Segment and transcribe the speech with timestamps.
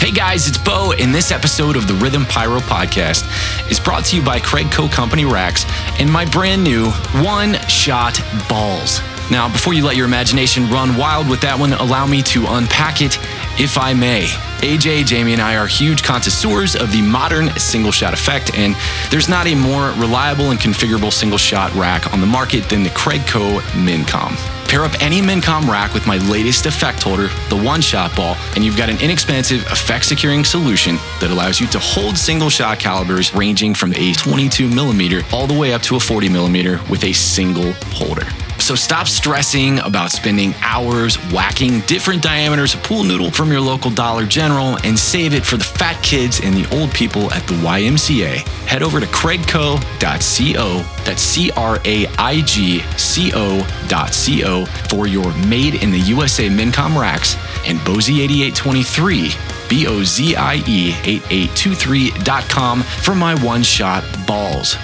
[0.00, 3.22] Hey guys, it's Bo, and this episode of the Rhythm Pyro podcast
[3.70, 4.88] is brought to you by Craig Co.
[4.88, 5.66] Company Racks
[6.00, 6.86] and my brand new
[7.22, 8.18] One Shot
[8.48, 9.02] Balls.
[9.30, 13.02] Now, before you let your imagination run wild with that one, allow me to unpack
[13.02, 13.18] it,
[13.60, 14.24] if I may.
[14.62, 18.74] AJ, Jamie, and I are huge connoisseurs of the modern single shot effect, and
[19.10, 22.90] there's not a more reliable and configurable single shot rack on the market than the
[22.90, 23.60] Craig Co.
[23.74, 24.59] Mincom.
[24.70, 28.64] Pair up any Mincom rack with my latest effect holder, the One Shot Ball, and
[28.64, 33.34] you've got an inexpensive effect securing solution that allows you to hold single shot calibers
[33.34, 37.12] ranging from a 22 millimeter all the way up to a 40 millimeter with a
[37.12, 38.28] single holder.
[38.60, 43.90] So stop stressing about spending hours whacking different diameters of pool noodle from your local
[43.90, 47.54] Dollar General and save it for the fat kids and the old people at the
[47.54, 48.46] YMCA.
[48.68, 55.82] Head over to craigco.co, that's C R A I G C O.co for your made
[55.82, 59.30] in the USA Mincom racks and Bozie 8823.
[59.68, 64.76] B O Z I E 8823.com for my one shot balls.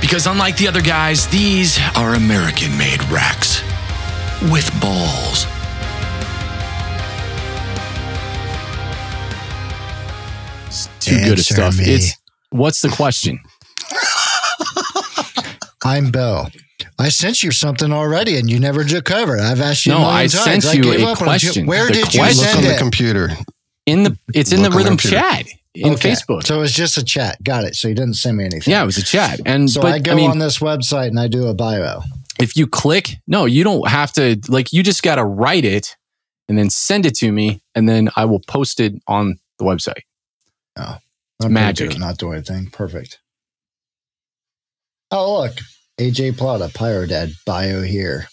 [0.00, 3.62] Because unlike the other guys, these are American made racks
[4.50, 5.46] with balls.
[10.98, 11.78] Too good of stuff.
[11.78, 11.84] me.
[11.84, 12.16] It's
[12.50, 13.38] what's the question?
[15.84, 16.48] I'm Bill.
[17.02, 19.38] I sent you something already, and you never took cover.
[19.38, 19.92] I've asked you.
[19.92, 20.44] No, a million I times.
[20.44, 21.66] sent I you gave a up question.
[21.66, 22.78] Where The did you question- Look send on the it?
[22.78, 23.30] computer.
[23.86, 25.16] In the it's in Look the rhythm computer.
[25.16, 26.10] chat in Okay.
[26.12, 26.44] Facebook.
[26.46, 27.42] So it was just a chat.
[27.42, 27.74] Got it.
[27.74, 28.70] So you didn't send me anything.
[28.70, 29.40] yeah, it was a chat.
[29.44, 32.02] And So but I go I mean, on this website and I do a bio.
[32.38, 35.96] if you click, no, you don't have to like you just gotta write it
[36.48, 40.02] and then send it to me, and then I will post it on the website.
[40.76, 40.98] Oh,
[41.42, 41.88] I'm magic.
[41.88, 42.70] good at Not doing anything.
[42.70, 43.18] Perfect.
[45.10, 45.52] Oh look,
[45.98, 48.26] AJ Plata, Pyro Dad bio here.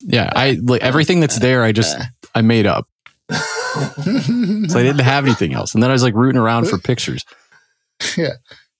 [0.00, 1.62] Yeah, I like everything that's there.
[1.62, 1.96] I just
[2.34, 2.88] I made up,
[3.30, 5.74] so I didn't have anything else.
[5.74, 7.24] And then I was like rooting around for pictures.
[8.16, 8.34] Yeah.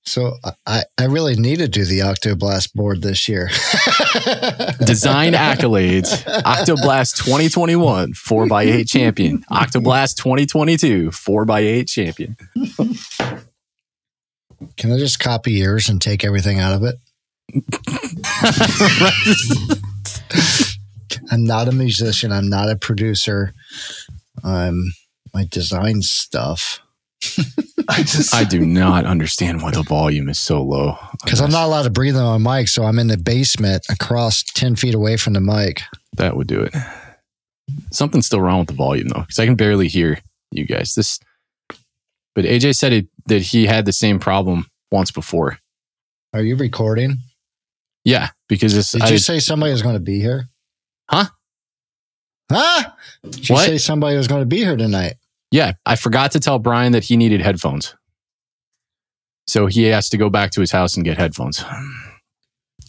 [0.07, 0.35] So
[0.67, 3.49] I, I really need to do the Octoblast board this year.
[4.85, 12.37] Design accolades: Octoblast 2021 4x8 champion, Octoblast 2022 4x8 champion.
[14.77, 16.97] Can I just copy yours and take everything out of it?
[21.31, 22.33] I'm not a musician.
[22.33, 23.53] I'm not a producer.
[24.43, 24.93] I'm
[25.35, 26.81] I design stuff
[27.89, 30.97] I just I do not understand why the volume is so low.
[31.25, 32.69] because I'm not allowed to breathe on my mic.
[32.69, 35.83] So I'm in the basement across 10 feet away from the mic.
[36.17, 36.75] That would do it.
[37.91, 40.19] Something's still wrong with the volume though, because I can barely hear
[40.51, 40.95] you guys.
[40.95, 41.19] This,
[42.35, 45.59] but AJ said it, that he had the same problem once before.
[46.33, 47.19] Are you recording?
[48.05, 50.49] Yeah, because it's Did I, you say somebody was going to be here?
[51.11, 51.27] Huh?
[52.53, 52.91] Huh?
[53.23, 53.67] Did you What?
[53.67, 55.15] say somebody was going to be here tonight?
[55.51, 57.95] yeah, I forgot to tell Brian that he needed headphones,
[59.47, 61.65] so he has to go back to his house and get headphones.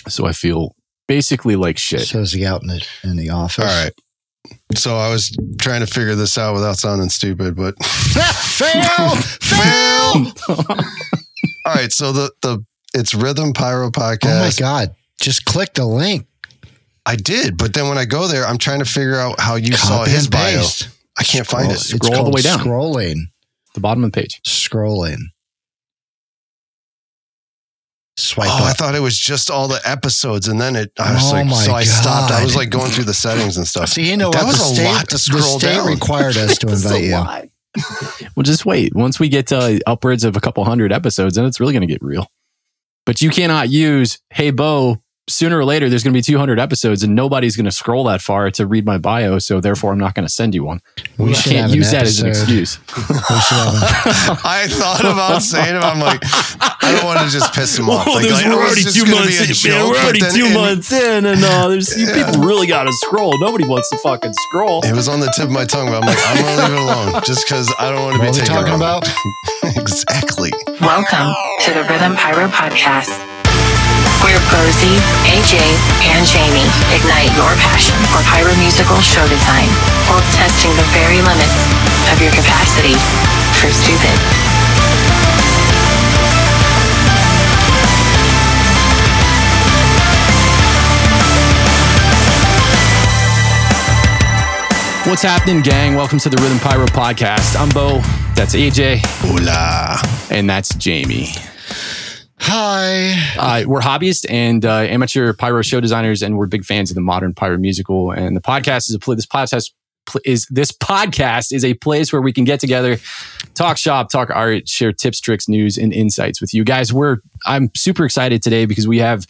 [0.08, 0.75] So I feel
[1.08, 2.02] basically like shit.
[2.02, 3.59] So is he out in the in the office?
[3.64, 3.94] all right.
[4.75, 9.16] So I was trying to figure this out without sounding stupid, but Fail!
[9.42, 10.34] fail.
[11.68, 14.62] All right, so the the it's Rhythm Pyro podcast.
[14.62, 14.86] Oh my.
[14.86, 14.96] God.
[15.22, 16.28] Just click the link.
[17.06, 19.74] I did, but then when I go there, I'm trying to figure out how you
[19.74, 20.58] saw Copy his bio.
[20.58, 20.90] paste.
[21.18, 21.78] I can't find it.
[21.78, 22.59] Scroll- Scroll all the way down.
[22.59, 23.16] Scrolling.
[23.74, 24.42] the bottom of the page.
[24.46, 25.18] Scrolling.
[28.18, 30.92] Swipe Oh, I thought it was just all the episodes, and then it.
[30.98, 32.31] I was Oh like, my so I stopped.
[32.31, 33.90] I was like going through the settings and stuff.
[33.90, 34.48] See, you know That what?
[34.48, 35.88] was the a state, lot to the scroll state down.
[35.88, 38.30] required us to invite you.
[38.36, 38.96] well, just wait.
[38.96, 41.88] Once we get to upwards of a couple hundred episodes, then it's really going to
[41.94, 42.28] get real.
[43.06, 47.02] But you cannot use, hey, Bo, sooner or later, there's going to be 200 episodes
[47.03, 49.40] and nobody's going to scroll that far to read my bio.
[49.40, 50.81] So therefore, I'm not going to send you one.
[51.18, 52.78] We I can't use that as an excuse.
[52.96, 55.80] We should have a- I thought about saying it.
[55.84, 58.06] I'm like, I don't want to just piss him off.
[58.06, 61.68] Like, like, oh, it's just gonna be a joke, but then in- in, and uh,
[61.69, 62.13] there's Yeah.
[62.13, 63.34] people really got to scroll.
[63.40, 64.81] Nobody wants to fucking scroll.
[64.86, 66.81] It was on the tip of my tongue, but I'm like, I'm gonna leave it
[67.12, 69.01] alone just because I don't want to be taken talking wrong.
[69.01, 69.10] about?
[69.75, 70.51] exactly.
[70.80, 71.33] Welcome
[71.66, 73.10] to the Rhythm Pyro Podcast,
[74.25, 74.98] where Posey,
[75.30, 75.54] AJ,
[76.10, 79.69] and Jamie ignite your passion for pyro musical show design
[80.10, 81.54] while testing the very limits
[82.10, 82.98] of your capacity
[83.62, 84.18] for stupid.
[95.07, 95.94] What's happening, gang?
[95.94, 97.56] Welcome to the Rhythm Pyro Podcast.
[97.60, 98.00] I'm Bo.
[98.33, 99.01] That's AJ.
[99.22, 100.01] Hola.
[100.36, 101.27] And that's Jamie.
[102.40, 103.14] Hi.
[103.38, 107.02] Uh, we're hobbyists and uh, amateur pyro show designers, and we're big fans of the
[107.02, 108.12] modern pyro musical.
[108.12, 109.72] And the podcast is a pl- this podcast
[110.24, 112.98] is this podcast is a place where we can get together,
[113.54, 116.94] talk shop, talk art, share tips, tricks, news, and insights with you guys.
[116.94, 119.26] We're I'm super excited today because we have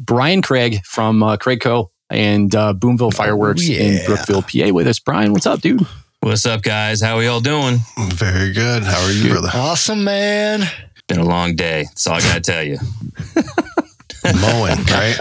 [0.00, 1.90] Brian Craig from uh, Craig Co.
[2.08, 3.80] and uh, Boomville Fireworks yeah.
[3.80, 4.98] in Brookville, PA, with us.
[4.98, 5.86] Brian, what's up, dude?
[6.22, 7.00] What's up, guys?
[7.00, 7.78] How are we all doing?
[7.98, 8.82] Very good.
[8.82, 9.30] How are you, Good.
[9.32, 9.50] brother?
[9.54, 10.64] Awesome, man.
[11.10, 11.82] Been a long day.
[11.88, 12.78] That's all I gotta tell you.
[14.40, 15.16] Mowing, right?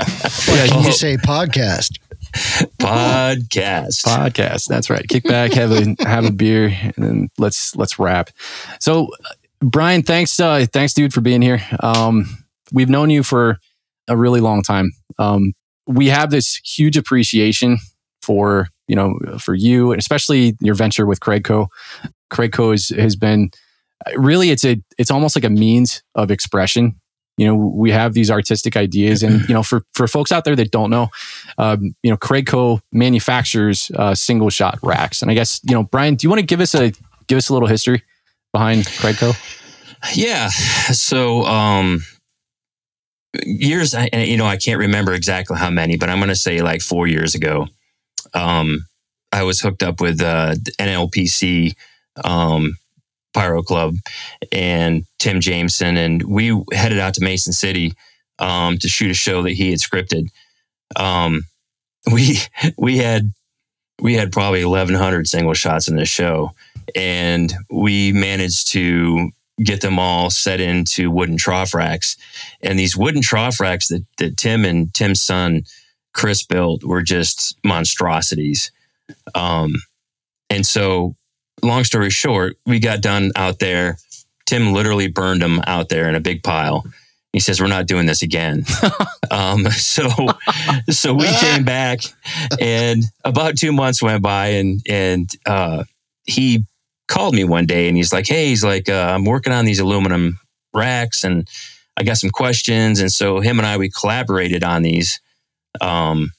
[0.48, 0.92] Yeah, you Oh.
[0.92, 1.98] say podcast.
[2.80, 4.04] Podcast.
[4.06, 4.68] podcast.
[4.68, 5.08] That's right.
[5.08, 8.30] Kick back, have a have a beer, and then let's let's wrap.
[8.80, 11.60] So, uh, Brian, thanks, uh, thanks, dude, for being here.
[11.80, 12.38] Um,
[12.72, 13.58] we've known you for
[14.08, 14.92] a really long time.
[15.18, 15.54] Um,
[15.88, 17.80] we have this huge appreciation
[18.22, 21.68] for you know for you, and especially your venture with Craigco.
[22.32, 23.50] Craigco has has been
[24.16, 27.00] really it's a it's almost like a means of expression.
[27.38, 30.56] You know, we have these artistic ideas, and you know, for for folks out there
[30.56, 31.10] that don't know,
[31.58, 36.16] um, you know, Craigco manufactures uh, single shot racks, and I guess you know, Brian,
[36.16, 36.92] do you want to give us a
[37.28, 38.04] give us a little history
[38.52, 39.36] behind Craigco?
[40.16, 40.50] Yeah.
[40.50, 42.02] So, um,
[43.44, 46.62] years, I, you know, I can't remember exactly how many, but I'm going to say
[46.62, 47.68] like four years ago,
[48.34, 48.86] um,
[49.32, 51.76] I was hooked up with uh, NLPC
[52.24, 52.78] um,
[53.40, 53.96] Pyro Club
[54.52, 57.94] and Tim Jameson, and we headed out to Mason City
[58.38, 60.28] um, to shoot a show that he had scripted.
[60.98, 61.44] Um,
[62.14, 62.38] we
[62.78, 63.32] we had
[64.02, 66.52] we had probably 1,100 single shots in this show,
[66.96, 69.32] and we managed to
[69.64, 72.18] get them all set into wooden trough racks.
[72.62, 75.64] And these wooden trough racks that, that Tim and Tim's son
[76.14, 78.72] Chris built were just monstrosities.
[79.34, 79.76] Um,
[80.50, 81.16] and so,
[81.64, 83.98] long story short, we got done out there.
[84.46, 86.86] Tim literally burned them out there in a big pile.
[87.34, 88.66] He says, "We're not doing this again."
[89.32, 90.10] um, so,
[90.90, 92.00] so we came back,
[92.60, 95.84] and about two months went by, and and uh,
[96.26, 96.66] he
[97.10, 99.80] called me one day and he's like, Hey, he's like, uh, I'm working on these
[99.80, 100.40] aluminum
[100.74, 101.48] racks and
[101.98, 103.02] I got some questions.
[103.02, 105.20] And so him and I, we collaborated on these.
[105.82, 106.32] Um,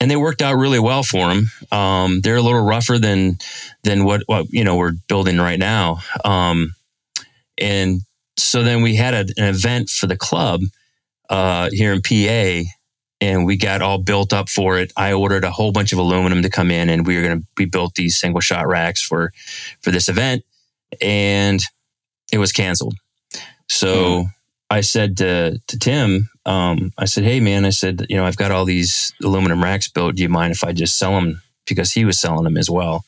[0.00, 1.50] and they worked out really well for them.
[1.70, 3.38] Um, they're a little rougher than,
[3.84, 5.98] than what, what, you know, we're building right now.
[6.24, 6.74] Um,
[7.58, 8.00] and
[8.36, 10.62] so then we had a, an event for the club,
[11.30, 12.68] uh, here in PA
[13.24, 14.92] and we got all built up for it.
[14.96, 17.46] I ordered a whole bunch of aluminum to come in, and we were going to
[17.56, 19.32] we built these single shot racks for
[19.80, 20.44] for this event,
[21.00, 21.60] and
[22.32, 22.96] it was canceled.
[23.68, 24.26] So
[24.70, 28.36] I said to to Tim, um, I said, "Hey man," I said, "You know, I've
[28.36, 30.16] got all these aluminum racks built.
[30.16, 33.04] Do you mind if I just sell them?" Because he was selling them as well,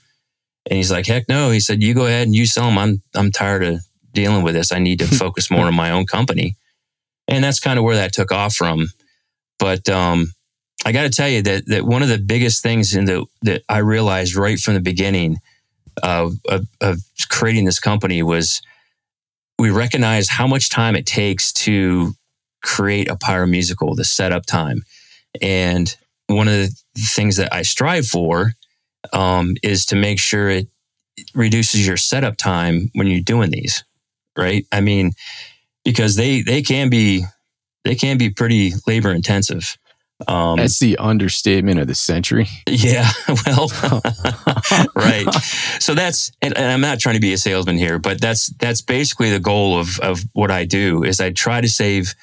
[0.69, 2.79] and he's like, "Heck no!" He said, "You go ahead and you sell them.
[2.79, 3.81] I'm I'm tired of
[4.13, 4.73] dealing with this.
[4.73, 6.57] I need to focus more on my own company."
[7.29, 8.89] And that's kind of where that took off from.
[9.59, 10.33] But um,
[10.85, 13.63] I got to tell you that that one of the biggest things in the that
[13.69, 15.39] I realized right from the beginning
[16.03, 16.99] of, of, of
[17.29, 18.61] creating this company was
[19.59, 22.15] we recognized how much time it takes to
[22.67, 24.83] create a pyro musical, the setup time,
[25.41, 25.97] and
[26.27, 28.53] one of the things that I strive for
[29.13, 30.67] um, is to make sure it
[31.35, 33.85] reduces your setup time when you're doing these.
[34.37, 34.67] Right?
[34.73, 35.13] I mean,
[35.85, 37.25] because they they can be
[37.85, 39.79] they can be pretty labor intensive.
[40.27, 42.49] Um, That's the understatement of the century.
[42.69, 43.11] yeah,
[43.47, 43.71] well,
[44.97, 45.31] right.
[45.79, 48.81] So that's, and, and I'm not trying to be a salesman here, but that's that's
[48.81, 52.15] basically the goal of of what I do is I try to save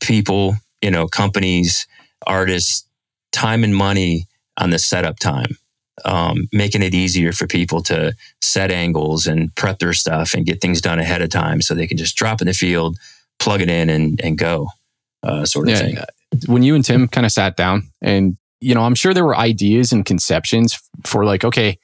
[0.00, 1.86] people, you know, companies,
[2.26, 2.86] artists,
[3.32, 4.26] time and money
[4.56, 5.56] on the setup time,
[6.04, 10.60] um, making it easier for people to set angles and prep their stuff and get
[10.60, 12.96] things done ahead of time, so they can just drop in the field,
[13.38, 14.68] plug it in, and and go,
[15.22, 15.98] uh, sort of thing.
[16.46, 19.36] when you and Tim kind of sat down and you know, I'm sure there were
[19.36, 21.78] ideas and conceptions for like, okay,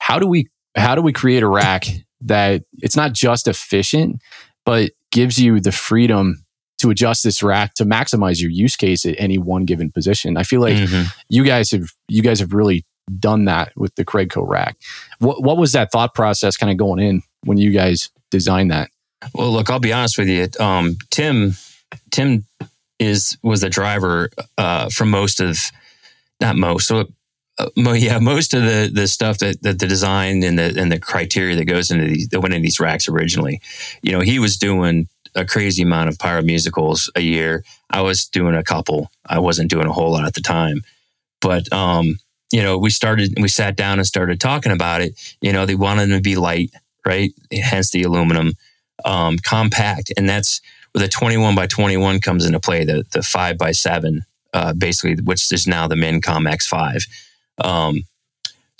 [0.00, 1.86] how do we how do we create a rack
[2.22, 4.20] that it's not just efficient,
[4.64, 6.44] but gives you the freedom
[6.78, 10.36] to adjust this rack to maximize your use case at any one given position.
[10.36, 11.06] I feel like Mhm.
[11.28, 12.84] you guys have you guys have really
[13.18, 14.76] done that with the Craigco rack.
[15.18, 18.90] What what was that thought process kind of going in when you guys designed that?
[19.34, 20.46] Well, look, I'll be honest with you.
[20.60, 21.54] Um, Tim,
[22.10, 22.44] Tim
[22.98, 25.58] is was the driver uh, for most of,
[26.40, 27.06] not most, so
[27.58, 30.92] uh, mo- yeah, most of the the stuff that, that the design and the and
[30.92, 33.60] the criteria that goes into these that went into these racks originally.
[34.02, 35.08] You know, he was doing
[35.38, 37.64] a crazy amount of pyro musicals a year.
[37.90, 39.10] I was doing a couple.
[39.26, 40.82] I wasn't doing a whole lot at the time,
[41.40, 42.18] but um,
[42.52, 45.12] you know, we started, we sat down and started talking about it.
[45.40, 46.70] You know, they wanted them to be light,
[47.06, 47.32] right?
[47.52, 48.52] Hence the aluminum
[49.04, 50.60] um, compact, and that's
[50.92, 52.84] where the 21 by 21 comes into play.
[52.84, 57.06] The the five by seven, uh, basically, which is now the Mincom X5.
[57.64, 58.02] Um,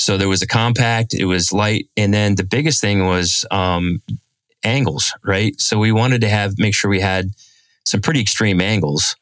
[0.01, 4.01] So there was a compact, it was light, and then the biggest thing was um,
[4.65, 5.59] angles, right?
[5.61, 7.31] So we wanted to have make sure we had
[7.85, 9.17] some pretty extreme angles,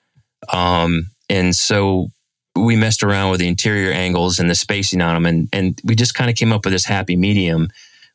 [0.53, 2.09] um, and so
[2.55, 5.95] we messed around with the interior angles and the spacing on them, and and we
[5.95, 7.69] just kind of came up with this happy medium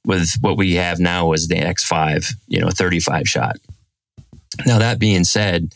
[0.06, 3.58] with what we have now as the X5, you know, 35 shot.
[4.66, 5.74] Now that being said,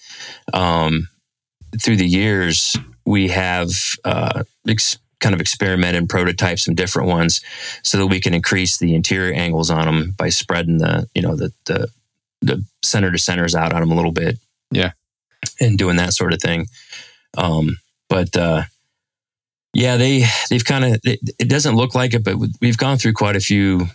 [0.53, 1.07] um,
[1.81, 2.75] through the years
[3.05, 3.69] we have
[4.03, 4.43] uh,
[5.19, 7.41] kind of experiment and prototype some different ones
[7.83, 11.35] so that we can increase the interior angles on them by spreading the you know
[11.35, 11.87] the the,
[12.41, 14.37] the center to centers out on them a little bit.
[14.71, 14.91] Yeah,
[15.59, 16.67] and doing that sort of thing.
[17.37, 17.77] Um,
[18.09, 18.63] but uh,
[19.73, 23.13] yeah, they they've kind of it, it, doesn't look like it, but we've gone through
[23.13, 23.87] quite a few.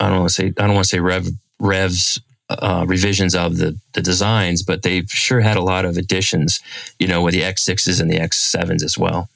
[0.00, 1.28] I don't want to say I don't want to say rev
[1.60, 6.60] revs uh, revisions of the the designs, but they've sure had a lot of additions.
[6.98, 9.28] You know, with the X6s and the X7s as well.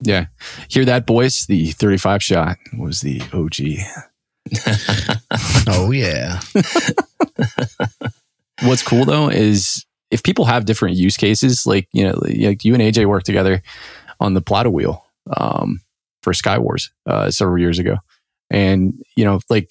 [0.00, 0.26] Yeah.
[0.68, 1.46] Hear that, boys?
[1.46, 3.56] The 35 shot was the OG.
[5.68, 6.40] oh, yeah.
[8.62, 12.74] What's cool though is if people have different use cases, like, you know, like you
[12.74, 13.62] and AJ worked together
[14.18, 15.04] on the Plata wheel
[15.36, 15.80] um,
[16.22, 17.96] for Skywars uh, several years ago.
[18.50, 19.70] And, you know, like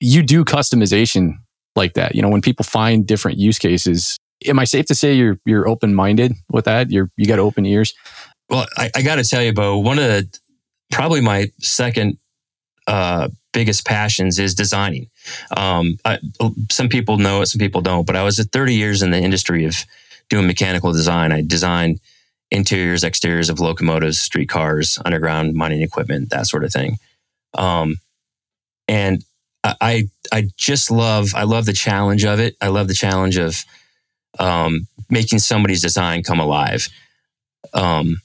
[0.00, 1.34] you do customization
[1.76, 2.14] like that.
[2.14, 5.68] You know, when people find different use cases, am I safe to say you're you're
[5.68, 6.90] open minded with that?
[6.90, 7.94] You're you got open ears.
[8.50, 10.38] Well, I, I got to tell you, Bo, one of the
[10.90, 12.18] probably my second
[12.86, 15.08] uh, biggest passions is designing.
[15.56, 16.18] Um, I,
[16.70, 19.18] some people know it, some people don't, but I was at 30 years in the
[19.18, 19.84] industry of
[20.28, 21.32] doing mechanical design.
[21.32, 22.00] I designed
[22.50, 26.96] interiors, exteriors of locomotives, streetcars, underground mining equipment, that sort of thing.
[27.54, 27.96] Um,
[28.88, 29.24] and
[29.62, 32.56] I, I just love, I love the challenge of it.
[32.60, 33.64] I love the challenge of
[34.38, 36.88] um, making somebody's design come alive.
[37.72, 38.20] Um,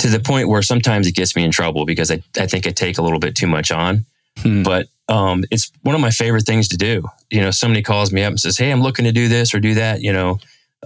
[0.00, 2.70] to the point where sometimes it gets me in trouble because I, I think I
[2.70, 4.04] take a little bit too much on.
[4.38, 4.62] Hmm.
[4.62, 7.04] But um, it's one of my favorite things to do.
[7.30, 9.60] You know, somebody calls me up and says, Hey, I'm looking to do this or
[9.60, 10.00] do that.
[10.00, 10.38] You know,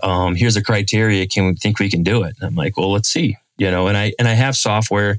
[0.03, 1.27] um, here's a criteria.
[1.27, 2.37] Can we think we can do it?
[2.41, 3.37] And I'm like, well, let's see.
[3.57, 5.19] You know, and I and I have software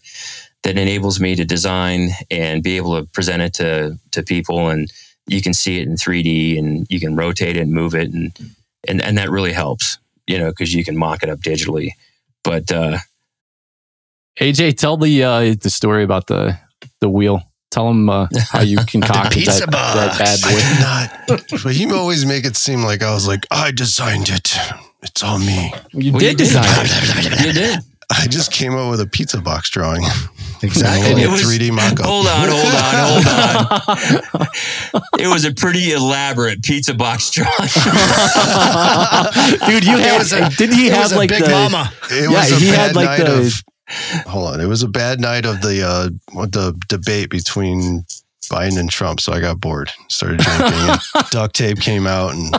[0.63, 4.91] that enables me to design and be able to present it to to people, and
[5.27, 8.31] you can see it in 3D, and you can rotate it and move it, and
[8.87, 9.97] and and that really helps.
[10.25, 11.91] You know, because you can mock it up digitally.
[12.43, 12.99] But uh,
[14.39, 16.57] AJ, tell the uh, the story about the
[17.01, 17.43] the wheel.
[17.71, 20.49] Tell them uh, how you concocted that, that, bad boy.
[20.49, 24.29] I did not, but you always make it seem like I was like I designed
[24.29, 24.57] it.
[25.03, 25.73] It's all me.
[25.93, 27.45] You well, did you design it.
[27.45, 27.79] you did.
[28.11, 30.01] I just came up with a pizza box drawing.
[30.63, 31.23] Exactly.
[31.23, 32.07] a 3D mock-up.
[32.07, 32.95] Hold on, hold on,
[33.85, 35.19] hold on.
[35.19, 37.53] it was a pretty elaborate pizza box drawing.
[39.67, 41.93] Dude, you had, was a, did he have like big the, mama?
[42.09, 43.63] It yeah, was a he bad had like night the, of
[44.27, 44.61] hold on.
[44.61, 46.09] It was a bad night of the uh,
[46.47, 48.05] the debate between
[48.49, 49.91] Biden and Trump, so I got bored.
[50.09, 50.95] Started drinking.
[51.31, 52.57] duct tape came out, and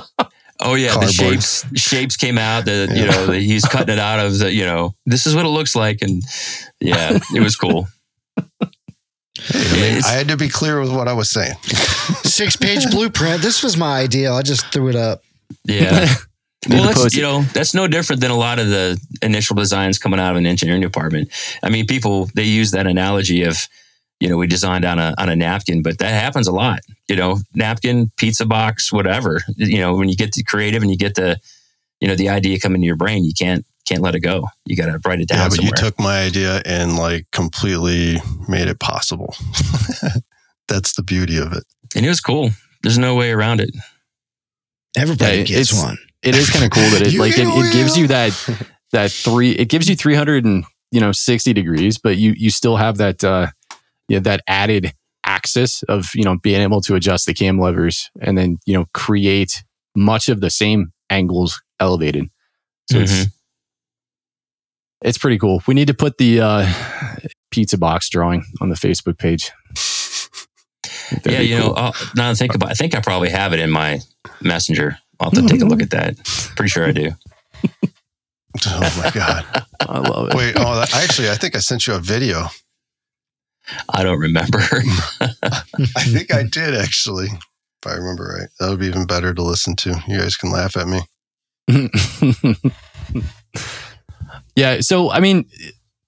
[0.61, 1.09] oh yeah, cardboard.
[1.09, 2.65] the shapes shapes came out.
[2.65, 3.01] The yeah.
[3.01, 5.51] you know the, he's cutting it out of the you know this is what it
[5.51, 6.23] looks like, and
[6.81, 7.89] yeah, it was cool.
[9.43, 11.55] Hey, I, mean, I had to be clear with what I was saying.
[12.25, 13.43] Six page blueprint.
[13.43, 14.33] This was my idea.
[14.33, 15.23] I just threw it up.
[15.65, 16.15] Yeah.
[16.69, 20.21] well, that's, you know, that's no different than a lot of the initial designs coming
[20.21, 21.31] out of an engineering department.
[21.63, 23.67] I mean, people they use that analogy of,
[24.19, 26.81] you know, we designed on a on a napkin, but that happens a lot.
[27.09, 29.41] You know, napkin, pizza box, whatever.
[29.57, 31.39] You know, when you get to creative and you get the,
[32.01, 34.47] you know, the idea come into your brain, you can't can't let it go.
[34.67, 35.39] You got to write it down.
[35.39, 35.73] Yeah, but somewhere.
[35.75, 39.35] you took my idea and like completely made it possible.
[40.69, 41.65] that's the beauty of it.
[41.97, 42.51] And it was cool.
[42.83, 43.71] There's no way around it.
[44.97, 47.97] Everybody yeah, gets one it is kind of cool that it like it, it gives
[47.97, 48.33] you that
[48.93, 52.77] that three it gives you 300 and you know 60 degrees but you you still
[52.77, 53.49] have that uh
[54.09, 54.93] yeah that added
[55.25, 58.87] axis of you know being able to adjust the cam levers and then you know
[58.95, 59.63] create
[59.97, 62.27] much of the same angles elevated.
[62.91, 63.05] So mm-hmm.
[63.05, 63.31] it's
[65.03, 65.63] it's pretty cool.
[65.67, 66.73] We need to put the uh
[67.51, 69.51] pizza box drawing on the facebook page.
[71.25, 71.75] Yeah you cool.
[71.75, 73.99] know now I think about i think i probably have it in my
[74.41, 76.17] messenger I'll have to take a look at that.
[76.57, 77.11] Pretty sure I do.
[78.67, 80.35] oh my god, I love it.
[80.35, 82.47] Wait, oh, actually, I think I sent you a video.
[83.89, 84.59] I don't remember.
[84.59, 88.49] I think I did actually, if I remember right.
[88.59, 90.03] That would be even better to listen to.
[90.09, 91.01] You guys can laugh at me.
[94.57, 94.81] yeah.
[94.81, 95.45] So, I mean,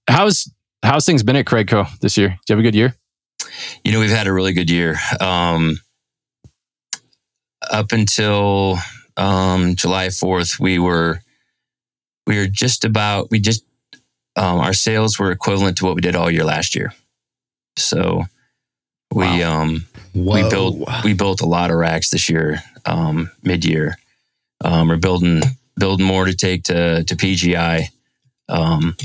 [0.09, 0.51] how's
[0.83, 2.31] how's things been at Craigco this year?
[2.31, 2.97] Do you have a good year?
[3.85, 4.97] You know, we've had a really good year.
[5.21, 5.79] Um,
[7.71, 8.79] up until
[9.17, 11.21] um, July 4th, we were
[12.27, 13.65] we were just about we just
[14.37, 16.93] um, our sales were equivalent to what we did all year last year.
[17.77, 18.25] So
[19.15, 19.63] we Wow.
[19.63, 20.35] um Whoa.
[20.43, 23.97] we built we built a lot of racks this year, um, mid year.
[24.65, 25.43] Um, we're building
[25.77, 27.87] building more to take to to PGI.
[28.49, 28.97] Um,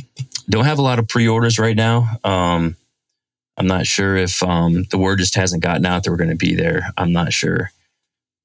[0.50, 2.10] don't have a lot of pre-orders right now.
[2.24, 2.76] Um,
[3.58, 6.36] I'm not sure if um, the word just hasn't gotten out that we're going to
[6.36, 6.92] be there.
[6.98, 7.72] I'm not sure,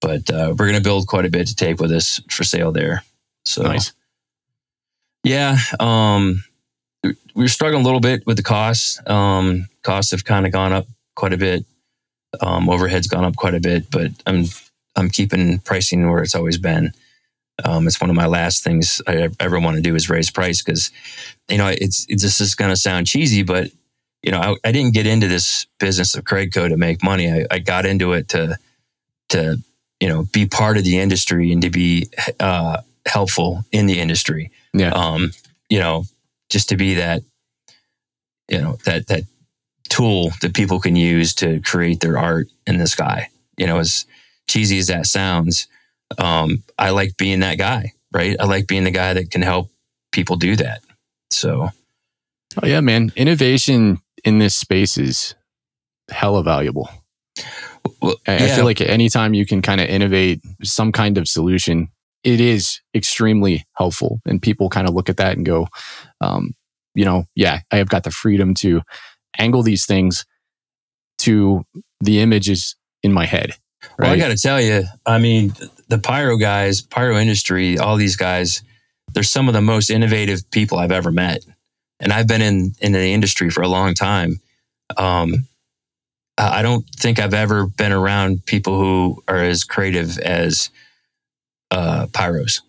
[0.02, 2.73] but uh, we're going to build quite a bit to take with us for sale
[2.73, 3.04] there.
[3.44, 3.92] So Nice.
[5.25, 6.44] yeah, um,
[7.02, 9.00] we we're struggling a little bit with the costs.
[9.06, 11.64] Um, costs have kind of gone up quite a bit.
[12.40, 14.44] Um, overhead's gone up quite a bit, but I'm
[14.97, 16.92] I'm keeping pricing where it's always been.
[17.64, 20.62] Um, it's one of my last things I ever want to do is raise price
[20.62, 20.90] because,
[21.49, 23.71] you know, it's, it's this is going to sound cheesy, but
[24.23, 27.30] you know, I, I didn't get into this business of Craigco to make money.
[27.30, 28.59] I, I got into it to
[29.30, 29.59] to
[30.02, 32.09] you know be part of the industry and to be
[32.40, 34.92] uh, helpful in the industry Yeah.
[34.92, 35.30] um,
[35.71, 36.04] you know,
[36.50, 37.23] just to be that,
[38.49, 39.23] you know, that that
[39.88, 43.28] tool that people can use to create their art in the sky.
[43.56, 44.04] You know, as
[44.49, 45.66] cheesy as that sounds,
[46.18, 48.37] um, I like being that guy, right?
[48.40, 49.71] I like being the guy that can help
[50.12, 50.80] people do that.
[51.30, 51.71] So
[52.62, 53.12] Oh yeah, man.
[53.16, 55.35] Innovation in this space is
[56.11, 56.90] hella valuable.
[58.02, 61.88] Well, I, I feel like anytime you can kind of innovate some kind of solution,
[62.25, 64.21] it is extremely helpful.
[64.26, 65.68] And people kind of look at that and go,
[66.21, 66.52] um,
[66.94, 68.82] you know, yeah, I have got the freedom to
[69.38, 70.26] angle these things
[71.18, 71.64] to
[72.00, 73.52] the images in my head.
[73.99, 75.54] Well, I got to tell you, I mean,
[75.88, 78.62] the pyro guys, pyro industry, all these guys,
[79.12, 81.44] they're some of the most innovative people I've ever met,
[82.00, 84.40] and I've been in in the industry for a long time.
[84.97, 85.49] Um,
[86.38, 90.70] I I don't think I've ever been around people who are as creative as
[91.70, 92.60] uh, pyros.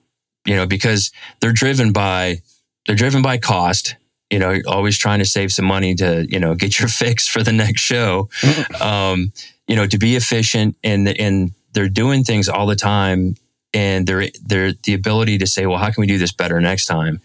[0.45, 2.41] You know, because they're driven by
[2.85, 3.95] they're driven by cost.
[4.29, 7.43] You know, always trying to save some money to you know get your fix for
[7.43, 8.29] the next show.
[8.81, 9.31] um,
[9.67, 13.35] you know, to be efficient and and they're doing things all the time,
[13.73, 16.85] and they're they're the ability to say, well, how can we do this better next
[16.85, 17.21] time?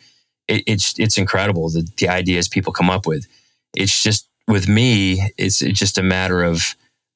[0.47, 3.27] It, it's it's incredible the the ideas people come up with.
[3.75, 6.75] It's just with me, it's, just a matter of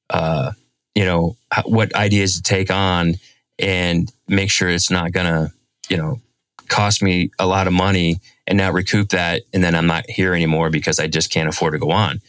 [0.09, 0.51] uh,
[0.95, 3.15] you know what ideas to take on
[3.59, 5.51] and make sure it's not gonna
[5.89, 6.21] you know
[6.69, 10.33] cost me a lot of money and not recoup that, and then I'm not here
[10.33, 12.21] anymore because I just can't afford to go on.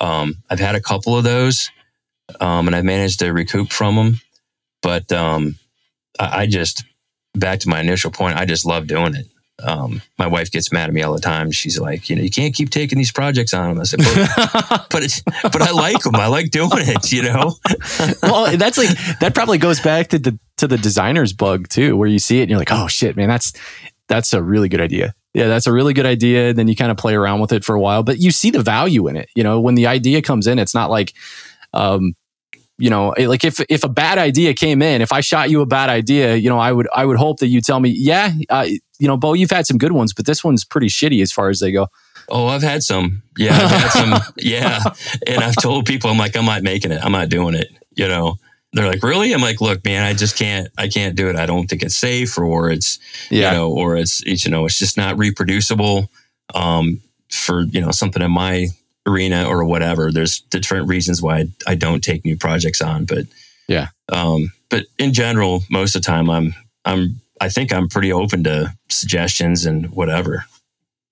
[0.00, 1.70] Um, I've had a couple of those
[2.40, 4.20] um, and I've managed to recoup from them.
[4.82, 5.56] But um,
[6.18, 6.84] I, I just
[7.34, 8.36] back to my initial point.
[8.36, 9.26] I just love doing it.
[9.64, 11.50] Um, my wife gets mad at me all the time.
[11.50, 13.80] She's like, you know, you can't keep taking these projects on them.
[13.80, 16.16] I said, but, but it's, but I like them.
[16.16, 17.12] I like doing it.
[17.12, 17.54] You know,
[18.22, 22.08] well, that's like that probably goes back to the to the designer's bug too, where
[22.08, 23.52] you see it and you're like, oh shit, man, that's
[24.08, 25.14] that's a really good idea.
[25.34, 26.50] Yeah, that's a really good idea.
[26.50, 28.50] And Then you kind of play around with it for a while, but you see
[28.50, 29.30] the value in it.
[29.34, 31.14] You know, when the idea comes in, it's not like,
[31.72, 32.14] um,
[32.78, 35.66] you know, like if if a bad idea came in, if I shot you a
[35.66, 38.66] bad idea, you know, I would I would hope that you tell me, yeah, uh,
[39.02, 41.48] you know, Bo, you've had some good ones, but this one's pretty shitty as far
[41.48, 41.88] as they go.
[42.28, 43.22] oh, I've had some.
[43.36, 44.20] Yeah, I've had some.
[44.36, 44.78] Yeah,
[45.26, 47.04] and I've told people, I'm like, I'm not making it.
[47.04, 47.68] I'm not doing it.
[47.96, 48.38] You know,
[48.72, 49.32] they're like, really?
[49.32, 50.68] I'm like, look, man, I just can't.
[50.78, 51.34] I can't do it.
[51.34, 54.66] I don't think it's safe, or it's Yeah, you know, or it's, it's you know,
[54.66, 56.08] it's just not reproducible
[56.54, 58.68] um, for you know something in my
[59.04, 60.12] arena or whatever.
[60.12, 63.24] There's different reasons why I, I don't take new projects on, but
[63.66, 63.88] Yeah.
[64.12, 68.44] Um, but in general, most of the time, I'm I'm I think I'm pretty open
[68.44, 70.44] to suggestions and whatever.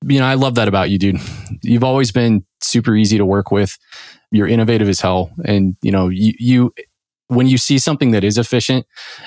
[0.06, 1.20] you know, I love that about you, dude.
[1.62, 3.76] You've always been super easy to work with.
[4.30, 6.72] You're innovative as hell, and you know, you you
[7.26, 8.86] when you see something that is efficient,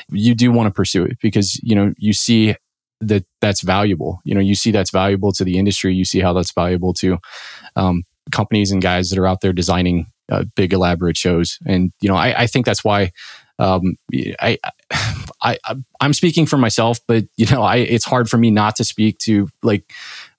[0.09, 2.55] you do want to pursue it because you know you see
[3.01, 4.21] that that's valuable.
[4.23, 5.93] You know, you see that's valuable to the industry.
[5.93, 7.17] You see how that's valuable to
[7.75, 11.59] um, companies and guys that are out there designing uh, big elaborate shows.
[11.67, 13.11] And you know, I, I think that's why.
[13.59, 13.97] Um,
[14.41, 14.57] I,
[15.41, 15.57] I,
[16.01, 19.19] I'm speaking for myself, but you know, I, it's hard for me not to speak
[19.19, 19.91] to like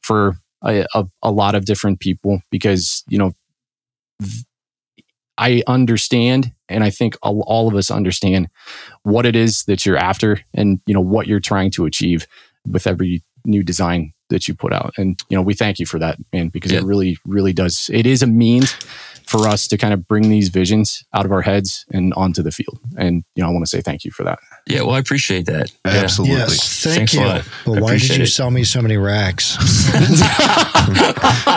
[0.03, 3.33] for a, a, a lot of different people because you know
[4.21, 4.45] th-
[5.37, 8.49] I understand and I think all, all of us understand
[9.03, 12.27] what it is that you're after and you know what you're trying to achieve
[12.67, 14.95] with every new design that you put out.
[14.97, 18.07] And you know we thank you for that man because it really really does it
[18.07, 18.77] is a means
[19.27, 22.51] for us to kind of bring these visions out of our heads and onto the
[22.53, 24.99] field and you know I want to say thank you for that Yeah, well, I
[24.99, 25.71] appreciate that.
[25.85, 25.93] Yeah.
[26.05, 26.37] Absolutely.
[26.37, 27.21] Yes, thank Thanks you.
[27.21, 27.49] lot.
[27.67, 28.27] Well, why did you it.
[28.29, 29.57] sell me so many racks?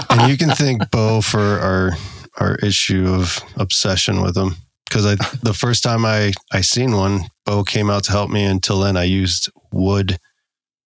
[0.09, 1.91] and you can thank Bo for our
[2.39, 4.55] our issue of obsession with them.
[4.87, 8.43] Because I the first time I I seen one, Bo came out to help me.
[8.45, 10.17] Until then, I used wood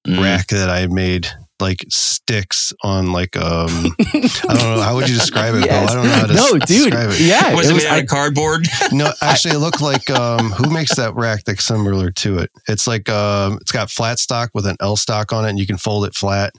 [0.07, 0.19] Mm.
[0.23, 1.27] rack that I made
[1.61, 3.69] like sticks on like um
[3.99, 5.65] I don't know how would you describe it?
[5.65, 5.93] Yes.
[5.93, 5.99] Bo?
[5.99, 6.91] I don't know how to no, s- dude.
[6.91, 7.19] describe it.
[7.21, 8.67] Yeah, Was it, made out I- of cardboard?
[8.91, 12.51] No, actually, it looked like um, who makes that rack that's similar to it?
[12.67, 15.65] It's like um, it's got flat stock with an L stock on it, and you
[15.67, 16.51] can fold it flat.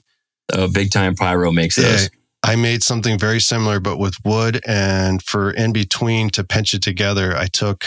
[0.54, 2.02] oh, big time pyro makes those.
[2.04, 2.08] Yeah,
[2.44, 6.82] I made something very similar, but with wood, and for in between to pinch it
[6.82, 7.84] together, I took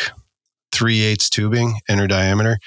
[0.72, 2.60] three eighths tubing, inner diameter,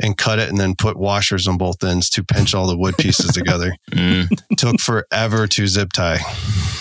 [0.00, 2.96] and cut it, and then put washers on both ends to pinch all the wood
[2.98, 3.74] pieces together.
[3.92, 4.28] Mm.
[4.58, 6.18] Took forever to zip tie.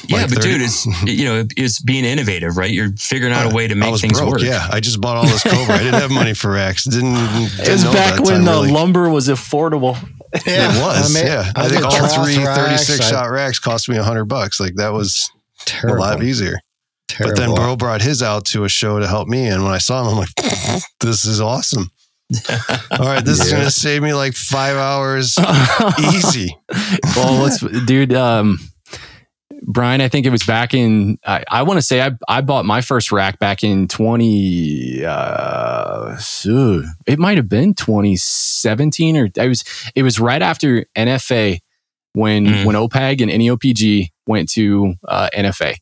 [0.08, 2.70] Yeah, Like but 30 dude, it's you know, it's being innovative, right?
[2.70, 4.34] You're figuring out a way to I make was things broke.
[4.34, 4.42] work.
[4.42, 5.76] Yeah, I just bought all this Cobra.
[5.76, 6.84] I didn't have money for racks.
[6.84, 7.14] Didn't.
[7.58, 8.72] didn't it was know back when time, the really.
[8.72, 9.96] lumber was affordable.
[10.46, 11.16] Yeah, it was.
[11.16, 12.88] I made- yeah, I I, think all trough three racks.
[12.88, 14.60] 36 I- shot racks cost me a hundred bucks.
[14.60, 15.32] Like that was
[15.66, 16.00] Terrible.
[16.00, 16.60] a lot easier.
[17.08, 17.36] Terrible.
[17.36, 19.78] But then Bro brought his out to a show to help me, and when I
[19.78, 20.30] saw him, I'm like,
[21.00, 21.90] "This is awesome!
[22.92, 25.38] All right, this is going to save me like five hours
[26.00, 26.56] easy."
[27.16, 28.14] well, let's, dude.
[28.14, 28.60] Um,
[29.62, 31.18] Brian, I think it was back in.
[31.26, 35.04] I, I want to say I I bought my first rack back in twenty.
[35.06, 36.18] Uh,
[37.06, 39.64] it might have been twenty seventeen, or I was.
[39.96, 41.60] It was right after NFA
[42.14, 42.66] when Mm.
[42.66, 45.76] when OPAG and NEOPG went to uh, NFA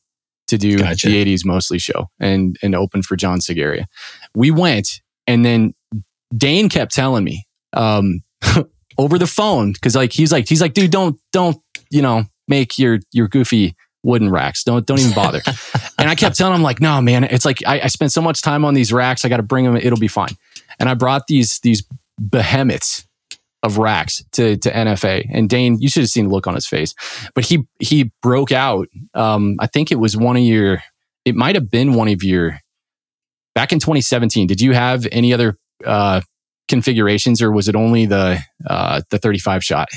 [0.48, 1.08] to do Gotcha.
[1.08, 3.86] the '80s mostly show and and open for John Segaria.
[4.36, 5.74] We went, and then
[6.36, 8.24] Dane kept telling me um,
[8.98, 11.58] over the phone because like he's like he's like, dude, don't don't
[11.90, 14.64] you know make your your goofy wooden racks.
[14.64, 15.42] Don't don't even bother.
[15.98, 18.42] and I kept telling him like, no, man, it's like I, I spent so much
[18.42, 19.26] time on these racks.
[19.26, 19.78] I got to bring them.
[19.78, 20.36] It'll be fine.
[20.80, 21.84] And I brought these these
[22.20, 23.08] behemoths
[23.64, 25.28] of racks to to NFA.
[25.32, 26.94] And Dane, you should have seen the look on his face.
[27.34, 28.88] But he he broke out.
[29.14, 30.84] Um, I think it was one of your.
[31.26, 32.60] It might have been one of your.
[33.56, 36.22] Back in 2017, did you have any other uh,
[36.68, 39.90] configurations, or was it only the uh, the 35 shot?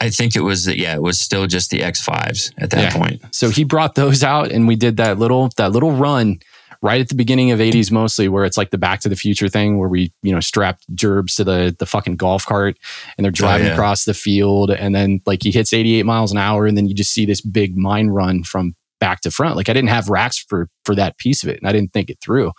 [0.00, 2.96] I think it was yeah, it was still just the X5s at that Yeah.
[2.98, 3.22] point.
[3.34, 6.38] So he brought those out, and we did that little that little run
[6.82, 9.48] right at the beginning of 80s mostly where it's like the back to the future
[9.50, 12.78] thing where we you know strapped gerbs to the the fucking golf cart
[13.18, 13.74] and they're driving yeah.
[13.74, 16.94] across the field and then like he hits 88 miles an hour and then you
[16.94, 20.38] just see this big mine run from back to front like i didn't have racks
[20.38, 22.50] for for that piece of it and i didn't think it through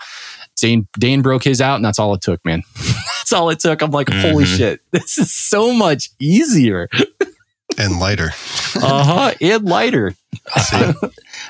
[0.59, 3.81] dane dane broke his out and that's all it took man that's all it took
[3.81, 4.57] i'm like holy Mhm.
[4.57, 6.87] shit this is so much easier
[7.77, 8.31] and lighter.
[8.75, 10.13] uh-huh and lighter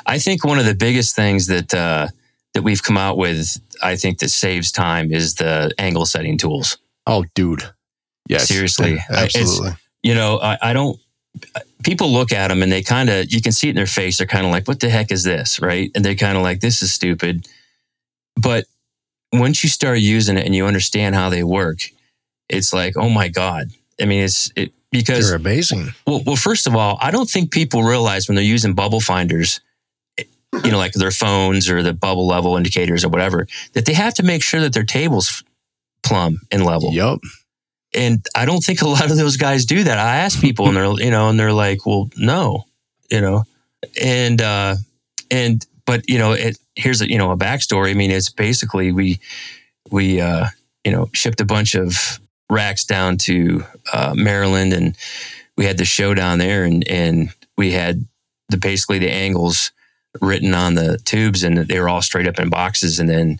[0.05, 2.07] I think one of the biggest things that uh,
[2.53, 6.77] that we've come out with, I think that saves time is the angle setting tools.
[7.07, 7.63] oh dude
[8.27, 9.71] yes Seriously, I- it's- Absolutely.
[10.03, 10.99] you know, I, I don't.
[11.83, 14.17] People look at them and they kind of, you can see it in their face.
[14.17, 15.89] They're kind of like, "What the heck is this?" Right?
[15.95, 17.47] And they're kind of like, "This is stupid."
[18.35, 18.65] But
[19.33, 21.79] once you start using it and you understand how they work,
[22.49, 25.93] it's like, "Oh my god!" I mean, it's it because They're amazing.
[26.05, 29.61] well, well, first of all, I don't think people realize when they're using bubble finders,
[30.17, 34.13] you know, like their phones or the bubble level indicators or whatever, that they have
[34.15, 35.43] to make sure that their table's
[36.03, 36.91] plumb and level.
[36.91, 37.19] Yep.
[37.93, 39.97] And I don't think a lot of those guys do that.
[39.97, 42.65] I ask people and they're, you know, and they're like, well, no,
[43.09, 43.43] you know,
[44.01, 44.75] and, uh,
[45.29, 47.91] and, but, you know, it, here's a, you know, a backstory.
[47.91, 49.19] I mean, it's basically we,
[49.89, 50.47] we, uh,
[50.83, 54.95] you know, shipped a bunch of racks down to, uh, Maryland and
[55.57, 58.05] we had the show down there and, and we had
[58.49, 59.71] the, basically the angles
[60.21, 62.99] written on the tubes and they were all straight up in boxes.
[62.99, 63.39] And then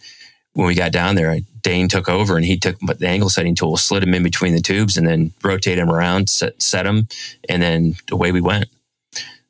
[0.53, 3.77] when we got down there, Dane took over and he took the angle setting tool,
[3.77, 7.07] slid them in between the tubes, and then rotate them around, set, set them,
[7.47, 8.65] and then away we went.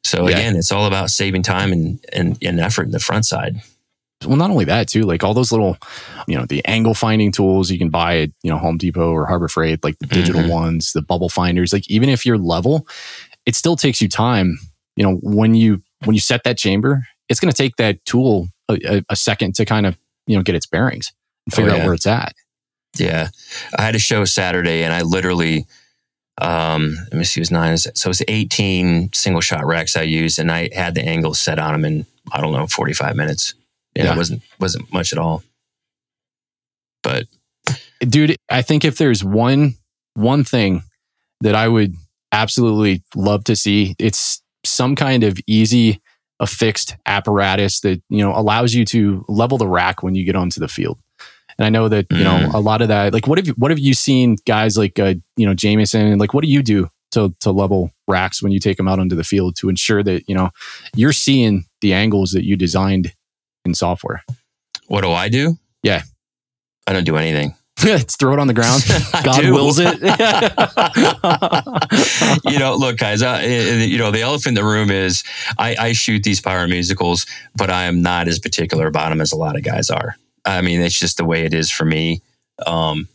[0.03, 0.37] So Yeah.
[0.37, 3.61] again, it's all about saving time and, and, and effort in the front side.
[4.25, 5.77] Well not only that too like all those little
[6.27, 9.25] you know the angle finding tools you can buy at you know home depot or
[9.25, 10.49] harbor freight like the digital Mhm.
[10.49, 12.87] ones the bubble finders like even if you're level
[13.45, 14.57] it still takes you time
[14.95, 18.47] you know when you when you set that chamber it's going to take that tool
[18.69, 21.11] a, a, second to kind of you know get its bearings
[21.45, 22.33] and figure Oh, out where it's at
[22.97, 23.29] Yeah.
[23.77, 25.65] I had a show Saturday and I literally,
[26.39, 27.77] um, let me see, it was nine.
[27.77, 31.59] So it was 18 single shot racks I used and I had the angles set
[31.59, 33.53] on them in, I don't know, 45 minutes.
[33.95, 34.13] And Yeah.
[34.13, 35.43] it wasn't, wasn't much at all.
[37.03, 37.25] But
[38.01, 39.75] dude i think if there's one
[40.15, 40.81] one thing
[41.41, 41.93] that i would
[42.31, 46.01] absolutely love to see it's some kind of easy
[46.39, 50.59] affixed apparatus that you know allows you to level the rack when you get onto
[50.59, 50.97] the field
[51.59, 52.53] and i know that you know Mm.
[52.55, 55.13] a lot of that like what have you what have you seen guys like uh,
[55.37, 58.77] you know jameson like what do you do to to level racks when you take
[58.77, 60.49] them out onto the field to ensure that you know
[60.95, 63.13] you're seeing the angles that you designed
[63.65, 64.23] in software
[64.91, 65.57] what do I do?
[65.83, 66.01] Yeah.
[66.85, 67.55] I don't do anything.
[67.85, 68.83] Let's throw it on the ground.
[69.23, 70.01] God wills it.
[72.51, 73.21] you know, look, guys.
[73.21, 75.23] Uh, you know, the elephant in the room is
[75.57, 79.31] I, I shoot these pyro musicals, but I am not as particular about them as
[79.31, 80.17] a lot of guys are.
[80.43, 82.21] I mean, it's just the way it is for me.
[82.67, 83.07] Um,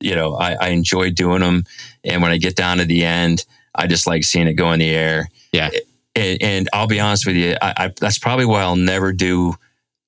[0.00, 1.64] you know, I, I enjoy doing them,
[2.04, 4.78] and when I get down to the end, I just like seeing it go in
[4.80, 5.28] the air.
[5.52, 5.68] Yeah.
[6.16, 9.54] And, and I'll be honest with you, I, I, that's probably why I'll never do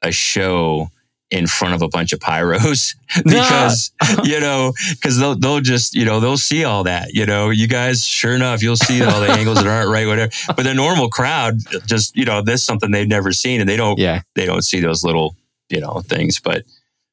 [0.03, 0.89] a show
[1.31, 3.93] in front of a bunch of pyros because
[4.25, 7.69] you know because they'll they'll just you know they'll see all that you know you
[7.69, 11.09] guys sure enough you'll see all the angles that aren't right whatever but the normal
[11.09, 11.55] crowd
[11.87, 14.23] just you know this something they've never seen and they don't yeah.
[14.35, 15.37] they don't see those little
[15.69, 16.65] you know things but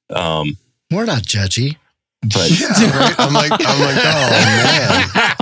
[0.09, 0.57] um
[0.89, 1.75] We're not judgy.
[2.23, 3.15] but Yeah, right?
[3.19, 4.29] I'm like, I'm like, oh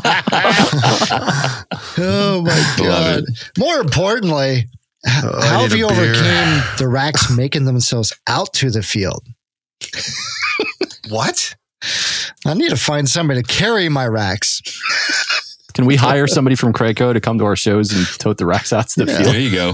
[0.04, 0.66] man.
[1.98, 3.24] Oh my god!
[3.58, 4.68] More importantly, h-
[5.08, 5.98] Oh, how have you beer.
[5.98, 9.26] overcame the racks making themselves out to the field?
[11.10, 11.56] What?
[12.46, 14.62] I need to find somebody to carry my racks.
[15.74, 18.74] Can we hire somebody from Craigco to come to our shows and tote the racks
[18.74, 19.18] out to the Yeah.
[19.20, 19.30] field?
[19.34, 19.74] there you go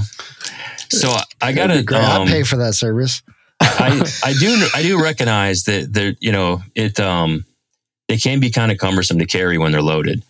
[0.90, 1.96] so I- I gotta be.
[1.96, 3.22] I'll um, pay for that service.
[3.62, 7.46] I, I do I do recognize that there you know it um
[8.10, 10.24] they can be kind of cumbersome to carry when they're loaded.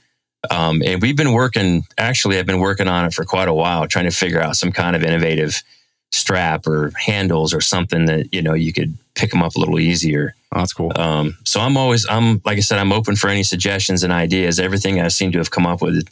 [0.49, 3.87] Um, and we've been working actually I've been working on it for quite a while
[3.87, 5.61] trying to figure out some kind of innovative
[6.11, 9.79] strap or handles or something that you know you could pick them up a little
[9.79, 10.35] easier.
[10.51, 10.91] Oh, that's cool.
[10.95, 14.59] Um, so I'm always I'm like I said I'm open for any suggestions and ideas.
[14.59, 16.07] Everything I seem to have come up with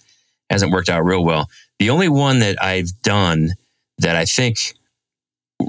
[0.50, 1.50] hasn't worked out real well.
[1.80, 3.54] The only one that I've done
[3.98, 4.58] that I think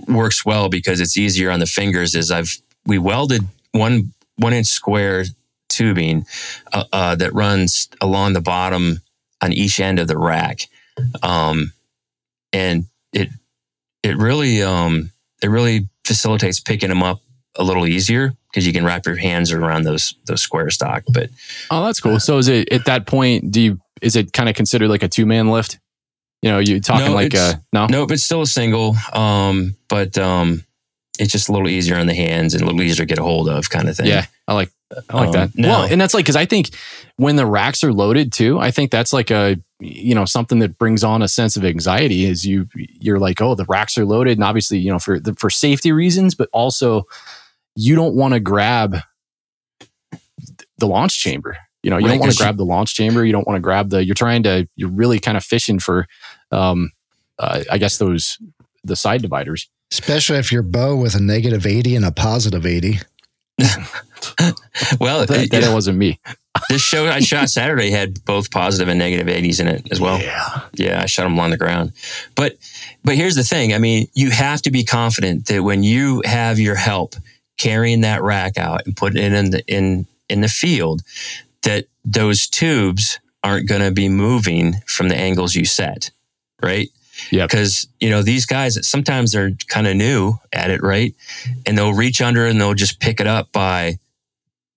[0.06, 3.42] works well because it's easier on the fingers is I've we welded
[3.72, 5.24] one one inch square
[5.70, 6.26] tubing
[6.74, 9.00] uh, uh, that runs along the bottom
[9.40, 10.68] on each end of the rack,
[11.22, 11.72] um,
[12.52, 13.28] and it
[14.02, 15.10] it really um,
[15.42, 17.20] it really facilitates picking them up
[17.56, 21.04] a little easier because you can wrap your hands around those those square stock.
[21.12, 21.30] But
[21.70, 22.20] Oh, that's cool.
[22.20, 23.50] So is it at that point?
[23.50, 25.78] Do you is it kind of considered like a two man lift?
[26.42, 27.86] You know, you talking No, like it's- uh no?
[27.86, 30.64] nope, it's still a single, um, but um,
[31.18, 33.22] it's just a little easier on the hands and a little easier to get a
[33.22, 34.06] hold of, kind of thing.
[34.06, 34.70] Yeah, I like
[35.08, 35.50] I like Um, that.
[35.56, 35.68] no.
[35.68, 36.70] Well, and that's like because I think
[37.16, 40.78] when the racks are loaded too, I think that's like a you know something that
[40.78, 42.24] brings on a sense of anxiety.
[42.24, 45.34] Is you you're like, oh, the racks are loaded, and obviously you know for the,
[45.34, 47.04] for safety reasons, but also
[47.76, 48.96] you don't want to grab
[50.78, 51.56] the launch chamber.
[51.82, 53.24] You know, you Right, don't want to grab the launch chamber.
[53.24, 54.04] You don't want to grab the.
[54.04, 54.66] You're trying to.
[54.76, 56.06] You're really kind of fishing for,
[56.50, 56.90] um,
[57.38, 58.38] uh, I guess those
[58.84, 59.68] the side dividers.
[59.92, 62.98] Especially if you're bow with a negative 80 and a positive 80.
[65.00, 66.18] Well, That, it- that know, wasn't me.
[66.68, 70.18] this show I shot Saturday had both positive and negative 80s in it as well.
[70.20, 70.60] Yeah.
[70.74, 71.92] Yeah, I shot them on the ground.
[72.34, 72.56] But
[73.04, 73.72] but here's the thing.
[73.72, 77.14] I mean, you have to be confident that when you have your help
[77.58, 81.02] carrying that rack out and putting it in the in in the field,
[81.62, 86.10] that those tubes aren't going to be moving from the angles you set,
[86.62, 86.88] right?
[87.30, 87.50] Yep.
[87.50, 91.14] Because you know these guys sometimes they're kind of new at it, right?
[91.66, 93.98] And they'll reach under and they'll just pick it up by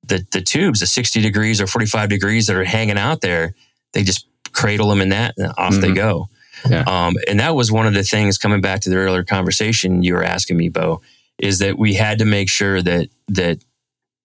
[0.03, 3.53] the the tubes, the sixty degrees or forty five degrees that are hanging out there.
[3.93, 5.95] They just cradle them in that, and off they Mhm.
[5.95, 6.29] go.
[6.69, 6.83] Yeah.
[6.87, 10.13] Um, and that was one of the things coming back to the earlier conversation you
[10.13, 11.01] were asking me, Bo,
[11.37, 13.59] is that we had to make sure that that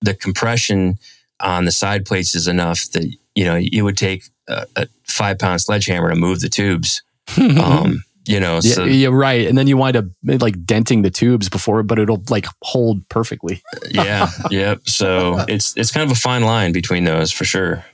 [0.02, 0.98] the compression
[1.40, 5.38] on the side plates is enough that you know it would take a, a five
[5.38, 7.02] pound sledgehammer to move the tubes.
[7.38, 9.46] Um, you know, Yeah, so yeah, right.
[9.48, 13.62] And then you wind up like denting the tubes before, but it'll like hold perfectly.
[13.90, 14.80] yeah, yep.
[14.86, 17.84] So it's it's kind of a fine line between those for sure.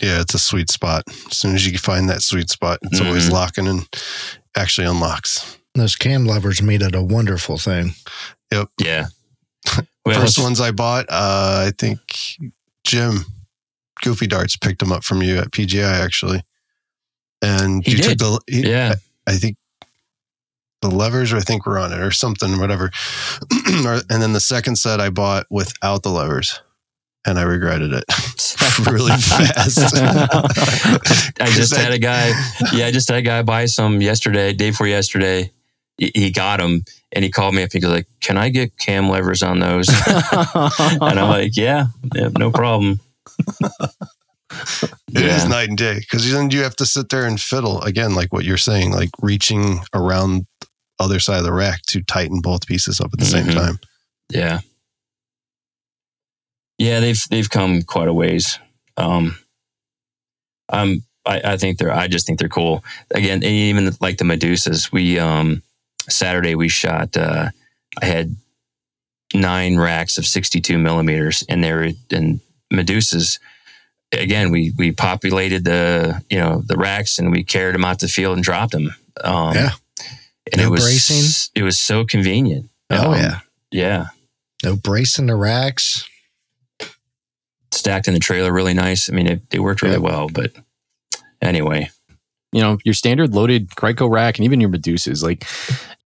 [0.00, 1.04] Yeah, it's a sweet spot.
[1.30, 3.32] As soon as you find that sweet spot, it's always Mhm.
[3.32, 3.86] locking and
[4.56, 5.56] actually unlocks.
[5.74, 7.94] Those cam levers made it a wonderful thing.
[8.52, 8.68] Yep.
[8.80, 9.06] Yeah.
[10.06, 12.00] Well, First ones I bought, uh, I think
[12.84, 13.26] Jim
[14.02, 16.42] Goofy Darts picked them up from you at PGI actually,
[17.42, 18.18] and He you did.
[18.18, 18.94] took the he- yeah.
[19.26, 19.56] I think
[20.82, 22.90] the levers, I think were on it or something, whatever.
[24.10, 26.60] And then the second set I bought without the levers,
[27.26, 28.04] and I regretted it
[28.90, 29.94] really fast.
[31.40, 32.28] I just had a guy.
[32.72, 35.50] Yeah, I just had a guy buy some yesterday, day before yesterday.
[35.98, 37.72] He he got them and he called me up.
[37.72, 42.30] He goes like, "Can I get cam levers on those?" and I'm like, "Yeah, yeah
[42.38, 43.00] no problem."
[45.12, 45.48] It is Yeah.
[45.48, 48.44] night and day because then you have to sit there and fiddle again, like what
[48.44, 50.46] you're saying, like reaching around
[51.00, 53.54] other side of the rack to tighten both pieces up at the same Mhm.
[53.54, 53.78] time.
[54.30, 54.60] Yeah,
[56.78, 58.58] yeah, they've they've come quite a ways.
[58.96, 59.36] Um,
[60.68, 61.92] um, I, I think they're.
[61.92, 62.82] I just think they're cool.
[63.14, 64.90] Again, even like the Medusas.
[64.92, 65.62] We um
[66.08, 67.16] Saturday we shot.
[67.16, 67.50] Uh,
[68.00, 68.36] I had
[69.34, 72.40] nine racks of 62 millimeters, and they're and
[72.72, 73.38] Medusas.
[74.12, 78.06] Again, we we populated the you know the racks and we carried them out to
[78.06, 78.94] the field and dropped them.
[79.22, 79.70] Um, Yeah.
[80.52, 81.50] and No it was bracing?
[81.54, 82.70] it was so convenient.
[82.90, 83.38] Oh Um, yeah,
[83.70, 84.06] yeah.
[84.64, 86.06] no bracing the racks.
[87.72, 89.08] Stacked in the trailer, really nice.
[89.08, 90.28] I mean, it, it worked really well.
[90.28, 90.52] But
[91.40, 91.88] anyway,
[92.50, 95.22] you know, your standard loaded Craigco rack and even your Medusas.
[95.22, 95.46] Like,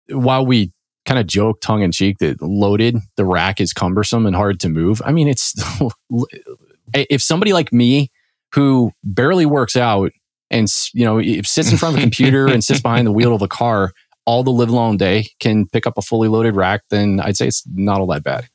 [0.09, 0.73] while we
[1.05, 4.67] kind of joke tongue in cheek that loaded, the rack is cumbersome and hard to
[4.69, 5.01] move.
[5.05, 5.53] I mean, it's
[6.93, 8.11] if somebody like me
[8.53, 10.11] who barely works out
[10.51, 13.41] and, you know, sits in front of a computer and sits behind the wheel of
[13.41, 13.91] a car
[14.25, 17.47] all the live long day can pick up a fully loaded rack, then I'd say
[17.47, 18.47] it's not all that bad.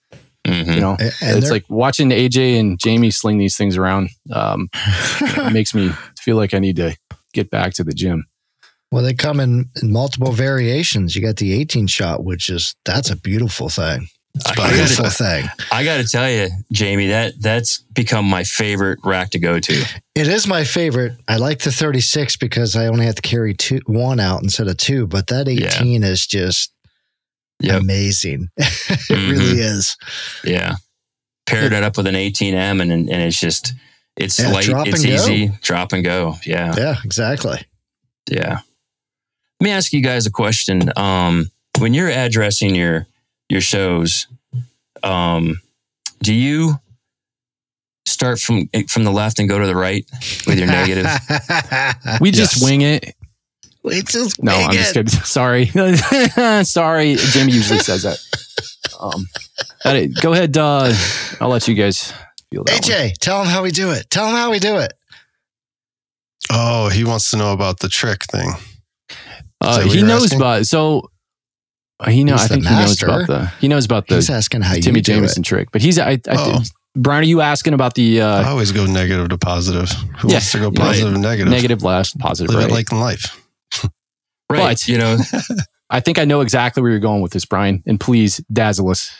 [0.47, 0.75] mhm.
[0.75, 4.09] You know, And, and it's like watching AJ and Jamie sling these things around.
[4.33, 4.69] Um,
[5.21, 6.97] it makes me feel like I need to
[7.35, 8.27] get back to the gym.
[8.91, 11.15] well, they come in, in multiple variations.
[11.15, 14.09] You got the 18 shot, which is that's a beautiful thing.
[14.47, 15.49] I Beautiful gotta, thing.
[15.73, 19.85] I gotta tell you, Jamie, that that's become my favorite rack to go to.
[20.15, 21.15] It is my favorite.
[21.27, 24.77] I like the 36 because I only have to carry two, one out instead of
[24.77, 25.07] two.
[25.09, 26.73] But that 18 is just
[27.61, 27.81] Yep.
[27.81, 28.49] amazing.
[28.57, 28.69] it
[29.09, 29.31] Mhm.
[29.31, 29.97] really is.
[30.45, 30.77] Yeah.
[31.47, 33.73] Paired it up with an 18M and and it's just
[34.17, 35.15] it's Yeah, light, it's and go.
[35.15, 36.37] easy, drop and go.
[36.47, 36.75] Yeah.
[36.77, 37.61] Yeah, exactly.
[38.31, 38.61] Yeah.
[39.61, 40.93] Let me ask you guys a question.
[40.97, 43.07] Um, when you're addressing your
[43.49, 44.27] your shows,
[45.03, 45.61] um,
[46.23, 46.75] do you
[48.07, 50.05] start from from the left and go to the right
[50.47, 51.07] with your negative?
[52.21, 52.63] We just Yes.
[52.65, 53.15] wing it.
[53.85, 55.09] we just No, wing I'm just kidding.
[55.25, 55.67] Sorry.
[56.65, 57.15] Sorry.
[57.17, 58.19] Jamie usually says that.
[59.01, 59.27] Um,
[59.85, 60.57] all right, go ahead.
[60.57, 60.93] Uh,
[61.41, 62.13] I'll let you guys
[62.51, 62.73] feel that.
[62.73, 62.83] one.
[62.83, 64.11] AJ, tell him how we do it.
[64.11, 64.93] Tell him how we do it.
[66.51, 68.51] Oh, he wants to know about the trick thing.
[69.61, 70.39] Uh, Is that what he knows asking?
[70.41, 71.07] about so uh,
[72.07, 72.33] he know.
[72.35, 74.99] He's I think he knows about the he knows about the He's asking how Timmy
[74.99, 75.47] you do Jameson it.
[75.47, 75.71] trick.
[75.73, 76.63] But he's I, I Oh.
[76.97, 79.89] Brian, are you asking about the Uh, I always go negative to positive.
[80.19, 80.77] Who Yeah, wants to go right.
[80.77, 81.51] positive and negative?
[81.53, 82.71] negative last, positive Live right?
[82.71, 83.41] it like in life.
[84.51, 84.61] Right.
[84.81, 85.19] But- you know,
[85.91, 87.83] I think I know exactly where you're going with this, Brian.
[87.87, 89.11] And please dazzle us.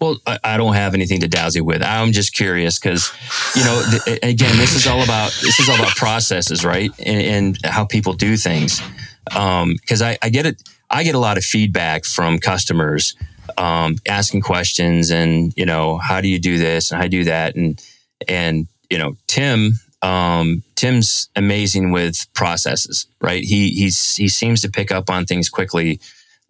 [0.00, 1.82] well, I, I don't have anything to dazzle you with.
[1.82, 3.10] I'm just curious because,
[3.56, 6.90] you know, th- again, this is all about this is all about processes, right?
[6.98, 8.80] And, and how people do things.
[9.24, 13.14] Because I, I get it, I get a lot of feedback from customers
[13.58, 17.24] um, asking questions, and you know, how do you do this and how do you
[17.24, 17.82] do that, and
[18.28, 19.74] and you know, Tim.
[20.02, 23.42] Um, Tim's amazing with processes, right?
[23.42, 26.00] He he's he seems to pick up on things quickly,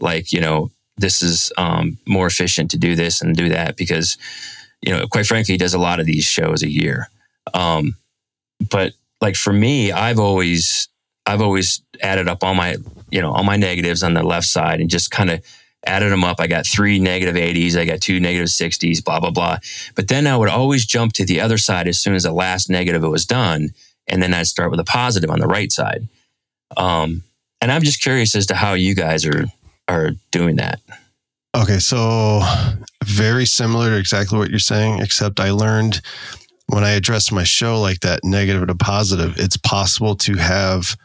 [0.00, 4.16] like you know, this is um, more efficient to do this and do that because
[4.82, 7.08] you know quite frankly he does a lot of these shows a year
[7.54, 7.96] um,
[8.70, 10.88] but like for me i've always
[11.26, 12.76] i've always added up all my
[13.10, 15.44] you know all my negatives on the left side and just kind of
[15.84, 16.40] added them up.
[16.40, 19.58] I got three negative 80s i got two negative 60s blah blah blah.
[19.94, 22.68] But then i would always jump to the other side as soon as the last
[22.68, 23.70] negative was done
[24.08, 26.08] and then i'd start with a positive on the right side.
[26.76, 27.22] Um,
[27.60, 29.46] and i'm just curious as to how you guys are
[29.88, 30.80] are doing that.
[31.56, 32.42] Okay, so
[33.04, 36.02] very similar to exactly what you're saying, except I learned
[36.66, 40.96] when I addressed my show like that negative to positive, it's possible to have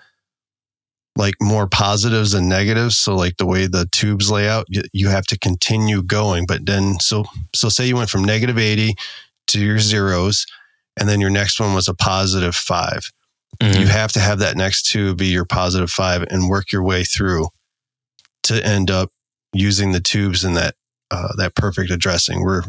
[1.15, 2.97] like more positives and negatives.
[2.97, 6.45] So like the way the tubes lay out, you, have to continue going.
[6.45, 8.95] But then so so say you went from negative 80
[9.47, 10.45] to your zeros,
[10.97, 13.03] and then your next one was a positive five.
[13.59, 13.81] Mm-hmm.
[13.81, 17.03] You have to have that next two be your positive five and work your way
[17.03, 17.49] through
[18.43, 19.11] to end up
[19.53, 20.75] using the tubes in that
[21.11, 22.63] uh, that perfect addressing where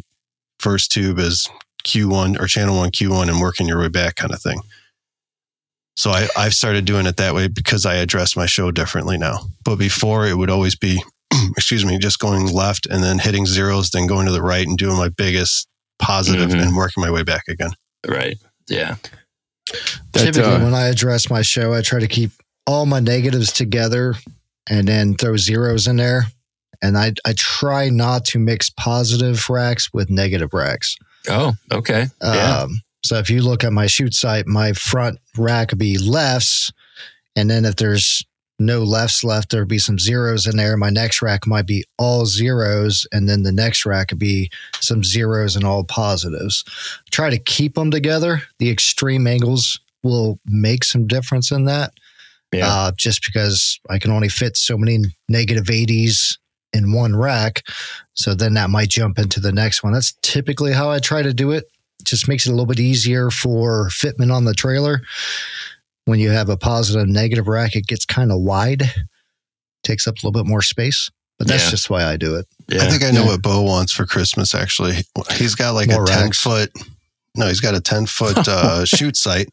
[0.59, 1.49] first tube is
[1.85, 4.61] Q1 or channel one Q1 and working your way back kind of thing.
[5.97, 9.41] So I, I've started doing it that way because I address my show differently now.
[9.65, 11.03] But before it would always be,
[11.57, 14.79] excuse me, just going left and then hitting zeros, then going to the right and
[14.79, 16.63] doing my biggest positive Mhm.
[16.63, 17.71] and working my way back again.
[18.09, 18.37] right
[18.69, 18.97] yeah
[20.13, 22.31] That, Typically, uh, when I address my show, I try to keep
[22.67, 24.15] all my negatives together
[24.69, 26.25] and then throw zeros in there.
[26.83, 30.97] And I, I try not to mix positive racks with negative racks.
[31.29, 32.07] Oh, okay.
[32.21, 32.67] Yeah.
[33.05, 36.71] So if you look at my shoot site, my front rack would be lefts.
[37.35, 38.25] And then if there's
[38.59, 40.77] no lefts left, there'd be some zeros in there.
[40.77, 43.07] My next rack might be all zeros.
[43.13, 44.51] And then the next rack would be
[44.81, 46.65] some zeros and all positives.
[47.11, 48.43] Try to keep them together.
[48.59, 51.93] The extreme angles will make some difference in that.
[52.53, 52.69] Yeah.
[52.69, 54.99] Uh, just because I can only fit so many
[55.29, 56.37] negative 80s
[56.73, 57.63] in one rack.
[58.15, 59.93] So then that might jump into the next one.
[59.93, 61.65] That's typically how I try to do it.
[62.05, 65.03] Just makes it a little bit easier for fitment on the trailer.
[66.05, 68.83] When you have a positive and negative rack, it gets kind of wide,
[69.85, 71.11] takes up a little bit more space.
[71.39, 71.71] but that's Yeah.
[71.71, 72.47] just why I do it.
[72.69, 72.85] Yeah.
[72.85, 73.31] I think I know Yeah.
[73.31, 74.55] what Bo wants for Christmas.
[74.55, 76.39] Actually, he's got like More a ten racks.
[76.39, 76.71] foot.
[77.35, 79.49] No, he's got a ten foot uh, shoot site.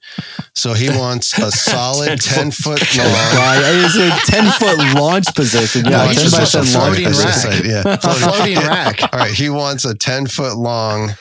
[0.53, 3.85] So he wants a solid ten foot Wow, long.
[3.85, 5.85] it's a 10 foot launch position.
[5.85, 7.49] Yeah, No, 10 he's by just a 10 launch floating position.
[7.49, 7.63] rack.
[7.63, 7.93] Yeah.
[7.93, 9.01] A floating rack.
[9.13, 11.15] All right, he wants a ten foot long,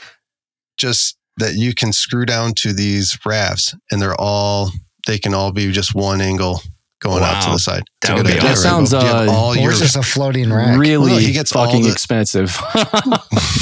[0.76, 4.70] just that you can screw down to these rafts, and they're all
[5.06, 6.60] they can all be just one angle
[7.00, 7.82] going out to the side.
[8.02, 8.80] It's That a would good be idea, awesome.
[8.80, 9.00] right, Sounds, Bo?
[9.00, 10.78] Do you have uh, all your just a floating rack.
[10.78, 12.58] Really Well, he gets fucking the- expensive.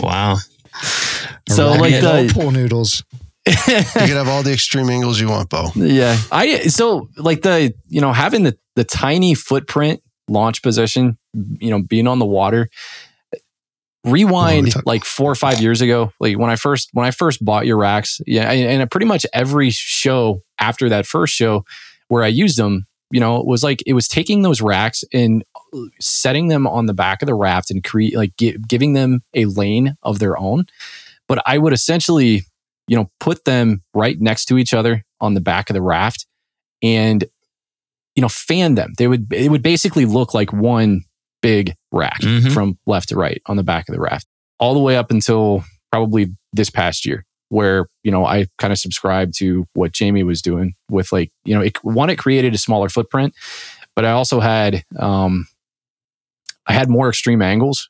[0.00, 0.36] wow.
[1.48, 3.04] So, rack like the- pool noodles.
[3.46, 5.68] you can have all the extreme angles you want, Bo.
[5.74, 6.16] Yeah.
[6.30, 11.16] I so like the you know having the the tiny footprint launch position,
[11.58, 12.68] you know, being on the water.
[14.04, 17.66] Rewind like four or five years ago, like when I first when I first bought
[17.66, 21.64] your racks, yeah, and, and pretty much every show after that first show
[22.08, 25.44] where I used them, you know, it was like it was taking those racks and
[25.74, 29.20] uh, setting them on the back of the raft and create like gi- giving them
[29.34, 30.66] a lane of their own.
[31.26, 32.44] But I would essentially
[32.88, 36.26] you know, put them right next to each other on the back of the raft
[36.82, 37.24] and,
[38.16, 38.94] you know, fan them.
[38.96, 41.04] They would, it would basically look like one
[41.42, 42.52] big rack Mhm.
[42.52, 44.26] from left to right on the back of the raft,
[44.58, 48.78] all the way up until probably this past year, where, you know, I kind of
[48.78, 52.58] subscribed to what Jamie was doing with like, you know, it, one, it created a
[52.58, 53.34] smaller footprint,
[53.96, 55.46] but I also had, um,
[56.66, 57.88] I had more extreme angles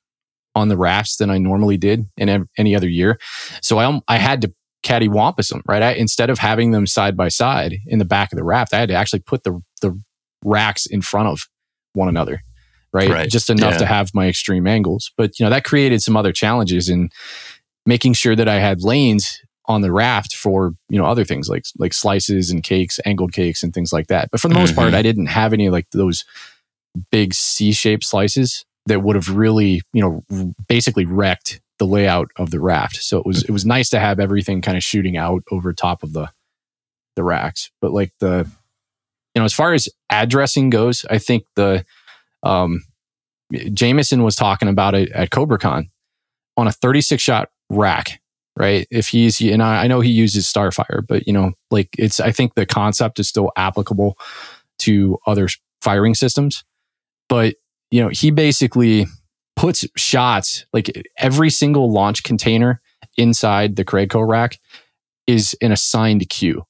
[0.55, 3.18] on the rafts than I normally did in any other year.
[3.62, 4.53] So I, I had to
[4.84, 5.82] cattywampus them, right?
[5.82, 8.78] I, instead of having them side by side in the back of the raft, I
[8.78, 10.01] had to actually put the the
[10.44, 11.40] racks in front of
[11.94, 12.42] one another,
[12.93, 13.09] right?
[13.11, 13.30] Right.
[13.30, 13.78] Just enough Yeah.
[13.78, 15.11] to have my extreme angles.
[15.16, 17.11] But you know that created some other challenges in
[17.86, 21.64] making sure that I had lanes on the raft for you know other things like
[21.78, 24.30] like slices and cakes, angled cakes and things like that.
[24.30, 24.97] But for the most part, Mhm.
[24.97, 26.24] I didn't have any like those
[27.12, 30.24] big C-shaped slices that would have really you know
[30.68, 32.97] basically wrecked the layout of the raft.
[32.97, 36.03] So it was it was nice to have everything kind of shooting out over top
[36.03, 36.30] of the
[37.14, 37.70] the racks.
[37.80, 38.51] But like the
[39.34, 41.84] you know as far as addressing goes, I think the
[42.43, 42.82] um
[43.72, 45.89] Jameson was talking about it at CobraCon
[46.57, 48.20] on a 36 shot rack,
[48.57, 48.86] right?
[48.91, 52.32] If he's and I, I know he uses Starfire, but you know like it's I
[52.32, 54.18] think the concept is still applicable
[54.80, 55.49] to other
[55.80, 56.64] firing systems.
[57.28, 57.55] But
[57.91, 59.07] you know he basically
[59.57, 62.80] puts shots like every single launch container
[63.16, 64.59] inside the Craigco rack
[65.26, 66.64] is an assigned queue,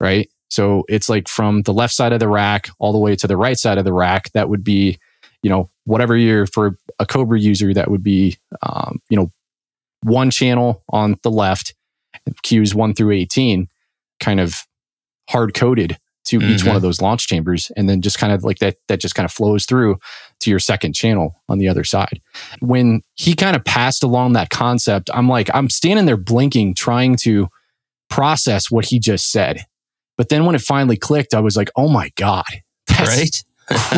[0.00, 0.28] right?
[0.52, 3.38] So it's like from the left side of the rack all the way to the
[3.38, 4.30] right side of the rack.
[4.32, 4.98] That would be,
[5.42, 9.30] you know, whatever you're for a Cobra user, that would be, um, you know,
[10.02, 11.74] one channel on the left,
[12.42, 13.66] queues one through 18,
[14.20, 14.66] kind of
[15.30, 15.96] hard coded
[16.26, 16.66] to each Mhm.
[16.66, 17.72] one of those launch chambers.
[17.74, 19.96] And then just kind of like that, that just kind of flows through
[20.40, 22.20] to your second channel on the other side.
[22.60, 27.16] When he kind of passed along that concept, I'm like, I'm standing there blinking, trying
[27.22, 27.48] to
[28.10, 29.64] process what he just said.
[30.16, 32.44] But then when it finally clicked, I was like, oh my God,
[32.86, 33.44] that's right?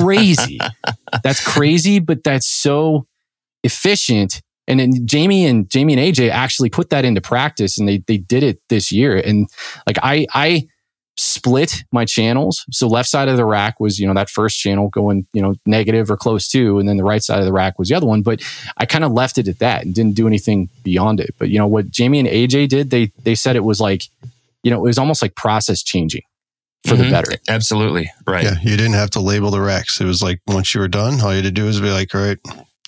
[0.01, 0.59] crazy.
[1.23, 3.07] that's crazy, but that's so
[3.63, 4.41] efficient.
[4.67, 8.17] And then Jamie and Jamie and AJ actually put that into practice and they they
[8.17, 9.17] did it this year.
[9.17, 9.49] And
[9.87, 10.69] like I I
[11.17, 12.65] split my channels.
[12.71, 15.55] So left side of the rack was, you know, that first channel going, you know,
[15.65, 18.07] negative or close to, and then the right side of the rack was the other
[18.07, 18.23] one.
[18.23, 18.43] But
[18.79, 21.35] I kind of left it at that and didn't do anything beyond it.
[21.39, 24.05] But you know what Jamie and AJ did, they they said it was like,
[24.65, 26.23] you know, it was almost like process changing
[26.87, 27.11] for the Mhm.
[27.11, 27.33] better.
[27.49, 28.11] Absolutely.
[28.27, 28.45] Right.
[28.45, 30.01] Yeah, you didn't have to label the racks.
[30.01, 32.15] It was like once you were done, all you had to do was be like,
[32.15, 32.39] all right,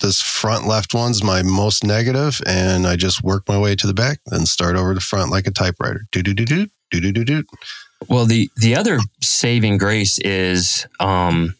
[0.02, 3.94] this front left one's my most negative, and I just work my way to the
[3.94, 6.06] back, then start over the front like a typewriter.
[6.12, 7.44] Do do do do do do do do.
[8.08, 11.54] Well, the the other saving grace is um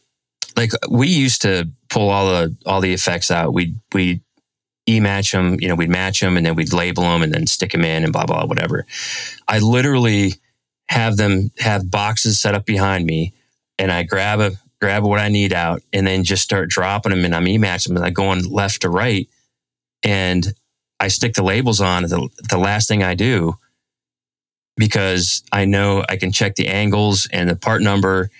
[0.56, 3.54] like we used to pull all the all the effects out.
[3.54, 4.20] We we
[4.88, 7.46] e match them, you know, we'd match them and then we'd label them and then
[7.46, 8.86] stick them in and blah blah whatever.
[9.48, 10.34] I literally
[10.88, 13.34] have them have boxes set up behind me,
[13.78, 17.24] and I grab a grab what I need out and then just start dropping them
[17.24, 19.28] and I'm e matching them and I going left to right
[20.02, 20.46] and
[21.00, 23.58] I stick the labels on the the last thing I do
[24.76, 28.30] because I know I can check the angles and the part number,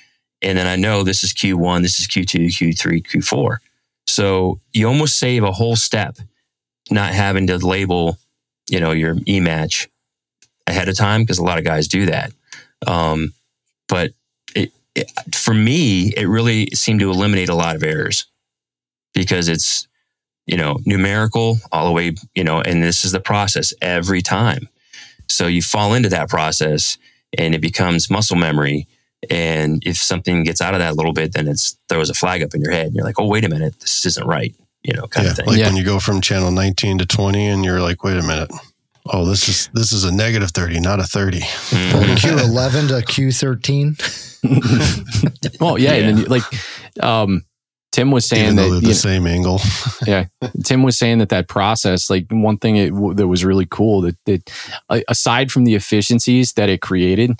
[0.42, 3.57] and then I know this is Q1, this is Q2, Q3, Q4.
[4.07, 6.16] So you almost save a whole step
[6.91, 8.18] not having to label,
[8.70, 9.89] you know, your e match
[10.66, 12.32] ahead of time because a lot of guys do that.
[12.87, 13.32] Um,
[13.89, 14.12] but
[14.55, 18.26] it, it, for me, it really seemed to eliminate a lot of errors
[19.14, 19.87] because it's
[20.47, 24.68] you know numerical all the way, you know, and this is the process every time.
[25.28, 26.99] So you fall into that process
[27.37, 28.87] and it becomes muscle memory
[29.30, 32.43] And if something gets out of that a little bit, then it's throws a flag
[32.43, 32.87] up in your head.
[32.89, 34.55] And you're like, oh, wait a minute, this isn't right.
[34.87, 35.47] You know, kind yeah, of thing.
[35.47, 35.66] like Yeah.
[35.66, 38.51] when you go from channel 19 to 20 and you're like, wait a minute.
[39.09, 41.41] Oh, this is this is a negative 30, not a 30.
[41.41, 42.16] Mhm.
[42.16, 43.97] Q11 to Q13.
[45.61, 46.43] well, yeah, and then like
[47.03, 47.45] um,
[47.93, 49.61] Tim was saying Even that they're you the same angle.
[50.07, 50.26] Yeah,
[50.64, 54.16] Tim was saying that that process, like one thing it, that was really cool that,
[54.26, 54.51] that
[54.89, 57.32] uh, aside from the efficiencies that it created,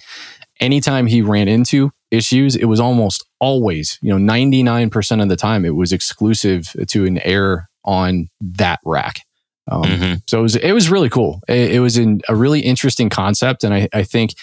[0.61, 5.65] anytime he ran into issues, it was almost always, you know, 99% of the time,
[5.65, 9.21] it was exclusive to an error on that rack.
[9.69, 10.23] Um, Mhm.
[10.29, 11.41] so it was, it was really cool.
[11.49, 13.65] It, it was in a really interesting concept.
[13.65, 14.35] And I, I think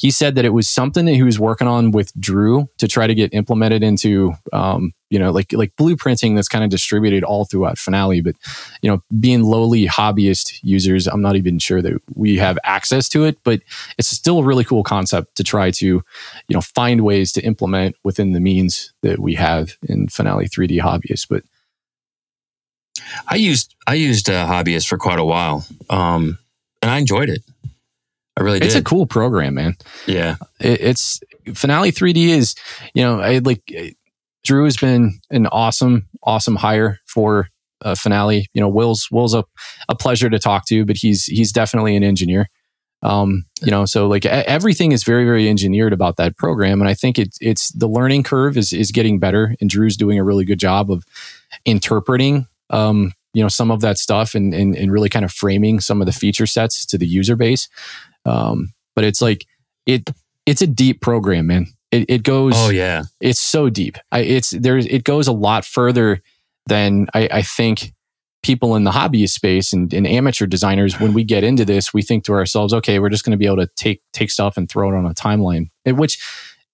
[0.00, 3.06] he said that it was something that he was working on with Drew to try
[3.06, 7.44] to get implemented into, um, you know, like, like blueprinting that's kind of distributed all
[7.44, 8.22] throughout finale.
[8.22, 8.34] But,
[8.80, 13.24] you know, being lowly hobbyist users, I'm not even sure that we have access to
[13.24, 13.60] it, but
[13.98, 16.02] it's still a really cool concept to try to, you
[16.48, 21.26] know, find ways to implement within the means that we have in finale 3D hobbyist.
[21.28, 21.42] But
[23.28, 26.38] I used I used hobbyist for quite a while, um,
[26.80, 27.42] and I enjoyed it.
[28.40, 28.80] I really it's did.
[28.80, 29.76] a cool program, man.
[30.06, 31.20] yeah, it, it's
[31.54, 32.54] finale 3d is
[32.94, 33.94] you know i like
[34.44, 37.48] drew has been an awesome awesome hire for
[37.82, 39.44] uh, finale you know will's will's a,
[39.88, 42.48] a pleasure to talk to but he's he's definitely an engineer
[43.02, 46.94] um you know so like everything is very very engineered about that program and i
[46.94, 50.44] think it's it's the learning curve is is getting better and drew's doing a really
[50.44, 51.04] good job of
[51.64, 55.80] interpreting um you know some of that stuff and and, and really kind of framing
[55.80, 57.68] some of the feature sets to the user base
[58.24, 59.46] um but it's like
[59.86, 60.10] it
[60.46, 61.66] it's a deep program man.
[61.90, 63.96] It, it goes oh yeah, it's so deep.
[64.12, 66.22] I, it's there it goes a lot further
[66.66, 67.92] than I, I think
[68.42, 72.00] people in the hobbyist space and, and amateur designers when we get into this we
[72.00, 74.70] think to ourselves okay we're just going to be able to take take stuff and
[74.70, 76.18] throw it on a timeline which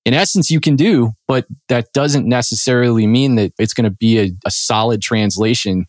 [0.04, 4.18] in essence you can do but that doesn't necessarily mean that it's going to be
[4.20, 5.86] a, a solid translation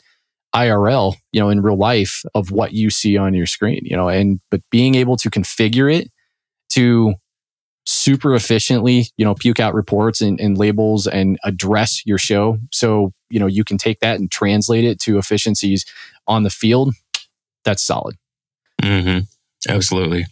[0.56, 4.08] irl you know in real life of what you see on your screen you know
[4.08, 6.10] and but being able to configure it
[6.70, 7.14] to
[7.88, 12.60] super efficiently, you know, puke out reports and, and labels and address your show.
[12.70, 15.86] So, you know, you can take that and translate it to efficiencies
[16.28, 16.94] on the field.
[17.64, 18.18] That's solid.
[18.82, 19.20] Mm-hmm.
[19.72, 20.26] absolutely.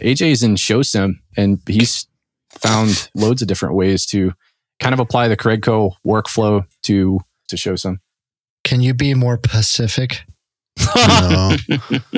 [0.00, 2.08] AJ's in ShowSim and he's
[2.50, 4.32] found loads of different ways to
[4.80, 7.98] kind of apply the Craigco workflow to to ShowSim.
[8.64, 10.22] Can you be more Pacific?
[10.96, 11.56] No,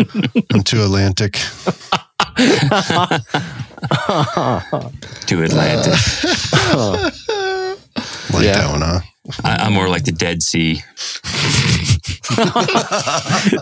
[0.53, 1.39] I'm too Atlantic.
[5.27, 5.93] To Atlantic,
[8.33, 8.53] Like Yeah.
[8.59, 9.01] that one, huh?
[9.45, 10.83] I, I'm more like the Dead Sea.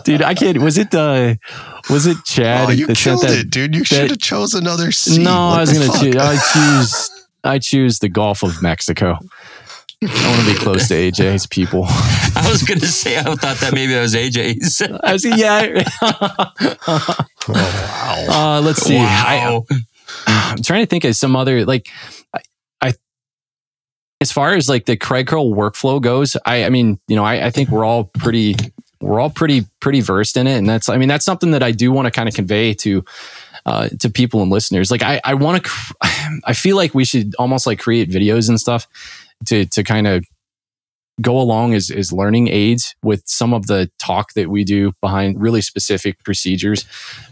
[0.03, 0.57] Dude, I can't.
[0.59, 1.35] Was it uh,
[1.89, 2.67] was it Chad?
[2.69, 3.75] oh, you that killed that- it, dude.
[3.75, 5.23] You should have chose another C.
[5.23, 6.01] No, What I was gonna fuck?
[6.01, 6.15] choose.
[6.17, 7.09] I choose.
[7.43, 9.17] I choose the Gulf of Mexico.
[10.03, 11.83] I want to be close to AJ's people.
[11.87, 14.81] I was gonna say I thought that maybe that was AJ's.
[15.03, 15.35] I see.
[15.35, 15.83] Yeah.
[16.01, 18.57] Oh, wow.
[18.57, 18.97] Uh, let's see.
[18.97, 19.65] I, wow.
[20.25, 21.87] I'm trying to think of some other like.
[22.33, 22.39] I,
[22.81, 22.93] I
[24.21, 27.49] as far as like the Craigco workflow goes, I, I mean, you know, I, I
[27.51, 28.55] think we're all pretty,
[29.01, 31.71] we're all pretty, pretty versed in it, and that's, I mean, that's something that I
[31.71, 33.03] do want to kind of convey to,
[33.65, 34.91] uh, to people and listeners.
[34.91, 35.71] Like, I, I want to,
[36.45, 38.87] I feel like we should almost like create videos and stuff
[39.47, 40.25] to, to kind of
[41.21, 45.39] go along as, as learning aids with some of the talk that we do behind
[45.39, 46.85] really specific procedures.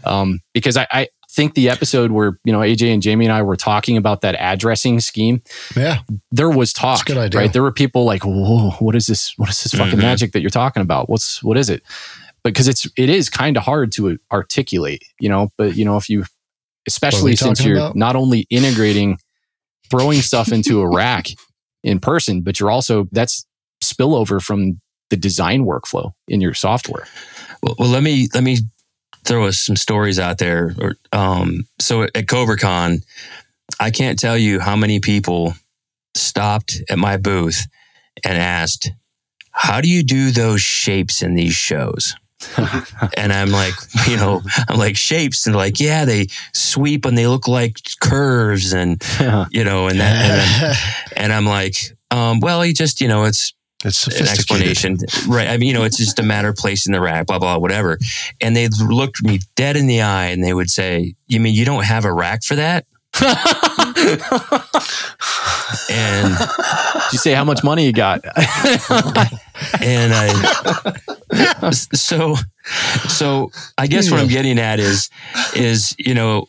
[0.04, 3.42] Um, because I, I think the episode where, you know, AJ and Jamie and I
[3.42, 5.42] were talking about that addressing scheme,
[5.76, 6.00] Yeah.
[6.30, 7.40] there was talk, That's a good idea.
[7.40, 7.52] right?
[7.52, 9.32] There were people like, "Whoa, what is this?
[9.36, 10.02] What is this fucking Mhm.
[10.02, 11.08] magic that you're talking about?
[11.08, 11.82] What's what is it?"
[12.44, 15.50] Because it's it is kind of hard to articulate, you know.
[15.56, 16.24] But you know, if you,
[16.86, 17.96] especially since you're about?
[17.96, 19.18] not only integrating,
[19.90, 21.26] throwing stuff into a rack
[21.82, 23.46] in person, but you're also that's
[23.82, 27.06] spillover from the design workflow in your software.
[27.62, 28.58] Well, well, let me let me
[29.24, 30.74] throw us some stories out there.
[31.12, 33.04] Um, so at CobraCon,
[33.78, 35.54] I can't tell you how many people
[36.14, 37.66] stopped at my booth
[38.24, 38.90] and asked,
[39.50, 42.14] "How do you do those shapes in these shows?"
[43.16, 43.74] And I'm like,
[44.08, 48.72] you know, I'm like shapes, and like, yeah, they sweep and they look like curves,
[48.72, 49.02] and
[49.50, 50.76] you know, and that, and, then,
[51.24, 51.74] and I'm like,
[52.10, 54.98] um, well, he just, you know, it's It's an explanation.
[55.26, 55.48] Right.
[55.48, 57.98] I mean, you know, it's just a matter of placing the rack, blah, blah, whatever.
[58.40, 61.64] And they looked me dead in the eye and they would say, You mean you
[61.64, 62.84] don't have a rack for that?
[65.90, 68.24] And Did you say how much money you got?
[69.80, 72.36] and I so
[73.08, 75.10] so I guess what I'm getting at is
[75.54, 76.48] is, you know,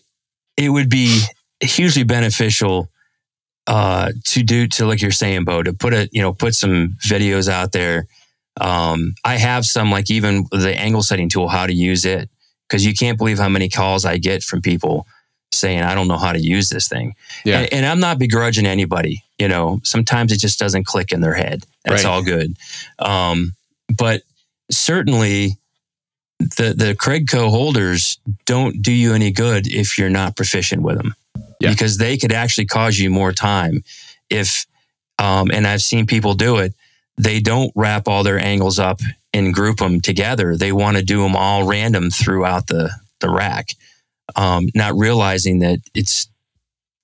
[0.57, 1.21] it would be
[1.61, 2.89] hugely beneficial
[3.67, 6.95] uh, to do to like you're saying, Bo, to put a you know put some
[7.05, 8.07] videos out there.
[8.59, 12.29] Um, I have some like even the angle setting tool, how to use it,
[12.67, 15.05] because you can't believe how many calls I get from people
[15.53, 17.15] saying I don't know how to use this thing.
[17.45, 17.59] Yeah.
[17.59, 19.23] And, and I'm not begrudging anybody.
[19.37, 21.65] You know, sometimes it just doesn't click in their head.
[21.83, 22.09] That's Right.
[22.09, 22.55] all good.
[22.99, 23.53] Um,
[23.95, 24.21] but
[24.69, 25.57] certainly
[26.39, 31.13] the the Craigco holders don't do you any good if you're not proficient with them.
[31.59, 31.69] Yeah.
[31.71, 33.83] Because they could actually cause you more time
[34.29, 34.65] if
[35.19, 36.73] um, and I've seen people do it.
[37.17, 38.99] They don't wrap all their angles up
[39.33, 40.57] and group them together.
[40.57, 42.89] They want to do them all random throughout the
[43.19, 43.69] the rack,
[44.35, 46.27] um, not realizing that it's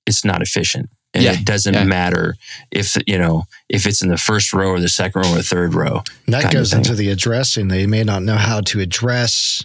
[0.06, 0.88] it's not efficient.
[1.14, 1.84] And Yeah, it doesn't yeah.
[1.84, 2.36] matter
[2.70, 5.42] if you know if it's in the first row or the second row or the
[5.42, 6.02] third row.
[6.26, 7.68] And that goes into the addressing.
[7.68, 9.64] They may not know how to address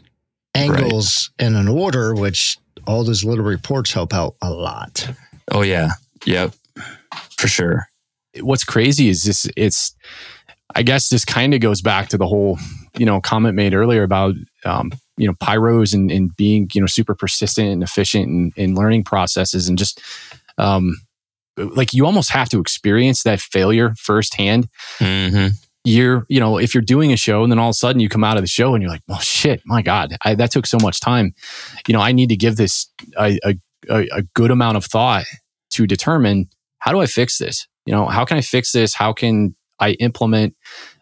[0.56, 5.10] angles in an order, which all those little reports help out a lot.
[5.52, 5.92] Oh yeah,
[6.26, 6.54] yep,
[7.38, 7.88] for sure.
[8.40, 9.96] what's crazy is this it's
[10.76, 12.58] i guess this kind of goes back to the whole
[12.98, 14.34] you know comment made earlier about
[14.66, 18.76] um, you know pyros and, and being you know super persistent and efficient in, in
[18.76, 20.02] learning processes and just
[20.58, 20.96] um,
[21.58, 24.68] like you almost have to experience that failure firsthand.
[25.00, 25.48] Hmm
[25.84, 28.08] you're you know if you're doing a show and then all of a sudden you
[28.08, 30.66] come out of the show and you're like well shit my god I, that took
[30.66, 31.34] so much time.
[31.88, 32.88] You know i need to give this
[33.20, 33.56] a, a,
[33.90, 35.26] a a good amount of thought
[35.72, 36.50] to determine
[36.80, 37.68] how do i fix this?
[37.86, 38.94] You know how can i fix this?
[38.94, 40.56] How can i implement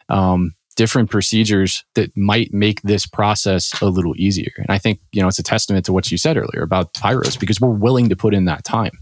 [0.09, 5.21] um, different procedures that might make this process a little easier and i think you
[5.21, 8.15] know it's a testament to what you said earlier about pyros because we're willing to
[8.15, 8.95] put in that time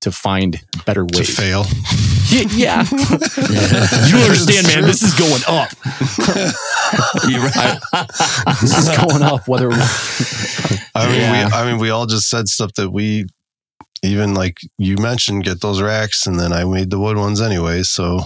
[0.00, 1.12] to find better ways.
[1.12, 1.64] To ways fail.
[2.30, 2.82] yeah, yeah.
[4.06, 4.82] you don't understand, man.
[4.84, 5.70] This is going up.
[7.28, 7.78] You're right.
[8.62, 9.46] This is going up.
[9.46, 9.76] Whether we,
[10.94, 11.46] I mean, Yeah.
[11.48, 13.26] we, I mean, we all just said stuff that we
[14.02, 17.82] even like you mentioned, get those racks, and then I made the wood ones anyway.
[17.82, 18.20] So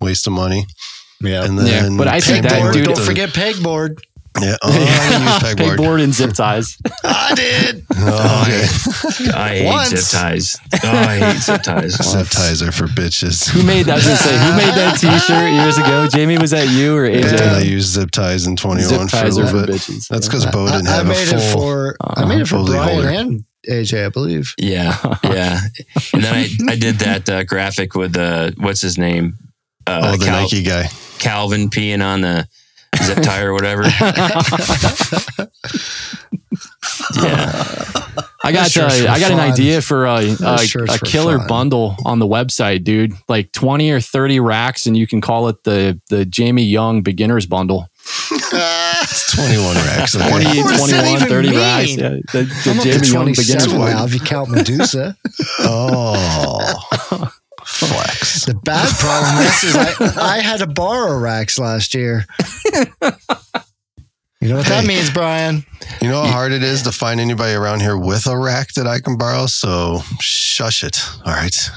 [0.00, 0.66] waste of money.
[1.22, 1.44] Yeah.
[1.44, 3.98] And then Yeah, but I think that, dude- don't the- forget pegboard.
[4.40, 5.76] Yeah, oh, I didn't use pegboard.
[5.76, 6.78] pegboard and zip ties.
[7.04, 7.84] I did.
[7.96, 9.30] Oh, okay.
[9.36, 9.88] I hate Once.
[9.90, 10.56] zip ties.
[10.84, 11.92] Oh, I hate zip ties.
[11.96, 13.48] Zip ties are for bitches.
[13.50, 13.92] Who made that?
[13.92, 16.06] I was gonna say, who made that T-shirt years ago?
[16.06, 19.28] Jamie, was that you or And I used zip ties in 21 Zip for a
[19.30, 19.74] little bit.
[19.74, 20.06] bitches.
[20.06, 20.30] That's Yeah.
[20.32, 21.60] because Bo I, didn't I have made a it full.
[21.60, 23.08] for I made it for Brian holder.
[23.08, 24.54] and AJ, I believe.
[24.58, 25.58] Yeah, yeah.
[26.14, 29.34] And then I, I did that uh, graphic with uh, what's his name?
[29.90, 30.88] Uh, oh, the Cal- Nike guy.
[31.18, 32.46] Calvin peeing on the
[33.02, 33.82] zip tie or whatever.
[37.22, 37.52] yeah.
[38.42, 41.46] I got Those uh, I got an idea for a, a, Those a killer fun.
[41.46, 43.12] bundle on the website, dude.
[43.28, 47.44] Like twenty or thirty racks, and you can call it the the Jamie Young beginners
[47.44, 47.86] bundle.
[48.32, 50.16] It's 21 racks.
[50.16, 50.28] okay.
[50.30, 51.58] 20, What does that 21, 30 mean?
[51.58, 51.90] racks.
[51.96, 53.86] Yeah, the, the Jamie Young beginners 27 bundle.
[53.98, 55.16] now if you count Medusa.
[55.60, 57.32] Oh,
[57.78, 58.44] flex.
[58.44, 59.76] the bad problem is, is
[60.18, 62.26] I, I had to borrow racks last year.
[64.40, 65.64] You know what that means, Brian?
[66.00, 68.86] You know how hard it is to find anybody around here with a rack that
[68.86, 69.44] I can borrow?
[69.46, 70.98] So shush it.
[71.26, 71.54] All right.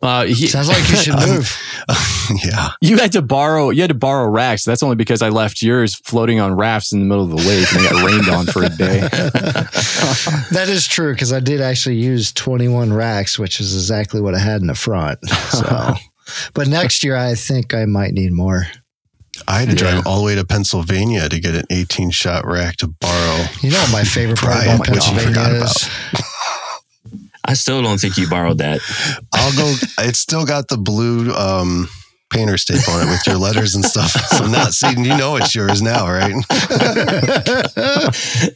[0.00, 1.56] Uh, he- Sounds like you should I'm- move.
[2.44, 2.68] yeah.
[2.80, 3.70] you had to borrow.
[3.70, 4.64] You had to borrow racks.
[4.64, 7.66] That's only because I left yours floating on rafts in the middle of the lake
[7.72, 9.00] and they got rained on for a day.
[10.52, 14.38] that is true because I did actually use 21 racks, which is exactly what I
[14.38, 15.18] had in the front.
[15.50, 15.94] So,
[16.54, 18.66] but next year I think I might need more.
[19.46, 19.92] I had to Yeah.
[19.92, 23.44] drive all the way to Pennsylvania to get an 18 shot rack to borrow.
[23.62, 25.76] You know what my favorite part Brian, about what you forgot Pennsylvania about.
[25.76, 25.88] is?
[27.44, 28.80] I still don't think you borrowed that.
[29.34, 29.74] I'll go.
[30.00, 31.88] It's still got the blue um,
[32.30, 34.12] painter's tape on it with your letters and stuff.
[34.36, 35.02] So I'm not seeing.
[35.04, 36.34] You know it's yours now, right?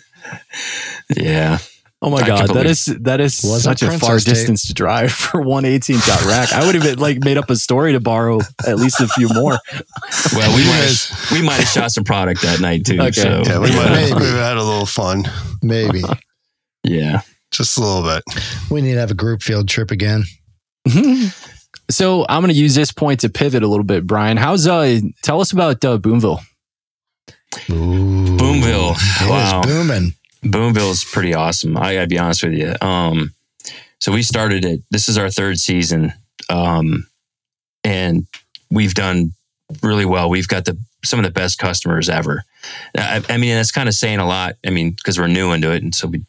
[1.17, 1.59] Yeah.
[2.05, 4.27] Oh my I god, that completely- is that is Wasn't such a far tape.
[4.35, 6.53] distance to drive for one 18 shot rack.
[6.53, 9.59] I would have like made up a story to borrow at least a few more.
[10.35, 12.99] Well, we might have, we might have shot some product that night too.
[13.01, 13.11] Okay.
[13.13, 14.25] So Yeah, we might have Maybe.
[14.27, 15.25] had a little fun,
[15.63, 16.03] Maybe
[16.85, 17.21] yeah.
[17.51, 18.23] just a little bit.
[18.71, 20.25] we need to have a group field trip again.
[21.91, 24.37] so I'm going to use this point to pivot a little bit, Brian.
[24.39, 25.01] How's uh?
[25.23, 26.41] Tell us about uh, Boomville.
[27.69, 28.97] Boomville.
[29.23, 29.61] It Wow.
[29.61, 30.15] is booming.
[30.45, 31.77] Boomville is pretty awesome.
[31.77, 32.75] I gotta be honest with you.
[32.81, 33.33] Um,
[34.01, 34.83] so we started it.
[34.91, 36.13] This is our third season,
[36.49, 37.07] um,
[37.85, 38.27] and
[38.71, 39.33] we've done
[39.83, 40.29] really well.
[40.29, 42.45] We've got the some of the best customers ever.
[42.97, 44.57] I, I mean, that's kind of saying a lot.
[44.67, 46.25] I mean, because we're new into it, and so we,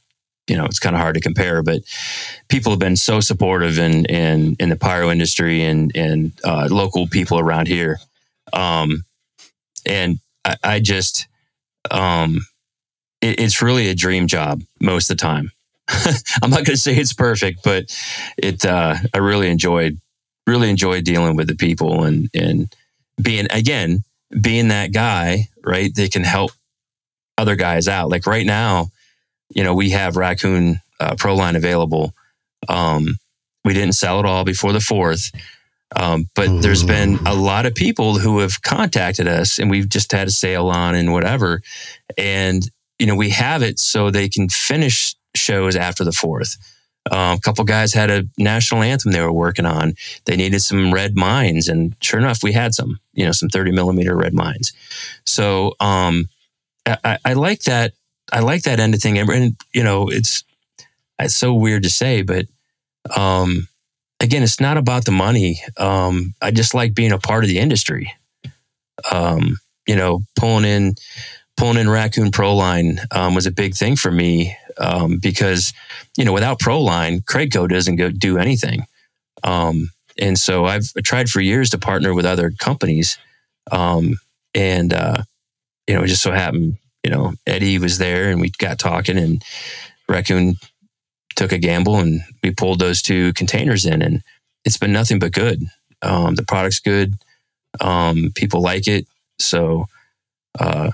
[0.47, 1.63] you know, it's kind of hard to compare.
[1.63, 1.81] But
[2.49, 7.07] people have been so supportive in in in the pyro industry and and uh, local
[7.07, 7.99] people around here.
[8.51, 9.03] Um,
[9.85, 11.27] and I, I just
[11.89, 12.45] um,
[13.23, 15.51] it, it's really a dream job most of the time.
[16.41, 17.85] I'm not going to say it's perfect, but
[18.37, 18.65] it.
[18.65, 19.99] Uh, I really enjoyed,
[20.47, 22.73] really enjoyed dealing with the people and and
[23.21, 24.03] being again
[24.39, 25.93] being that guy, right?
[25.95, 26.51] That can help
[27.37, 28.09] other guys out.
[28.09, 28.87] Like right now,
[29.49, 32.13] you know, we have Raccoon uh, Pro Line available.
[32.69, 33.17] Um,
[33.65, 35.31] we didn't sell it all before the fourth.
[35.95, 36.61] Um, but Ooh.
[36.61, 40.31] there's been a lot of people who have contacted us and we've just had a
[40.31, 41.61] sale on and whatever.
[42.17, 42.67] And,
[43.03, 46.55] you know, we have it so they can finish shows after the fourth.
[47.11, 49.95] Um, a couple guys had a national anthem they were working on.
[50.23, 53.01] They needed some red mines, and sure enough, we had some.
[53.11, 54.71] You know, some thirty millimeter red mines.
[55.25, 56.29] So um,
[56.85, 57.91] I, I, like that.
[58.31, 60.45] I like that end of thing, and you know, it's
[61.19, 62.45] it's so weird to say, but
[63.17, 63.67] um,
[64.21, 65.61] again, it's not about the money.
[65.75, 68.13] Um, I just like being a part of the industry.
[69.11, 70.95] Um, you know, pulling in
[71.57, 75.73] pulling in Raccoon Proline um, was a big thing for me um, because
[76.17, 78.85] you know without Proline, Craigco doesn't go do anything.
[79.43, 79.89] Um,
[80.19, 83.17] and so I've tried for years to partner with other companies,
[83.71, 84.15] um,
[84.53, 85.23] and uh,
[85.87, 89.17] you know, it just so happened, you know, Eddie was there, and we got talking,
[89.17, 89.43] and
[90.07, 90.55] Raccoon
[91.35, 94.21] took a gamble, and we pulled those two containers in, and
[94.65, 95.63] it's been nothing but good.
[96.01, 97.15] Um, the product's good.
[97.81, 99.07] Um, people like it,
[99.39, 99.87] so
[100.59, 100.91] uh,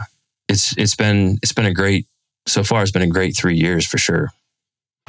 [0.49, 2.07] it's it's been it's been a great
[2.45, 2.81] so far.
[2.81, 4.31] It's been a great three years for sure.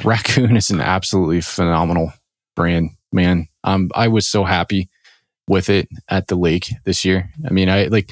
[0.03, 2.13] Raccoon is an absolutely phenomenal
[2.55, 3.47] brand, man.
[3.63, 4.89] Um, I was so happy
[5.47, 7.29] with it at the lake this year.
[7.45, 8.11] I mean, I like,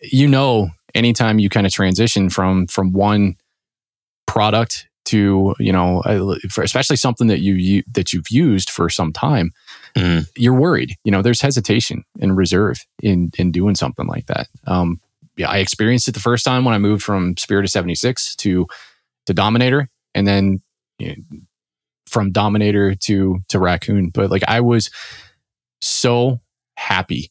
[0.00, 3.36] you know, anytime you kind of transition from from one
[4.26, 6.02] product to you know,
[6.58, 9.50] especially something that you, you that you've used for some time,
[9.96, 10.26] mm.
[10.36, 10.94] you're worried.
[11.04, 14.48] You know, there's hesitation and reserve in in doing something like that.
[14.66, 15.00] Um,
[15.40, 18.66] yeah, I experienced it the first time when I moved from Spirit of 76 to
[19.26, 20.60] to Dominator and then
[20.98, 21.38] you know,
[22.06, 24.10] from Dominator to to Raccoon.
[24.10, 24.90] But like I was
[25.80, 26.40] so
[26.76, 27.30] happy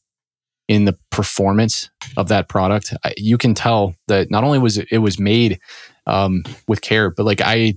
[0.68, 2.96] in the performance of that product.
[3.04, 5.60] I, you can tell that not only was it, it was made
[6.08, 7.76] um, with care, but like I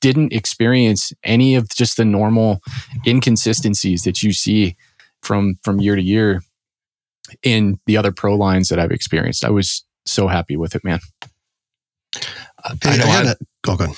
[0.00, 2.60] didn't experience any of just the normal
[3.04, 4.76] inconsistencies that you see
[5.22, 6.42] from from year to year
[7.42, 9.44] in the other pro lines that I've experienced.
[9.44, 11.00] I was so happy with it, man.
[12.84, 13.04] I know.
[13.06, 13.90] I, go good.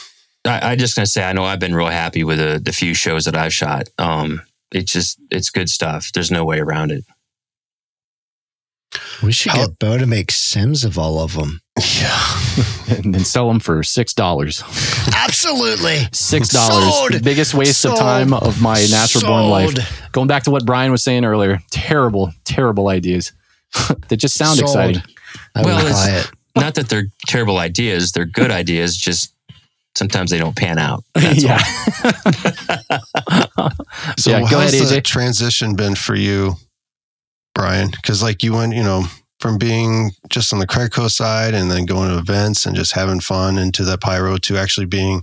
[0.45, 2.95] I, I just gonna say I know I've been real happy with the the few
[2.95, 3.89] shows that I've shot.
[3.99, 6.12] Um, it's just it's good stuff.
[6.12, 7.05] There's no way around it.
[9.22, 11.61] We should How, get Bo to make sims of all of them.
[11.78, 12.18] Yeah,
[12.97, 14.62] and then sell them for six dollars.
[15.16, 17.12] Absolutely, six dollars.
[17.12, 17.95] The biggest waste Sold.
[17.95, 19.24] of time of my natural Sold.
[19.26, 20.11] born life.
[20.12, 23.32] Going back to what Brian was saying earlier, terrible, terrible ideas
[24.09, 24.70] that just sound Sold.
[24.70, 25.03] exciting.
[25.55, 28.97] I well, it's, not that they're terrible ideas; they're good ideas.
[28.97, 29.32] Just
[29.95, 31.05] sometimes they don't pan out.
[31.34, 31.59] yeah.
[34.16, 36.55] so, yeah, how's ahead, the transition been for you,
[37.55, 37.90] Brian?
[37.90, 39.05] Because like you went, you know,
[39.40, 43.20] from being just on the Craigco side and then going to events and just having
[43.20, 45.22] fun into the pyro to actually being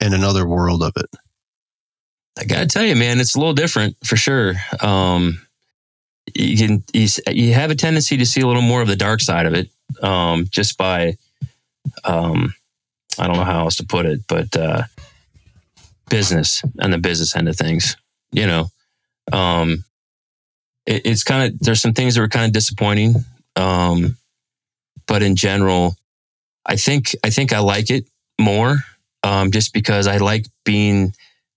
[0.00, 1.06] in another world of it.
[2.38, 4.54] I gotta tell you, man, it's a little different for sure.
[4.80, 5.42] Um,
[6.34, 9.20] you can you, you have a tendency to see a little more of the dark
[9.20, 9.68] side of it,
[10.00, 11.16] um, just by,
[12.04, 12.54] um,
[13.18, 14.84] I don't know how else to put it, but uh,
[16.08, 17.96] business and the business end of things.
[18.32, 18.70] You know,
[19.32, 19.84] um,
[20.86, 23.14] it, it's kind of there's some things that were kind of disappointing,
[23.56, 24.16] um,
[25.06, 25.96] but in general,
[26.66, 28.06] I think I think I like it
[28.40, 28.76] more,
[29.22, 31.12] um, just because I like being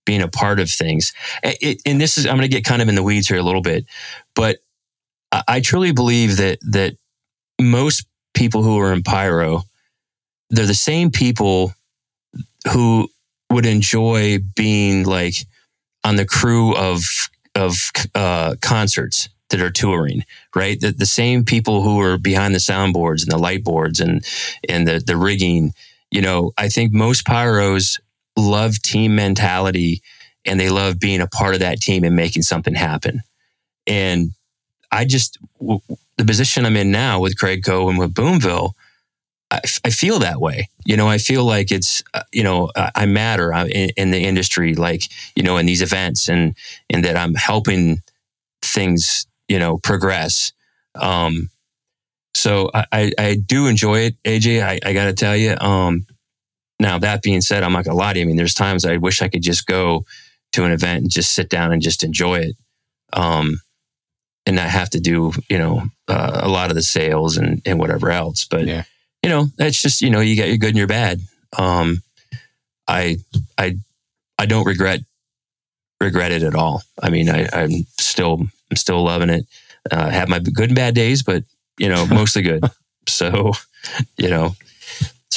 [0.06, 1.12] being a part of things.
[1.42, 3.42] It, and this is I'm going to get kind of in the weeds here a
[3.42, 3.86] little bit,
[4.34, 4.58] but
[5.32, 6.96] I, I truly believe that that
[7.60, 9.62] most people who are in pyro,
[10.50, 11.72] they're the same people
[12.72, 13.08] who
[13.50, 15.34] would enjoy being like
[16.02, 17.02] on the crew of
[17.54, 17.76] of
[18.14, 20.24] uh, concerts that are touring,
[20.54, 20.80] right?
[20.80, 24.24] The, the same people who are behind the soundboards and the light boards and
[24.68, 25.72] and the the rigging.
[26.10, 28.00] You know, I think most pyros
[28.36, 30.02] love team mentality
[30.44, 33.22] and they love being a part of that team and making something happen.
[33.86, 34.32] And
[34.90, 38.72] I just the position I'm in now with Craig Craigco and with Boomville,
[39.50, 40.68] I, I, feel that way.
[40.84, 44.24] You know, I feel like it's uh, you know I matter uh, in, in, the
[44.24, 45.02] industry, like
[45.36, 46.56] you know, in these events, and
[46.90, 48.02] and that I'm helping
[48.62, 50.52] things you know progress.
[50.94, 51.50] Um,
[52.34, 54.62] so I, I do enjoy it, AJ.
[54.62, 55.56] I, I got to tell you.
[55.56, 56.06] Um,
[56.80, 58.24] now that being said, I'm not gonna lie to you.
[58.24, 60.04] I mean, there's times I wish I could just go
[60.52, 62.56] to an event and just sit down and just enjoy it.
[63.12, 63.60] Um,
[64.46, 67.78] and not have to do you know uh, a lot of the sales and and
[67.78, 68.44] whatever else.
[68.44, 68.84] But yeah.
[69.24, 71.20] You know that's just you know you got your good and your bad.
[71.58, 72.02] Um,
[72.88, 73.18] I
[73.58, 73.76] I
[74.38, 75.00] I don't regret
[76.00, 76.82] regret it at all.
[77.02, 79.46] I mean, I, I'm still I'm still loving it.
[79.90, 81.44] Uh, have my good and bad days, but
[81.78, 82.64] you know, mostly good.
[83.06, 83.52] So,
[84.16, 84.56] you know,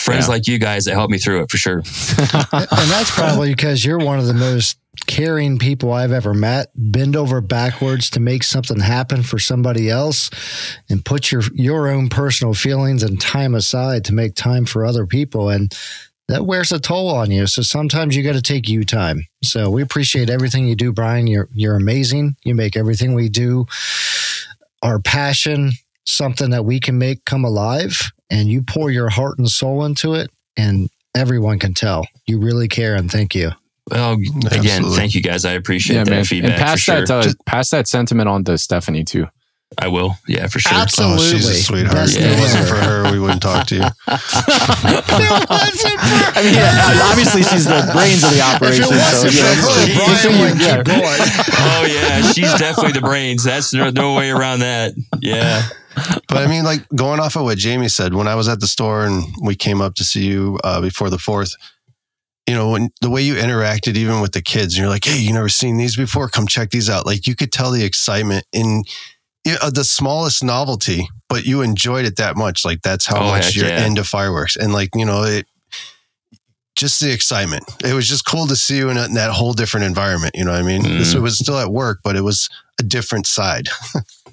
[0.08, 0.34] friends Yeah.
[0.34, 1.78] like you guys that help me through it for sure.
[1.80, 6.72] and that's probably because you're one of the most caring people I've ever met.
[6.76, 10.32] Bend over backwards to make something happen for somebody else
[10.90, 15.06] and put your your own personal feelings and time aside to make time for other
[15.06, 15.78] people and
[16.30, 17.48] that wears a toll on you.
[17.48, 19.26] So sometimes you got to take you time.
[19.44, 21.28] So we appreciate everything you do, Brian.
[21.28, 22.36] You're you're amazing.
[22.44, 23.66] You make everything we do
[24.82, 25.72] our passion
[26.06, 30.14] something that we can make come alive and you pour your heart and soul into
[30.14, 33.52] it and everyone can tell you really care and thank you.
[33.90, 34.98] Well, again, Absolutely.
[34.98, 35.46] thank you guys.
[35.46, 36.26] I appreciate that man.
[36.26, 36.52] feedback.
[36.52, 37.06] And pass for sure.
[37.06, 39.28] that uh, pass that sentiment on to Stephanie too.
[39.78, 40.16] I will.
[40.28, 40.72] Yeah, for sure.
[40.74, 41.54] Oh, she's a Absolutely.
[41.60, 41.94] sweetheart.
[41.96, 43.82] Best If it wasn't for her, we wouldn't talk to you.
[44.08, 44.18] I
[46.42, 48.86] mean, yeah, obviously she's the brains of the operation.
[48.86, 49.60] so, you know,
[50.08, 50.84] continue- yeah.
[50.88, 53.44] oh yeah, she's definitely the brains.
[53.44, 54.94] That's no, no way around that.
[55.20, 55.68] Yeah.
[56.28, 58.68] But I mean, like going off of what Jamie said, when I was at the
[58.68, 61.54] store and we came up to see you uh, before the fourth,
[62.48, 65.18] you know, when the way you interacted even with the kids, and you're like, "Hey,
[65.20, 66.30] you never seen these before?
[66.30, 68.84] Come check these out." Like you could tell the excitement in
[69.46, 72.64] the smallest novelty, but you enjoyed it that much.
[72.66, 73.86] Like that's how Oh, much you're yeah.
[73.86, 75.46] into fireworks, and like you know it.
[76.76, 77.64] Just the excitement.
[77.84, 80.36] It was just cool to see you in, a, in that whole different environment.
[80.36, 80.84] You know what I mean?
[80.84, 81.22] This Mm.
[81.24, 83.68] was still at work, but it was a different side.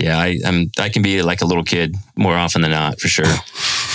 [0.00, 0.70] Yeah, I, I'm.
[0.78, 3.26] I can be like a little kid more often than not, for sure.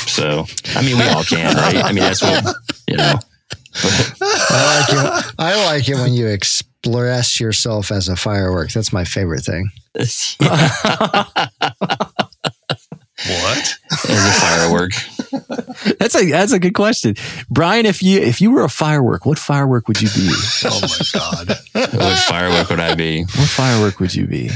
[0.07, 0.45] So,
[0.75, 1.77] I mean, we all can, right?
[1.77, 2.55] I mean, that's what
[2.87, 3.15] you know.
[3.83, 5.33] I like it.
[5.39, 8.71] I like it when you express yourself as a firework.
[8.71, 9.71] That's my favorite thing.
[13.27, 13.77] What?
[14.09, 14.91] As a firework,
[15.99, 17.15] That's a that's a good question,
[17.49, 17.85] Brian.
[17.85, 20.31] If you if you were a firework, what firework would you be?
[20.65, 21.47] Oh my god!
[21.73, 23.23] what firework would I be?
[23.23, 24.51] What firework would you be?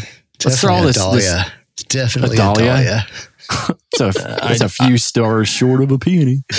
[0.45, 1.31] Let's throw all Definitely this.
[1.33, 1.35] a
[1.77, 1.83] this.
[1.85, 2.65] Definitely A a dahlia?
[2.67, 3.07] dahlia.
[3.93, 6.43] it's a, uh, it's a few stars short of a peony.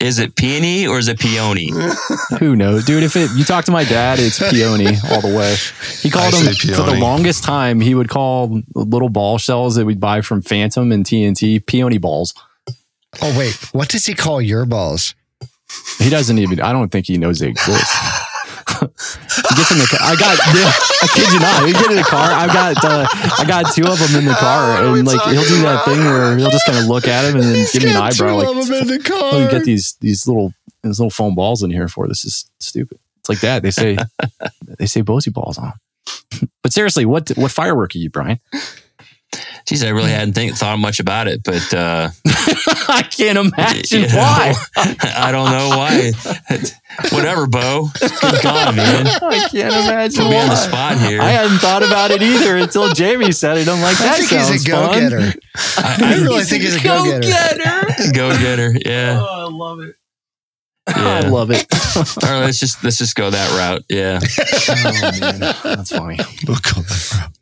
[0.00, 1.70] Is it peony or is it peony?
[2.38, 3.02] Who knows, dude?
[3.04, 5.54] If it you talk to my dad, it's peony all the way.
[6.02, 7.80] He called I them for the longest time.
[7.80, 12.34] He would call little ball shells that we'd buy from Phantom and TNT peony balls.
[13.22, 15.14] Oh wait, what does he call your balls?
[15.98, 16.60] He doesn't even.
[16.60, 17.90] I don't think he knows they exist.
[18.80, 19.88] He gets in the.
[19.90, 20.00] car.
[20.02, 20.38] I got.
[20.54, 20.70] Yeah,
[21.02, 21.66] I kid you not.
[21.66, 22.30] He get in the car.
[22.30, 22.84] I got.
[22.84, 23.06] Uh,
[23.38, 25.98] I got two of them in the car, we and like he'll do that thing
[25.98, 28.36] where he'll just kind of look at him and then give me an eyebrow.
[28.36, 29.30] Like, in the car.
[29.32, 30.52] oh, you get these these little
[30.82, 32.98] these little foam balls in here for this is stupid.
[33.20, 33.62] It's like that.
[33.62, 33.96] They say
[34.78, 35.72] they say Bosie balls on.
[36.62, 38.38] But seriously, what what firework are you, Brian?
[39.66, 44.08] Geez, I really hadn't think, thought much about it, but uh, I can't imagine you
[44.08, 44.54] know, why.
[44.76, 46.12] I don't know why.
[47.16, 47.88] Whatever, Bo.
[47.98, 49.06] Good God, man.
[49.06, 51.18] I can't imagine Put me on the spot here.
[51.22, 53.66] I hadn't thought about it either until Jamie said it.
[53.66, 55.32] I'm like, I that think sounds he's a go-getter.
[55.78, 58.12] I, I I, really think he's a go-getter.
[58.12, 58.74] go getter.
[58.84, 59.18] Yeah.
[59.18, 59.96] I love it.
[60.88, 60.94] Yeah.
[60.96, 61.66] I love it.
[61.96, 63.84] All right, let's just let's just go that route.
[63.88, 64.20] Yeah.
[64.68, 65.40] oh, man.
[65.62, 66.18] That's funny.
[66.46, 67.38] We'll go that route.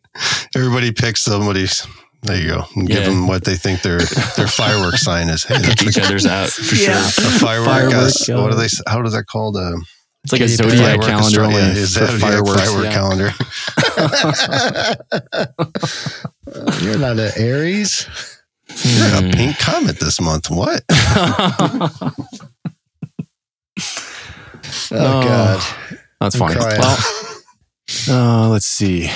[0.54, 1.84] Everybody picks somebody's.
[2.24, 2.64] There you go.
[2.76, 3.04] And Give Yeah.
[3.08, 3.98] them what they think their
[4.36, 5.42] their firework sign is.
[5.44, 7.04] Hey, Pick that's each other's out for Yeah.
[7.08, 7.26] sure.
[7.26, 7.68] a firework.
[7.68, 8.68] Firework, uh, uh, what are they?
[8.86, 9.56] How is that called?
[9.56, 9.72] Uh,
[10.24, 12.60] It's like a zodiac calendar only yeah, is for that fireworks.
[12.60, 12.92] firework yeah.
[12.92, 13.34] calendar?
[16.84, 18.06] You're not an Aries.
[18.84, 19.26] You're Hmm.
[19.26, 20.48] a pink comet this month.
[20.48, 20.82] What?
[20.90, 22.12] Oh,
[24.92, 25.22] Oh.
[25.22, 25.62] God.
[26.20, 26.54] That's I'm funny.
[26.56, 26.98] Well,
[28.10, 29.10] uh, let's see.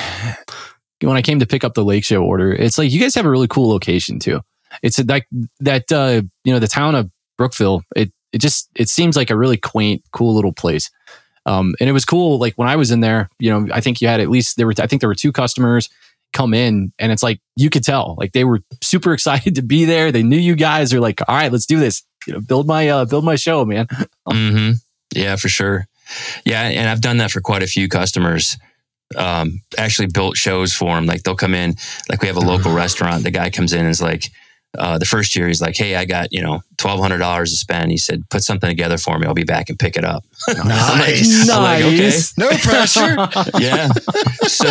[1.01, 3.26] When I came to pick up the Lake Show order, it's like you guys have
[3.26, 4.40] a really cool location too.
[4.82, 5.26] It's like
[5.61, 7.82] that, uh, you know, the town of Brookville.
[7.94, 10.90] It it just it seems like a really quaint, cool little place.
[11.47, 12.38] Um, and it was cool.
[12.38, 14.66] Like when I was in there, you know, I think you had at least there
[14.66, 14.74] were.
[14.78, 15.88] I think there were two customers
[16.32, 19.84] come in, and it's like you could tell, like they were super excited to be
[19.84, 20.11] there.
[20.11, 22.03] They knew you guys are like, all right, let's do this.
[22.26, 23.86] You know, build my uh, build my show, man.
[24.28, 24.72] mm-hmm.
[25.14, 25.86] Yeah, for sure.
[26.44, 28.59] Yeah, and I've done that for quite a few customers.
[29.16, 31.07] Um, actually built shows for them.
[31.07, 31.76] Like they'll come in,
[32.11, 33.22] like we have a local restaurant.
[33.22, 34.30] The guy comes in and is like,
[34.78, 37.57] uh, the first year he's like, "Hey, I got you know twelve hundred dollars to
[37.57, 39.26] spend." He said, "Put something together for me.
[39.26, 40.24] I'll be back and pick it up."
[40.64, 41.48] Nice.
[41.48, 41.96] I'm like, okay.
[41.96, 42.36] Nice.
[42.38, 43.16] No pressure.
[43.61, 43.88] yeah.
[44.46, 44.68] So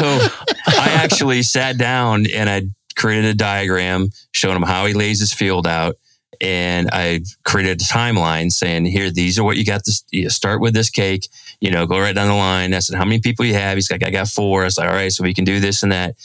[0.68, 2.64] I actually sat down and I
[2.96, 5.96] created a diagram showing him how he lays his field out.
[6.42, 10.62] And I created a timeline saying, here, these are what you got to you start
[10.62, 11.28] with this cake,
[11.62, 12.74] you know, go right down the line.
[12.74, 13.76] I said, how many people you have?
[13.76, 14.62] He's like, I got four.
[14.62, 16.16] I was like, all right, so we can do this and that.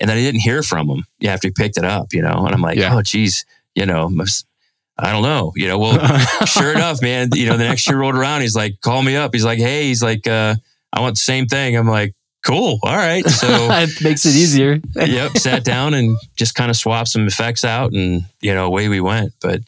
[0.00, 2.54] And then I didn't hear from him after he picked it up, you know, and
[2.54, 2.94] I'm like, Yeah.
[2.94, 3.44] oh, geez,
[3.74, 4.10] You know,
[4.98, 5.52] I don't know.
[5.54, 7.28] You know, well, sure enough, man.
[7.34, 8.40] You know, the next year rolled around.
[8.40, 9.32] He's like, call me up.
[9.32, 10.56] He's like, hey, he's like, uh,
[10.92, 11.76] I want the same thing.
[11.76, 12.14] I'm like,
[12.48, 12.78] cool.
[12.82, 13.24] All right.
[13.26, 14.80] So it makes it easier.
[14.96, 15.36] yep.
[15.36, 19.00] Sat down and just kind of swapped some effects out, and you know, away we
[19.00, 19.32] went.
[19.40, 19.60] But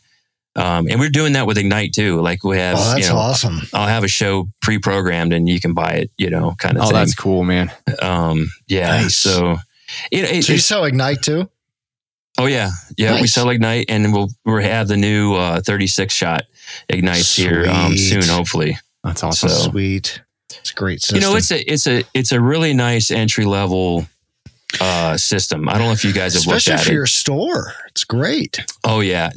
[0.56, 2.20] um, and we're doing that with Ignite too.
[2.20, 3.60] Like we have, Oh, that's you know, awesome.
[3.72, 6.10] I'll have a show pre-programmed and you can buy it.
[6.18, 6.94] You know, kind of Oh, thing.
[6.94, 7.70] that's cool, man.
[8.02, 9.02] Um, yeah.
[9.02, 9.14] Nice.
[9.16, 9.56] So,
[10.10, 11.48] it, it, So you sell Ignite too?
[12.38, 13.20] oh yeah, yeah.
[13.20, 16.42] We sell Ignite, and we'll we'll have the new uh, 36 shot
[16.88, 18.76] ignites here um, soon, hopefully.
[19.04, 19.48] That's awesome.
[19.50, 20.20] So- Sweet.
[20.60, 21.16] It's a great system.
[21.16, 24.06] You know, it's a it's a it's a really nice entry level
[24.80, 25.68] uh, system.
[25.68, 26.94] I don't know if you guys have especially looked at for it.
[26.94, 27.72] your store.
[27.88, 28.60] It's great.
[28.84, 29.30] Oh yeah.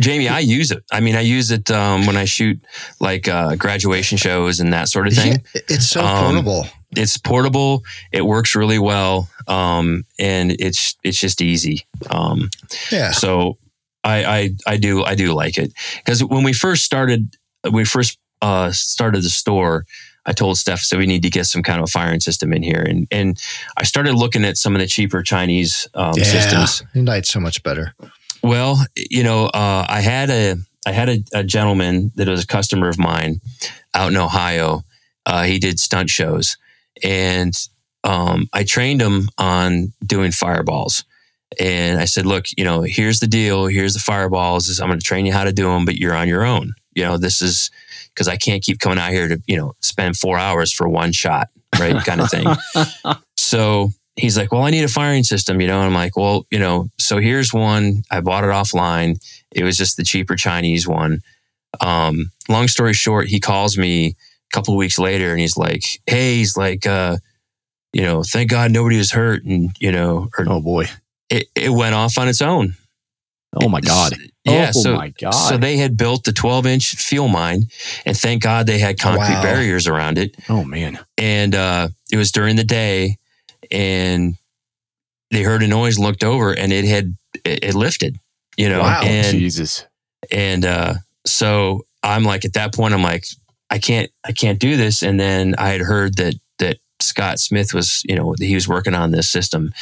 [0.00, 0.82] Jamie, I use it.
[0.90, 2.58] I mean, I use it um, when I shoot
[3.00, 5.32] like uh, graduation shows and that sort of thing.
[5.54, 6.66] Yeah, it's so Um, portable.
[6.96, 7.82] it's portable.
[8.10, 11.86] It works really well, um, and it's it's just easy.
[12.08, 12.48] Um,
[12.90, 13.10] Yeah.
[13.10, 13.58] so
[14.02, 15.70] I, I I do I do like it
[16.02, 17.36] because when we first started,
[17.70, 19.84] we first uh, started the store.
[20.30, 22.62] I told Steph, so we need to get some kind of a firing system in
[22.62, 23.36] here, and and
[23.76, 26.22] I started looking at some of the cheaper Chinese um, yeah.
[26.22, 26.84] systems.
[26.94, 27.96] Ignite's so much better.
[28.40, 30.54] Well, you know, uh, I had a
[30.86, 33.40] I had a, a gentleman that was a customer of mine
[33.92, 34.84] out in Ohio.
[35.26, 36.56] Uh, he did stunt shows,
[37.02, 37.52] and
[38.04, 41.04] um, I trained him on doing fireballs.
[41.58, 43.66] And I said, "Look, you know, here's the deal.
[43.66, 44.78] Here's the fireballs.
[44.78, 46.74] I'm going to train you how to do them, but you're on your own.
[46.94, 47.72] You know, this is
[48.20, 51.12] because I can't keep coming out here to you know spend four hours for one
[51.12, 51.48] shot,
[51.78, 52.04] right?
[52.04, 52.46] kind of thing."
[53.36, 55.78] So he's like, Well, I need a firing system, you know?
[55.78, 58.02] And I'm like, Well, you know, so here's one.
[58.10, 59.18] I bought it offline.
[59.50, 61.20] It was just the cheaper Chinese one.
[61.80, 65.82] Um, long story short, he calls me a couple of weeks later and he's like,
[66.06, 67.16] Hey, he's like, uh,
[67.92, 69.44] you know, thank God nobody was hurt.
[69.44, 70.86] And, you know, or Oh boy.
[71.30, 72.74] it, it went off on its own.
[73.60, 74.14] Oh my god.
[74.44, 74.70] Yeah.
[74.74, 75.32] Oh so, my god.
[75.32, 77.64] so they had built the 12 inch fuel mine
[78.06, 79.42] and thank God they had concrete Wow.
[79.42, 80.98] barriers around it oh man.
[81.18, 83.18] and uh, it was during the day,
[83.70, 84.34] and
[85.30, 88.18] they heard a noise, looked over, and it had it, it lifted,
[88.56, 89.02] you know, Wow.
[89.04, 89.84] and Jesus.
[90.32, 90.94] and uh,
[91.26, 93.24] so I'm like at that point, I'm like,
[93.70, 97.72] I can't, I can't do this, and then I had heard that that Scott Smith
[97.74, 99.72] was, you know, he was working on this system,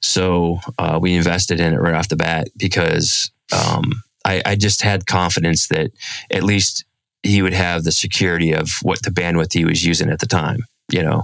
[0.00, 4.82] so uh, we invested in it right off the bat because um, I, I just
[4.82, 5.90] had confidence that
[6.30, 6.84] at least
[7.22, 10.60] he would have the security of what the bandwidth he was using at the time,
[10.90, 11.22] you know.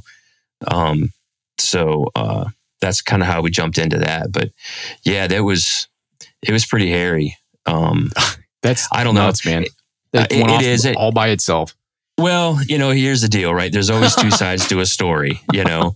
[0.67, 1.13] Um,
[1.59, 2.47] so uh,
[2.81, 4.33] that's kind of how we jumped into that.
[4.33, 4.51] But
[5.05, 5.89] yeah, that was
[6.43, 7.37] it was pretty hairy.
[7.67, 8.11] Um,
[8.63, 9.23] That's I don't know.
[9.27, 9.65] nuts, man.
[9.65, 9.67] Uh,
[10.13, 10.85] That it- it.
[10.85, 11.75] It- all by itself.
[12.21, 13.73] Well, you know, here's the deal, right?
[13.73, 15.95] There's always two sides to a story, you know.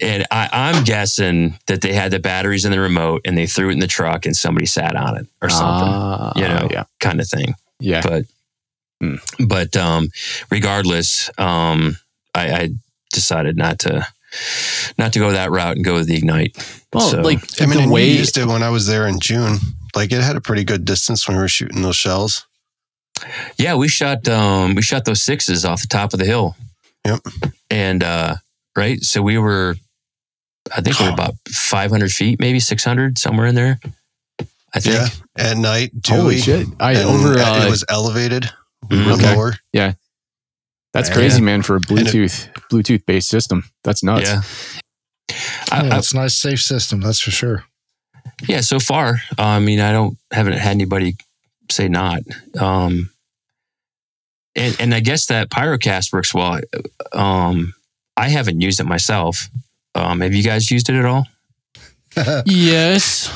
[0.00, 3.70] And I, I'm guessing that they had the batteries in the remote and they threw
[3.70, 6.84] it in the truck and somebody sat on it or something, Ah, you know, Yeah.
[7.00, 7.54] kind of thing.
[7.80, 8.02] Yeah.
[8.02, 8.24] But,
[9.00, 9.16] Hmm.
[9.48, 10.08] but um,
[10.50, 11.96] regardless, um,
[12.34, 12.68] I, I
[13.12, 14.06] decided not to
[14.98, 16.56] not to go that route and go with the ignite.
[16.92, 19.06] Well, So- like I mean, the and way you used it when I was there
[19.06, 19.58] in June.
[19.96, 22.46] Like it had a pretty good distance when we were shooting those shells.
[23.58, 26.56] Yeah, we shot um we shot those sixes off the top of the hill.
[27.06, 27.20] Yep.
[27.70, 28.36] And uh
[28.76, 29.76] right, so we were
[30.74, 33.78] I think we were about 500 feet, maybe 600, somewhere in there.
[34.74, 34.94] I think.
[34.96, 36.66] Yeah, at night, holy shit.
[36.80, 38.50] I and over uh, uh, it was elevated.
[38.90, 39.12] We Mhm.
[39.14, 39.34] Okay.
[39.36, 39.54] lower.
[39.72, 39.92] Yeah,
[40.92, 41.14] that's Yeah.
[41.14, 43.64] crazy, man, for a it- Bluetooth Bluetooth based system.
[43.84, 44.28] That's nuts.
[44.28, 44.42] Yeah.
[45.70, 47.00] I, Yeah, I, it's a nice, safe system.
[47.00, 47.64] That's for sure.
[48.48, 51.16] yeah, so far, I mean, I don't haven't had anybody
[51.70, 52.20] say not.
[52.58, 53.10] Um,
[54.56, 56.60] and and I guess that Pyrocast works well.
[57.12, 57.74] Um,
[58.16, 59.48] I haven't used it myself.
[59.94, 61.26] Um, have you guys used it at all?
[62.46, 63.28] Yes.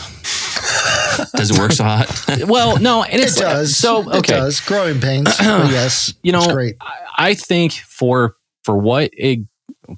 [1.34, 2.06] Does it work so hot?
[2.46, 3.76] well, no, and It does.
[3.76, 4.34] so It okay.
[4.34, 4.60] does.
[4.60, 5.34] Growing pains.
[5.40, 6.14] yes.
[6.22, 6.76] You know, it's great.
[6.80, 9.40] I- I think for for what it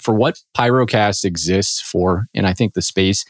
[0.01, 3.27] for what Pyrocast exists for, and I think the space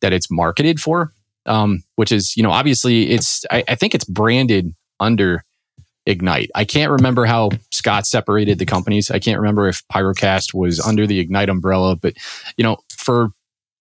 [0.00, 1.12] that it's marketed for,
[1.44, 5.44] um, which is you know obviously it's I, I think it's branded under
[6.08, 6.50] Ignite.
[6.54, 9.10] I can't remember how Scott separated the companies.
[9.10, 12.14] I can't remember if Pyrocast was under the Ignite umbrella, but
[12.56, 13.30] you know for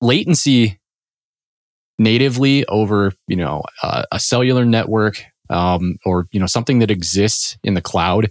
[0.02, 0.78] latency
[2.00, 7.58] natively over you know uh, a cellular network um, or you know something that exists
[7.64, 8.30] in the cloud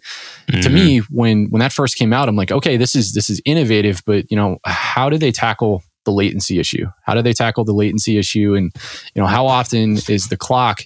[0.49, 0.72] to Mhm.
[0.72, 4.03] me when when that first came out i'm like okay this is this is innovative
[4.07, 7.72] but you know how do they tackle the latency issue how do they tackle the
[7.72, 8.70] latency issue and
[9.14, 10.82] you know how often is the clock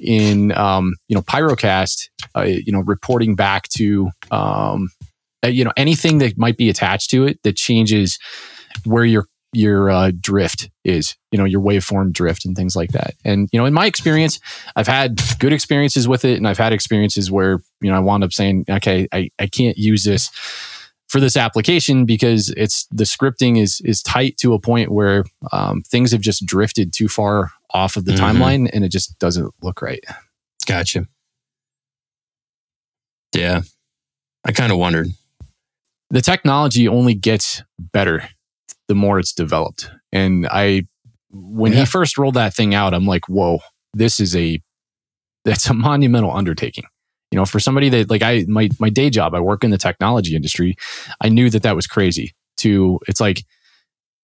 [0.00, 4.90] in um, you know pyrocast uh, you know reporting back to um,
[5.44, 8.18] uh, you know anything that might be attached to it that changes
[8.84, 13.14] where your your uh, drift is, you know, your waveform drift and things like that.
[13.24, 14.40] And, you know, in my experience,
[14.76, 18.24] I've had good experiences with it and I've had experiences where, you know, I wound
[18.24, 20.28] up saying, okay, I, I can't use this
[21.14, 25.80] for this application because it's the scripting is is tight to a point where um,
[25.82, 28.18] things have just drifted too far off of the Mhm.
[28.18, 30.02] timeline and it just doesn't look right.
[30.66, 31.06] Gotcha.
[33.32, 33.62] Yeah.
[34.44, 35.06] I kind of wondered.
[36.10, 38.28] the technology only gets better
[38.88, 39.88] the more it's developed.
[40.12, 40.82] And I,
[41.30, 41.80] when Yeah.
[41.80, 43.60] he first rolled that thing out, I'm like, whoa,
[43.94, 44.60] this is a,
[45.44, 46.84] that's a monumental undertaking.
[47.34, 49.76] You know, for somebody that like I, my, my day job, I work in the
[49.76, 50.76] technology industry.
[51.20, 53.42] I knew that that was crazy to, it's like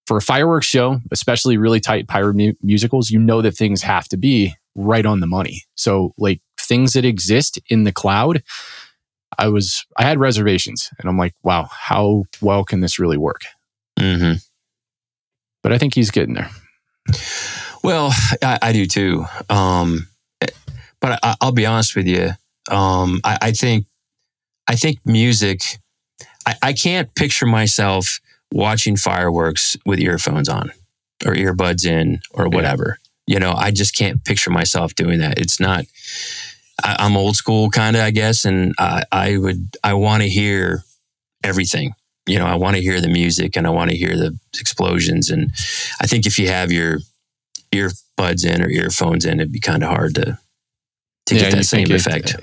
[0.07, 4.07] for a fireworks show, especially really tight pyro mu- musicals, you know that things have
[4.11, 5.65] to be right on the money.
[5.75, 8.45] So like things that exist in the cloud,
[9.37, 13.43] I was I had reservations and I'm like, wow, how well can this really work?
[13.99, 14.35] hmm
[15.65, 16.51] But I think he's getting there.
[17.83, 19.25] Well, I, I do too.
[19.49, 20.07] Um,
[21.01, 22.35] but I, I'll be honest with you.
[22.71, 23.87] Um, I, I think,
[24.69, 25.63] I think music.
[26.47, 28.21] I, I can't picture myself
[28.53, 30.73] watching fireworks with earphones on,
[31.27, 32.57] or earbuds in, or Yeah.
[32.57, 32.99] whatever.
[33.27, 35.39] You know, I just can't picture myself doing that.
[35.39, 35.85] It's not.
[36.83, 39.77] I, I'm old school, kind of, I guess, and I, I would.
[39.85, 40.83] I want to hear
[41.45, 41.93] everything.
[42.27, 45.31] You know, I want to hear the music and I want to hear the explosions.
[45.31, 45.51] And
[46.01, 46.99] I think if you have your
[47.73, 50.39] earbuds in or earphones in, it'd be kind of hard to
[51.31, 52.37] to Yeah, get that same it- effect.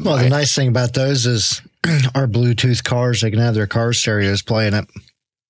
[0.00, 1.60] Well, the nice thing about those is
[2.14, 4.86] our Bluetooth cars, they can have their car stereos playing it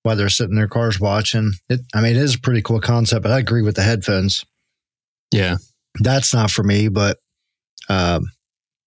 [0.03, 1.53] while they're sitting in their cars watching.
[1.69, 4.45] It, I mean, it is a pretty cool concept, but I agree with the headphones.
[5.31, 5.57] yeah,
[5.99, 7.17] That's not for me, but
[7.89, 8.31] um,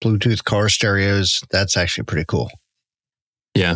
[0.03, 2.49] Bluetooth car stereos, that's actually pretty cool.
[3.55, 3.75] yeah.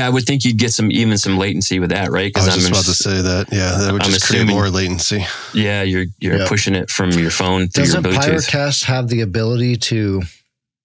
[0.00, 2.32] I would think you'd get some even some latency with that, right?
[2.34, 3.46] I was I'm just about to say that.
[3.52, 5.24] Yeah, that would I'm just create assuming- more latency.
[5.54, 6.48] yeah, you're you're Yeah.
[6.48, 8.48] pushing it from your phone through Doesn't your Bluetooth.
[8.50, 10.22] Pyrocast have the ability to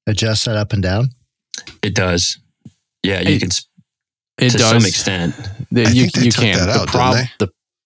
[0.07, 1.09] adjust that up and down?
[1.81, 2.37] It does.
[3.03, 3.49] Yeah, you It- can
[4.39, 4.69] It to does.
[4.69, 5.35] some extent.
[5.71, 6.57] The- I you they you took can.
[6.57, 7.29] that the out, didn't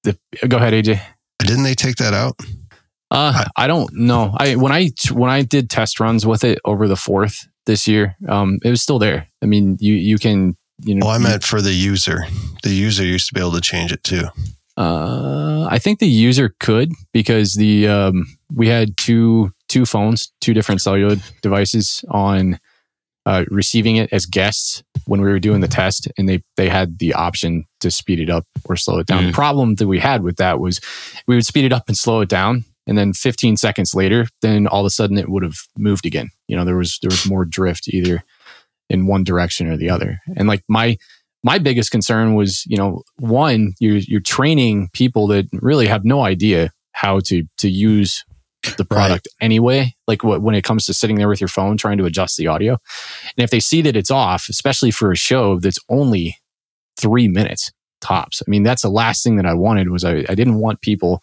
[0.03, 0.99] the, the go ahead, AJ.
[1.39, 2.35] Didn't they take that out?
[3.11, 4.33] Uh, I don't know.
[4.39, 8.15] I when I when I did test runs with it over the fourth this year,
[8.29, 9.27] um, it was still there.
[9.43, 11.07] I mean, you you can you know.
[11.07, 12.25] Oh, I meant for the user.
[12.63, 14.25] The user used to be able to change it too.
[14.77, 20.53] Uh, I think the user could because the um, we had two two phones, two
[20.53, 22.59] different cellular devices on
[23.25, 26.99] uh, receiving it as guests when we were doing the test, and they they had
[26.99, 29.23] the option to speed it up or slow it down.
[29.23, 29.27] Mm.
[29.27, 30.79] The problem that we had with that was
[31.27, 34.67] we would speed it up and slow it down, and then 15 seconds later, then
[34.67, 36.29] all of a sudden it would have moved again.
[36.47, 38.23] You know, there was there was more drift either
[38.91, 40.97] in one direction or the other, and like my
[41.43, 46.23] my biggest concern was, you know, one, you're you're training people that really have no
[46.23, 48.23] idea how to to use
[48.77, 49.95] the product anyway.
[50.07, 52.47] Like what, when it comes to sitting there with your phone trying to adjust the
[52.47, 56.37] audio, and if they see that it's off, especially for a show that's only
[56.97, 57.71] three minutes
[58.01, 58.41] tops.
[58.45, 61.21] I mean, that's the last thing that I wanted was I, I didn't want people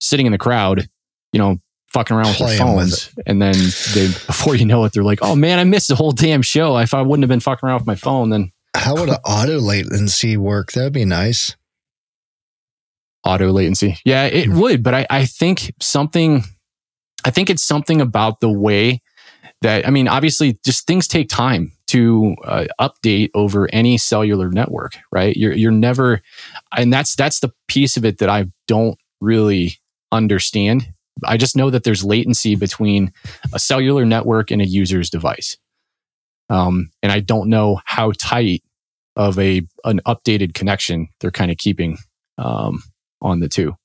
[0.00, 0.88] sitting in the crowd,
[1.32, 1.58] you know,
[1.94, 3.54] fucking around with their Playing with phones, and then
[3.94, 6.76] they before you know it, they're like, "Oh man, I missed the whole damn show.
[6.76, 9.58] If I wouldn't have been fucking around with my phone, then." How would an auto
[9.58, 10.72] latency work?
[10.72, 11.54] That'd be nice.
[13.24, 13.96] auto latency.
[14.04, 16.42] Yeah, it would, but I, I think something,
[17.24, 19.00] I think it's something about the way
[19.62, 24.96] that, I mean, obviously, just things take time to uh, update over any cellular network,
[25.10, 25.36] right?
[25.36, 26.20] You're, you're never,
[26.76, 29.78] and that's, that's the piece of it that I don't really
[30.12, 30.93] understand.
[31.22, 33.12] I just know that there's latency between
[33.52, 35.56] a cellular network and a user's device.
[36.50, 38.62] Um, and I don't know how tight
[39.16, 41.98] of a an updated connection they're kind of keeping
[42.36, 42.82] um,
[43.22, 43.76] on the two.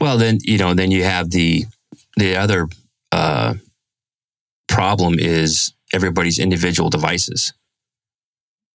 [0.00, 1.66] Well, then you know, then you have the
[2.16, 2.68] the other
[3.12, 3.54] uh,
[4.68, 7.52] problem is everybody's individual devices.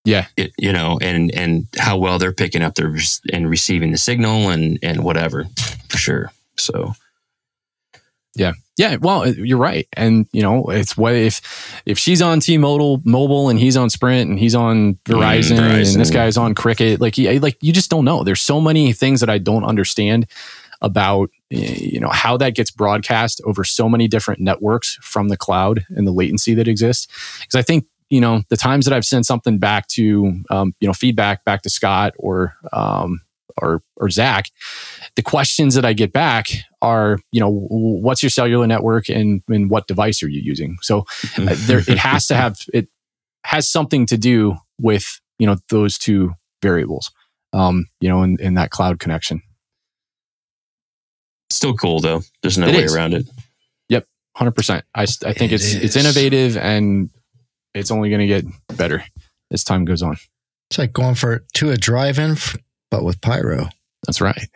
[0.06, 0.28] Yeah.
[0.38, 2.96] It, you know, and and how well they're picking up their
[3.34, 5.48] and receiving the signal and and whatever,
[5.90, 6.32] for sure.
[6.60, 6.94] So
[8.36, 8.98] Yeah, Yeah.
[9.02, 13.58] well, you're right, and you know, it's what if if she's on T-Mobile, mobile, and
[13.60, 15.58] he's on Sprint, and he's on Verizon,
[15.94, 17.02] and this guy's on Cricket.
[17.02, 18.24] Like, you, like you just don't know.
[18.24, 20.28] There's so many things that I don't understand
[20.82, 25.86] about you know how that gets broadcast over so many different networks from the cloud
[25.90, 27.08] and the latency that exists.
[27.40, 30.88] Because I think you know the times that I've sent something back to um, you
[30.88, 33.22] know feedback back to Scott or um,
[33.60, 34.46] or or Zach,
[35.18, 36.48] the questions that I get back
[36.82, 40.78] are, you know, what's your cellular network and, and what device are you using?
[40.82, 41.00] So
[41.38, 42.88] uh, there, it has to have, it
[43.44, 46.32] has something to do with, you know, those two
[46.62, 47.12] variables.
[47.54, 49.42] um, you know, in, in that cloud connection.
[51.50, 52.22] Still cool though.
[52.42, 52.96] There's no It way is.
[52.96, 53.26] around it.
[53.90, 54.06] Yep.
[54.36, 54.86] Hundred percent.
[54.94, 57.10] I, I think It it's it's innovative and
[57.74, 58.46] it's only going to get
[58.76, 59.04] better
[59.52, 60.18] as time goes on.
[60.70, 62.36] It's like going for to a drive-in,
[62.92, 63.70] but with pyro.
[64.06, 64.48] That's right.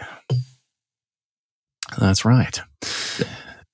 [1.99, 2.59] That's right.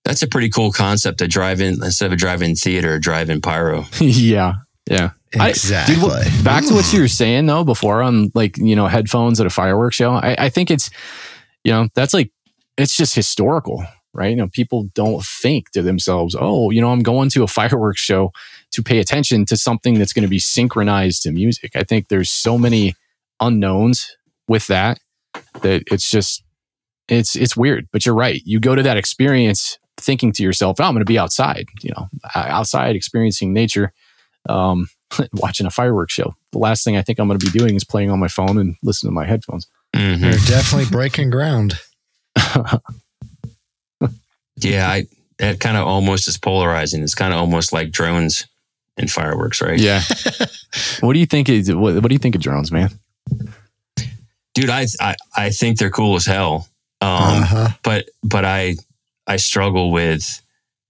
[0.06, 3.86] That's a pretty cool concept to drive in instead of a drive-in theater, drive-in pyro.
[4.00, 4.54] yeah,
[4.90, 5.12] yeah.
[5.38, 5.96] I- Exactly.
[5.96, 9.42] Dude, what- back to what you were saying though before on like you know headphones
[9.42, 10.14] at a fireworks show.
[10.14, 10.90] I, I think it's
[11.66, 12.32] you know that's like
[12.78, 13.84] it's just historical,
[14.14, 14.30] right?
[14.30, 18.00] You know, people don't think to themselves, oh, you know, I'm going to a fireworks
[18.00, 18.32] show
[18.72, 21.76] to pay attention to something that's going to be synchronized to music.
[21.76, 22.94] I think there's so many
[23.42, 24.16] unknowns
[24.48, 25.00] with that
[25.62, 26.44] that it's just
[27.08, 27.88] it's it's weird.
[27.92, 28.42] But you're right.
[28.46, 31.92] You go to that experience thinking to yourself, oh, I'm going to be outside, you
[31.96, 33.94] know, outside experiencing nature.
[34.48, 34.88] Um,
[35.34, 36.36] watching a fireworks show.
[36.52, 38.58] The last thing I think I'm going to be doing is playing on my phone
[38.58, 39.68] and listening to my headphones.
[39.96, 40.20] Mhm.
[40.20, 41.80] You're definitely breaking ground.
[44.60, 45.06] Yeah, I
[45.38, 47.04] that kind of almost is polarizing.
[47.04, 48.48] It's kind of almost like drones
[48.98, 49.80] and fireworks, right?
[49.80, 50.02] Yeah.
[51.02, 52.90] what do you think is what, what do you think of drones, man?
[54.56, 56.68] dude, I I, I think they're cool as hell.
[57.02, 57.70] Um, uh-huh.
[57.84, 58.76] but but I
[59.28, 60.42] I struggle with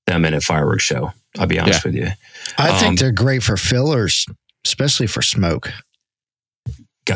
[0.05, 1.11] them in a fireworks show.
[1.37, 2.07] I'll be honest with you.
[2.57, 4.25] I Um, think they're great for fillers,
[4.65, 5.71] especially for smoke.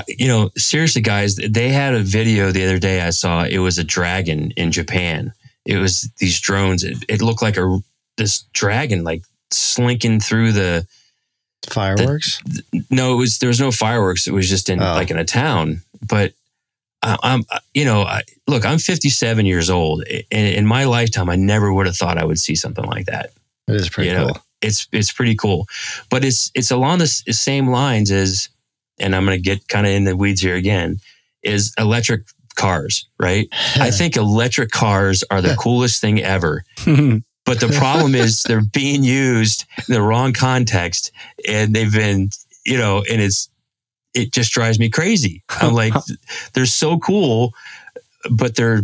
[0.07, 3.43] You know, seriously, guys, they had a video the other day I saw.
[3.43, 5.33] It was a dragon in Japan.
[5.65, 6.83] It was these drones.
[6.83, 7.79] It, it looked like a
[8.17, 10.87] this dragon like slinking through the.
[11.69, 12.41] Fireworks.
[12.89, 14.27] No, it was there was no fireworks.
[14.27, 14.93] It was just in Oh.
[14.93, 15.81] like in a town.
[16.07, 16.33] But I,
[17.03, 20.03] I'm you know I, look, I'm 57 years old.
[20.31, 23.31] and in my lifetime, I never would have thought I would see something like that.
[23.67, 24.37] it is pretty you know, cool.
[24.61, 25.65] it's it's pretty cool
[26.09, 28.49] but it's it's along the same lines as
[28.99, 30.99] and i'm going to get kind of in the weeds here again
[31.43, 32.21] is electric
[32.55, 33.47] cars right
[33.77, 39.03] i think electric cars are the coolest thing ever but the problem is they're being
[39.03, 41.11] used in the wrong context
[41.47, 42.29] and they've been
[42.65, 43.49] you know and it's
[44.13, 45.93] it just drives me crazy i'm like
[46.53, 47.53] they're so cool
[48.29, 48.81] but they're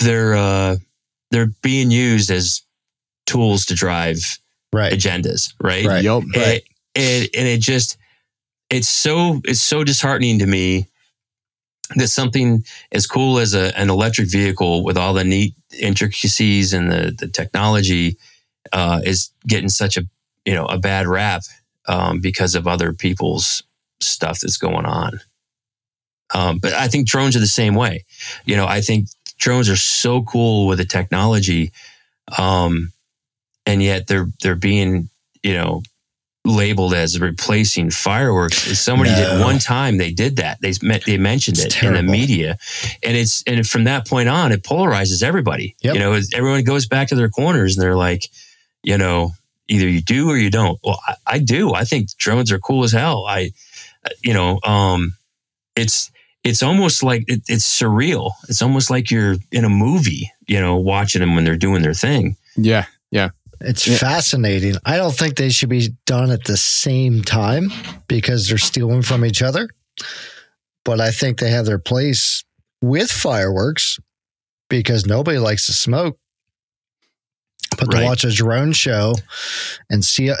[0.00, 0.76] they're uh
[1.30, 2.62] they're being used as
[3.26, 4.38] tools to drive
[4.72, 4.92] right.
[4.92, 5.86] agendas, right?
[5.86, 6.04] Right.
[6.04, 6.24] Yup.
[6.34, 6.60] And,
[6.94, 7.96] and, and it just,
[8.68, 10.86] it's so, it's so disheartening to me
[11.96, 16.90] that something as cool as a, an electric vehicle with all the neat intricacies and
[16.90, 18.16] the, the technology
[18.72, 20.02] uh, is getting such a,
[20.44, 21.42] you know, a bad rap
[21.86, 23.62] um, because of other people's
[24.00, 25.20] stuff that's going on.
[26.34, 28.04] Um, but I think drones are the same way.
[28.44, 29.08] You know, I think
[29.38, 31.72] drones are so cool with the technology.
[32.38, 32.92] Um,
[33.66, 35.08] and yet they're they're being
[35.42, 35.82] you know
[36.44, 38.56] labeled as replacing fireworks.
[38.78, 40.58] Somebody did one time they did that.
[40.60, 42.58] They they mentioned It's it in the media,
[43.04, 45.76] and it's and from that point on, it polarizes everybody.
[45.82, 45.94] Yep.
[45.94, 48.28] You know, everyone goes back to their corners and they're like,
[48.82, 49.32] you know,
[49.68, 50.78] either you do or you don't.
[50.82, 51.74] Well, I, I do.
[51.74, 53.26] I think drones are cool as hell.
[53.26, 53.50] I,
[54.22, 55.14] you know, um,
[55.76, 56.10] it's
[56.44, 58.32] it's almost like it, it's surreal.
[58.48, 60.30] It's almost like you're in a movie.
[60.46, 62.36] You know, watching them when they're doing their thing.
[62.56, 62.86] yeah.
[63.10, 63.30] Yeah.
[63.60, 63.96] It's Yeah.
[63.98, 64.76] fascinating.
[64.86, 67.70] I don't think they should be done at the same time
[68.08, 69.68] because they're stealing from each other.
[70.84, 72.42] But I think they have their place
[72.80, 73.98] with fireworks
[74.70, 76.18] because nobody likes to smoke.
[77.80, 78.00] But Right.
[78.00, 79.14] to watch a drone show
[79.90, 80.36] and see uh,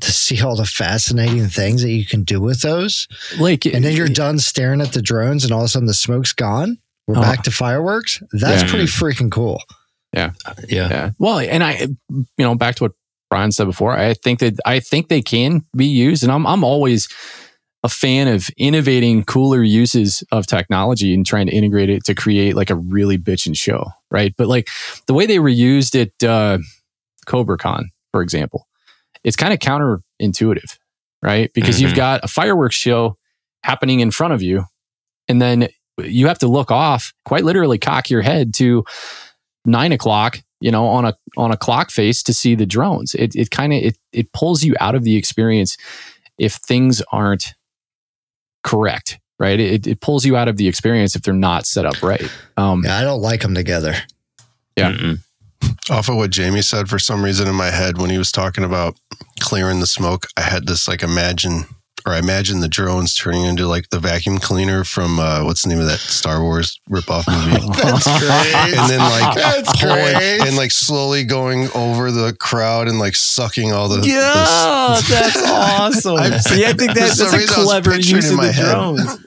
[0.00, 3.06] to see all the fascinating things that you can do with those,
[3.38, 5.94] Like, and then you're done staring at the drones, and all of a sudden the
[5.94, 6.78] smoke's gone.
[7.06, 7.22] We're Oh.
[7.22, 8.22] back to fireworks.
[8.32, 8.68] That's Yeah.
[8.68, 9.62] pretty freaking cool.
[10.12, 10.32] Yeah.
[10.68, 11.10] Yeah.
[11.18, 12.92] Well, and I, you know, back to what
[13.30, 16.64] Brian said before, I think that I think they can be used, and I'm I'm
[16.64, 17.08] always
[17.82, 22.54] a fan of innovating cooler uses of technology and trying to integrate it to create
[22.54, 24.34] like a really bitchin' show, right?
[24.36, 24.68] But like
[25.06, 26.58] the way they were used at uh,
[27.30, 28.66] CobraCon, for example,
[29.24, 30.78] it's kind of counterintuitive,
[31.22, 31.50] right?
[31.54, 31.96] Because you've Mhm.
[31.96, 33.16] got a fireworks show
[33.62, 34.64] happening in front of you,
[35.28, 35.68] and then
[36.02, 38.84] you have to look off, quite literally, cock your head to
[39.66, 43.14] nine o'clock, you know, on a on a clock face to see the drones.
[43.14, 45.76] It it kind of it it pulls you out of the experience
[46.38, 47.54] if things aren't
[48.64, 49.60] correct, right?
[49.60, 52.22] It it pulls you out of the experience if they're not set up right.
[52.56, 53.94] Um, Yeah, I don't like them together.
[54.76, 54.92] Yeah.
[54.92, 55.18] Mm-mm.
[55.90, 58.64] Off of what Jamie said, for some reason in my head when he was talking
[58.64, 58.96] about
[59.40, 61.64] clearing the smoke, I had this like imagine
[62.06, 65.68] or I imagine the drones turning into like the vacuum cleaner from uh, what's the
[65.68, 67.66] name of that Star Wars ripoff movie?
[67.82, 68.78] That's great.
[68.78, 70.40] and then like That's pulling great.
[70.46, 73.98] and like slowly going over the crowd and like sucking all the.
[74.00, 76.16] the Yeah, s- that's awesome.
[76.16, 78.36] I- See, I think for that's, some that's a reason I was clever use of
[78.36, 78.72] my the head.
[78.72, 79.18] drones.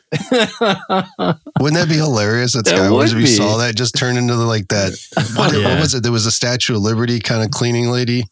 [1.60, 2.54] Wouldn't that be hilarious?
[2.54, 4.94] That That Skywars, if you saw that, just turned into like that.
[5.36, 5.70] What, Yeah.
[5.74, 6.04] what was it?
[6.04, 8.26] There was a Statue of Liberty kind of cleaning lady.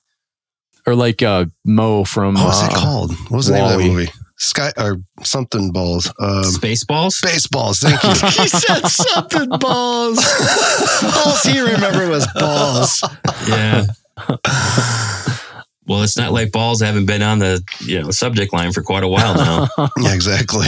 [0.86, 3.12] or like uh, Mo from What was it uh, called?
[3.30, 4.10] What was the name of that movie?
[4.44, 6.08] Sky or something balls.
[6.20, 7.22] Um, Spaceballs.
[7.22, 7.80] Spaceballs.
[7.82, 8.10] Thank you.
[8.44, 10.18] he said something balls.
[11.16, 13.04] All he remembered was balls.
[13.48, 13.86] Yeah.
[15.88, 19.04] well, it's not like balls haven't been on the you know subject line for quite
[19.04, 19.68] a while now.
[20.00, 20.68] yeah, exactly.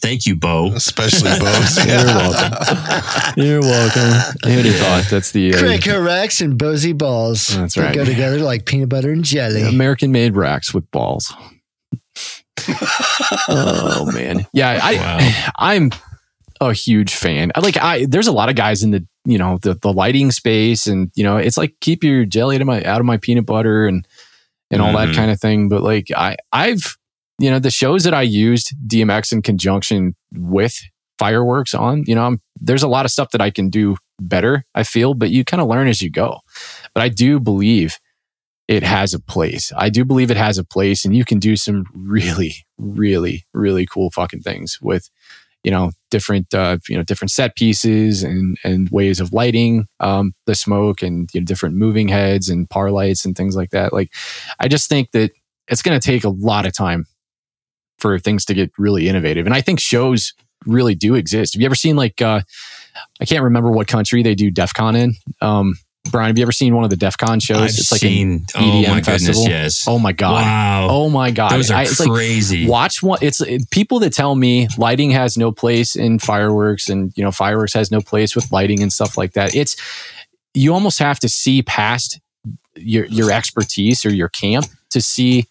[0.00, 0.72] Thank you, Bo.
[0.74, 1.44] Especially Bo.
[1.86, 3.34] You're welcome.
[3.36, 4.48] You're welcome.
[4.48, 7.48] Who'd have thought that's the uh, Cracker Rex and Bozy balls.
[7.48, 7.94] That's They right.
[7.94, 9.62] go together like peanut butter and jelly.
[9.62, 11.32] American made racks with balls.
[13.48, 15.50] Oh man, yeah, I Wow.
[15.58, 15.90] I'm
[16.60, 17.52] a huge fan.
[17.54, 20.30] I Like I, there's a lot of guys in the you know the the lighting
[20.30, 23.16] space, and you know it's like keep your jelly out of my out of my
[23.16, 24.06] peanut butter and
[24.70, 25.14] and all that Mhm.
[25.14, 25.68] kind of thing.
[25.68, 26.96] But like I I've
[27.38, 30.74] you know the shows that I used DMX in conjunction with
[31.18, 32.04] fireworks on.
[32.06, 34.64] You know, I'm, there's a lot of stuff that I can do better.
[34.74, 36.40] I feel, but you kind of learn as you go.
[36.94, 37.98] But I do believe
[38.68, 39.72] it has a place.
[39.76, 43.86] I do believe it has a place, and you can do some really, really, really
[43.86, 45.08] cool fucking things with,
[45.64, 50.34] you know, different, uh, you know, different set pieces and and ways of lighting um,
[50.46, 53.92] the smoke, and you know, different moving heads and par lights and things like that.
[53.92, 54.12] Like,
[54.60, 55.30] I just think that
[55.66, 57.06] it's going to take a lot of time
[57.98, 60.34] for things to get really innovative, and I think shows
[60.66, 61.54] really do exist.
[61.54, 62.42] Have you ever seen like uh,
[63.20, 65.14] I can't remember what country they do Defqon in?
[65.40, 65.74] Um,
[66.10, 67.58] Brian, have you ever seen one of the Defqon shows?
[67.58, 68.32] I've it's like seen.
[68.32, 69.42] an oh EDM my festival.
[69.42, 69.48] goodness!
[69.48, 69.84] Yes.
[69.88, 70.42] Oh my god!
[70.42, 70.88] Wow.
[70.90, 71.50] Oh my god!
[71.52, 72.66] Those are I- it's like crazy.
[72.68, 73.18] watch one.
[73.22, 77.30] It's it, people that tell me lighting has no place in fireworks, and you know
[77.30, 79.54] fireworks has no place with lighting and stuff like that.
[79.54, 79.76] It's
[80.54, 82.20] you almost have to see past
[82.76, 85.46] your your expertise or your camp to see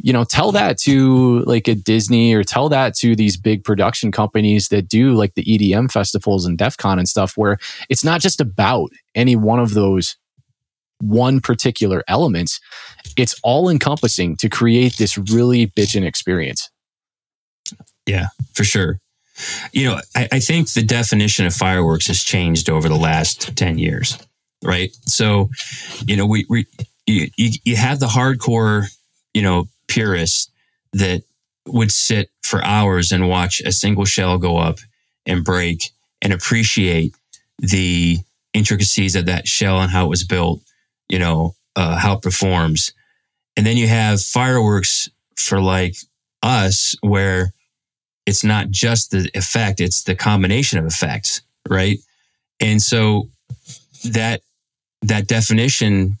[0.00, 4.10] you know tell that to like a disney or tell that to these big production
[4.10, 7.58] companies that do like the edm festivals and Defqon and stuff where
[7.88, 10.16] it's not just about any one of those
[11.00, 12.60] one particular elements
[13.16, 16.70] it's all encompassing to create this really bitchin' experience
[18.06, 18.98] Yeah, for sure.
[19.72, 23.78] You know, I, I think the definition of fireworks has changed over the last 10
[23.78, 24.18] years,
[24.62, 24.94] right?
[25.06, 25.50] So,
[26.06, 26.66] you know, we, we
[27.06, 28.86] you, you, you have the hardcore,
[29.34, 30.50] you know, purists
[30.92, 31.22] that
[31.66, 34.78] would sit for hours and watch a single shell go up
[35.26, 35.90] and break
[36.20, 37.14] and appreciate
[37.58, 38.18] the
[38.54, 40.60] intricacies of that shell and how it was built,
[41.08, 42.92] you know, uh, how it performs.
[43.56, 45.94] And then you have fireworks for like
[46.42, 47.52] us where
[48.26, 51.98] it's not just the effect, it's the combination of effects, right?
[52.60, 53.28] And so
[54.04, 54.40] that
[55.02, 56.18] that definition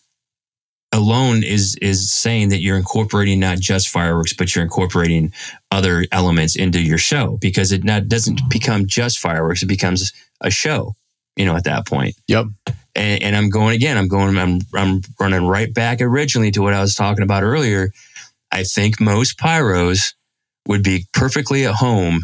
[0.92, 5.32] alone is is saying that you're incorporating not just fireworks, but you're incorporating
[5.70, 10.50] other elements into your show because it not doesn't become just fireworks; it becomes a
[10.50, 10.94] show.
[11.36, 12.14] You know, at that point.
[12.28, 12.46] Yep.
[12.94, 13.96] And, and I'm going again.
[13.96, 14.36] I'm going.
[14.36, 17.90] I'm I'm running right back originally to what I was talking about earlier.
[18.52, 20.12] I think most pyros
[20.68, 22.20] would be perfectly at home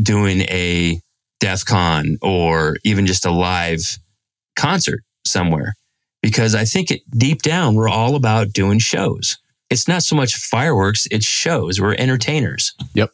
[0.00, 1.00] doing a
[1.42, 3.80] Defqon or even just a live
[4.56, 5.74] concert somewhere.
[6.22, 9.38] Because I think it deep down, we're all about doing shows.
[9.70, 11.80] It's not so much fireworks, it's shows.
[11.80, 12.74] We're entertainers.
[12.94, 13.10] Yep.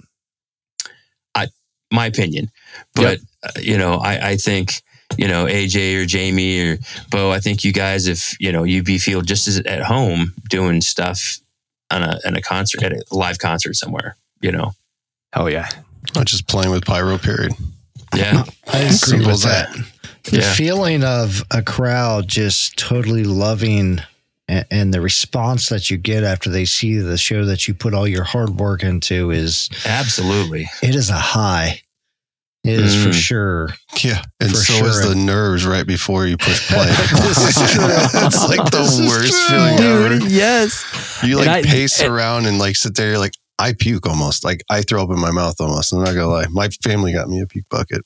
[1.34, 1.48] I,
[1.92, 2.50] my opinion.
[2.94, 4.82] But, uh, you know, I, I think,
[5.18, 6.78] you know, AJ or Jamie or
[7.10, 10.32] Bo, I think you guys, if, you know, you'd be feel just as at home
[10.48, 11.40] doing stuff
[11.90, 14.72] on a, on a concert, at a live concert somewhere, you know?
[15.32, 15.68] hell yeah
[16.14, 17.18] Not just playing with pyro.
[17.18, 17.52] Period.
[18.14, 18.44] Yeah.
[18.72, 19.72] I agree Simple with that.
[19.72, 19.84] that.
[20.24, 20.52] The Yeah.
[20.54, 24.00] feeling of a crowd just totally loving
[24.48, 27.94] and, and the response that you get after they see the show that you put
[27.94, 30.68] all your hard work into is Absolutely.
[30.82, 31.80] it is a high.
[32.62, 33.14] It is for Mm.
[33.14, 33.68] sure.
[34.02, 36.86] Yeah, and For so is the nerves right before you push play.
[37.22, 37.84] This is true.
[37.86, 39.58] it's like the This worst true.
[39.58, 40.16] feeling ever.
[40.28, 40.82] yes
[41.22, 43.10] You like I- pace and- around and like sit there.
[43.10, 44.44] You're like, I puke almost.
[44.44, 45.92] Like I throw up in my mouth almost.
[45.92, 46.46] I'm not gonna lie.
[46.50, 48.02] My family got me a puke bucket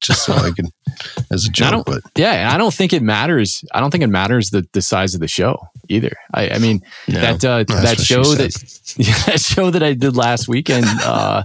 [0.00, 0.66] just so I can,
[1.30, 1.86] as a joke.
[1.86, 5.14] But yeah i don't think it matters i don't think it matters the, the size
[5.14, 5.58] of the show
[5.88, 7.20] either i, I mean No.
[7.20, 8.52] that uh, that show that
[9.26, 10.86] that show that I did last weekend.
[11.04, 11.44] Uh,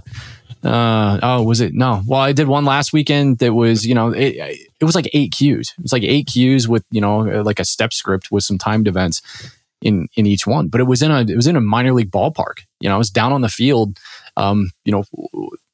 [0.62, 2.00] uh, oh, was it no?
[2.06, 4.34] Well, I did one last weekend that was you know it,
[4.80, 5.74] it was like eight cues.
[5.76, 8.88] It was like eight cues with you know like a step script with some timed
[8.88, 9.20] events,
[9.82, 10.68] in in each one.
[10.68, 12.64] But it was in a it was in a minor league ballpark.
[12.80, 13.98] You know, I was down on the field.
[14.38, 15.04] Um, you know,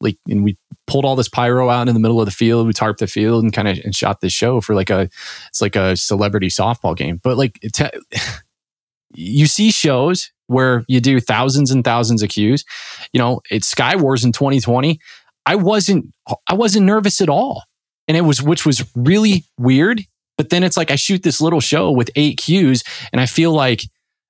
[0.01, 0.57] like and we
[0.87, 2.67] pulled all this pyro out in the middle of the field.
[2.67, 5.09] We tarped the field and kind of and shot this show for like a
[5.49, 7.21] it's like a celebrity softball game.
[7.23, 7.61] But like
[9.15, 12.65] you see shows where you do thousands and thousands of cues.
[13.13, 14.99] You know, it's Sky Wars in 2020.
[15.47, 16.07] I wasn't
[16.49, 17.65] I wasn't nervous at all.
[18.09, 20.03] And it was which was really weird.
[20.37, 22.83] But then it's like I shoot this little show with eight cues
[23.13, 23.83] and I feel like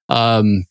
[0.08, 0.64] um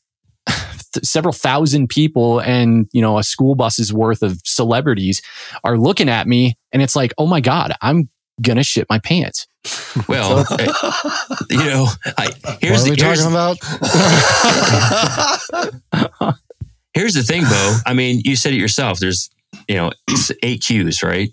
[1.04, 5.22] several thousand people and you know a school bus's worth of celebrities
[5.64, 8.10] are looking at me and it's like oh my god i'm
[8.42, 9.48] gonna shit my pants
[10.08, 10.68] Well, eh,
[11.50, 11.88] you know,
[12.18, 12.30] I,
[12.62, 13.58] here's what are we the here's, talking about?
[16.94, 17.78] here's the thing, Bo.
[17.86, 19.00] I mean, you said it yourself.
[19.00, 19.30] There's
[19.68, 19.92] you know
[20.44, 21.32] eight cues, right?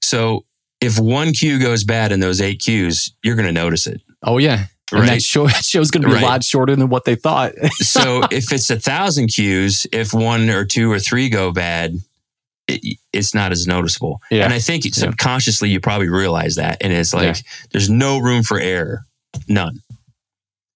[0.00, 0.44] So
[0.80, 4.00] if one cue goes bad in those eight cues, you're going to notice it.
[4.22, 5.08] oh yeah and Right.
[5.10, 6.22] that show that show's gonna be Right.
[6.22, 10.50] a lot shorter than what they thought so if it's a thousand cues, if one
[10.50, 11.96] or two or three go bad,
[12.68, 14.20] it, it's not as noticeable.
[14.30, 14.44] Yeah.
[14.44, 14.92] And I think Yeah.
[14.92, 16.78] subconsciously you probably realize that.
[16.80, 17.42] And it's like Yeah.
[17.72, 19.04] there's no room for error,
[19.48, 19.80] none.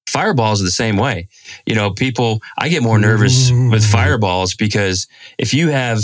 [0.08, 1.28] Fireballs are the same way.
[1.66, 3.92] You know, people, I get more nervous with mm.
[3.92, 5.08] fireballs because
[5.38, 6.00] if you have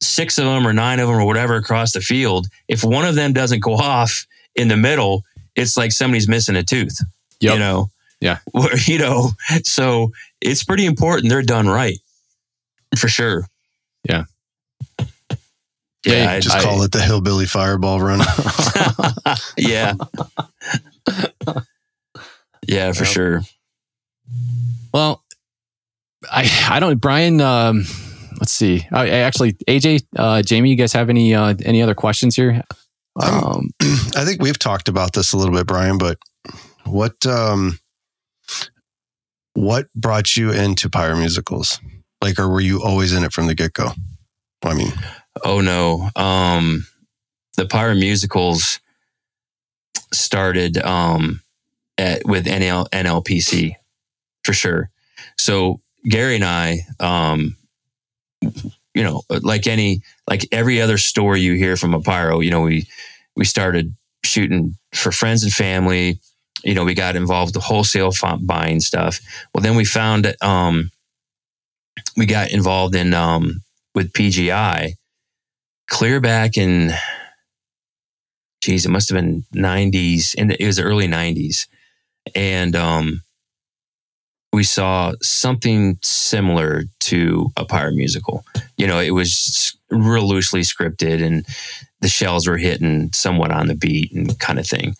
[0.00, 3.14] six of them or nine of them or whatever across the field, if one of
[3.16, 5.24] them doesn't go off in the middle,
[5.56, 7.00] it's like somebody's missing a tooth.
[7.40, 7.52] Yep.
[7.54, 7.90] You know?
[8.20, 8.38] Yeah.
[8.86, 9.30] You know,
[9.64, 11.98] so it's pretty important they're done right.
[12.96, 13.46] For sure.
[14.08, 14.24] Yeah.
[14.98, 15.06] Yeah.
[16.24, 18.20] Yeah, I- Just I- call it the hillbilly fireball run.
[19.56, 19.94] yeah.
[22.66, 23.12] yeah, for Yep.
[23.12, 23.42] sure.
[24.92, 25.22] well
[26.30, 27.84] i i don't brian um
[28.40, 31.94] let's see I, I actually aj uh jamie you guys have any uh any other
[31.94, 32.62] questions here
[33.20, 33.70] I'm- um
[34.16, 36.18] I think we've talked about this a little bit, Brian, but
[36.90, 37.78] what um
[39.54, 41.80] what brought you into pyro musicals?
[42.22, 43.90] Like or were you always in it from the get go?
[44.64, 44.92] I mean,
[45.44, 46.10] Oh no.
[46.16, 46.86] Um
[47.56, 48.80] the Pyro musicals
[50.12, 51.42] started um
[51.96, 53.74] at with NL, NLPC
[54.44, 54.90] for sure.
[55.36, 57.56] So Gary and I um
[58.94, 62.62] you know like any like every other story you hear from a pyro, you know
[62.62, 62.86] we
[63.36, 63.94] we started
[64.24, 66.20] shooting for friends and family.
[66.68, 68.12] You know, we got involved with wholesale
[68.42, 69.20] buying stuff.
[69.54, 70.90] Well, then we found um
[72.14, 73.62] we got involved in um
[73.94, 74.92] with PGI
[75.88, 76.92] clear back in
[78.60, 81.68] geez it must have been 90s and it was the early 90s
[82.34, 83.22] and um
[84.52, 88.44] we saw something similar to a pyro musical.
[88.76, 91.46] You know it was real loosely scripted and
[92.02, 94.94] the shells were hitting somewhat on the beat and kind of thing.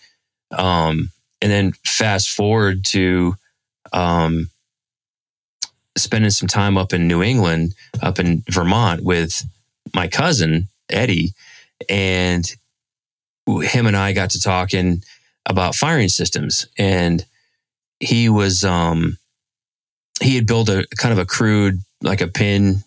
[0.53, 1.11] Um
[1.43, 3.35] and then fast forward to
[3.93, 4.49] um
[5.97, 9.45] spending some time up in new england up in vermont with
[9.95, 11.33] my cousin Eddie,
[11.89, 12.51] and
[13.47, 15.03] him and I got to talking
[15.47, 17.25] about firing systems, and
[18.01, 19.19] he was um
[20.23, 22.83] he had built a kind of a crude like a pin,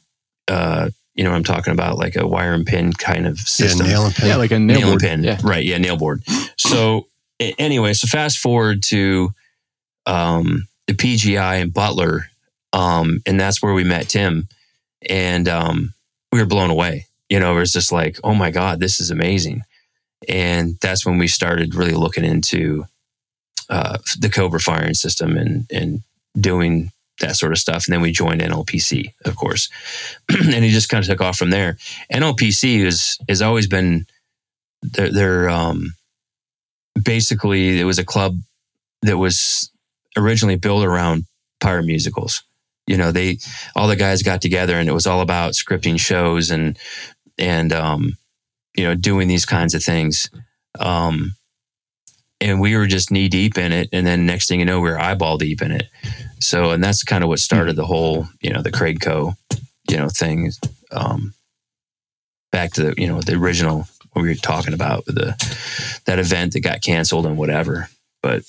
[0.48, 3.44] uh, you know what I'm talking about, like a wire and pin kind of yeah,
[3.46, 4.28] system nail and pin.
[4.28, 5.24] yeah like a nail, nail, and pin.
[5.24, 5.64] yeah Right.
[5.64, 5.78] Yeah.
[5.78, 6.24] Nail board.
[6.58, 7.04] So a-
[7.58, 9.34] anyway, so fast forward to
[10.06, 12.28] um, the PGI and Butler.
[12.74, 14.48] Um, and that's where we met Tim.
[15.10, 15.94] And um,
[16.32, 17.08] we were blown away.
[17.30, 19.64] You know, it was just like, oh my God, this is amazing.
[20.28, 22.86] And that's when we started really looking into
[23.70, 26.02] uh, the Cobra firing system and, and
[26.40, 27.86] doing that sort of stuff.
[27.86, 29.70] And then we joined NLPC, of course.
[30.30, 31.78] and it just kind of took off from there.
[32.14, 34.06] NLPC is has always been
[34.82, 35.94] they're, they're um,
[37.04, 38.38] basically it was a club
[39.02, 39.72] that was
[40.18, 41.26] originally built around
[41.60, 42.44] pyro musicals.
[42.88, 43.38] You know, they
[43.76, 46.78] all the guys got together and it was all about scripting shows and
[47.38, 48.18] and um,
[48.76, 50.30] you know doing these kinds of things.
[50.80, 51.36] Um,
[52.40, 54.90] and we were just knee deep in it, and then next thing you know, we
[54.90, 55.88] were eyeball deep in it.
[56.40, 59.36] So, and that's kind of what started the whole, you know, the Craig Co.
[59.90, 60.52] you know thing.
[60.92, 61.34] Um,
[62.52, 66.20] back to the you know the original what we were talking about with the that
[66.20, 67.90] event that got canceled and whatever.
[68.22, 68.44] But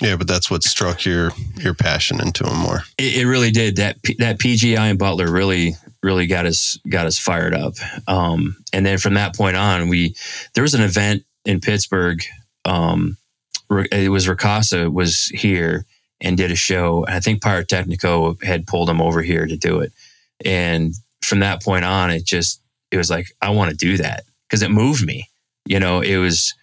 [0.00, 2.82] Yeah, but that's what struck your your passion into him more.
[2.98, 7.18] it, it really did that that PGI and Butler really really got us got us
[7.18, 7.74] fired up.
[8.06, 10.14] Um, and then from that point on, we
[10.54, 12.22] there was an event in Pittsburgh.
[12.64, 13.16] Um,
[13.92, 15.86] it was Ricasa was here
[16.20, 17.04] and did a show.
[17.04, 19.92] And I think Pyrotechnico had pulled him over here to do it.
[20.44, 22.60] And from that point on, it just
[22.90, 25.28] it was like I want to do that because it moved me.
[25.64, 26.54] You know, it was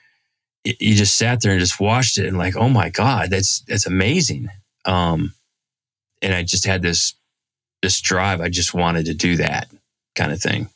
[0.65, 3.61] it- you just sat there and just watched it and like, oh my god, that's
[3.61, 4.49] that's amazing.
[4.85, 5.33] Um,
[6.21, 7.13] and I just had this
[7.81, 8.41] this drive.
[8.41, 9.69] I just wanted to do that
[10.15, 10.69] kind of thing.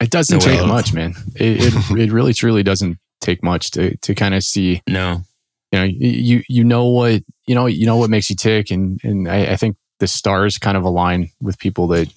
[0.00, 0.66] It doesn't No take way.
[0.66, 1.14] much, man.
[1.36, 1.74] It, it
[2.08, 5.22] it really truly doesn't take much to to kind of see No,
[5.70, 8.98] you know you you know what you know you know what makes you tick and
[9.04, 12.12] and I, I think the stars kind of align with people that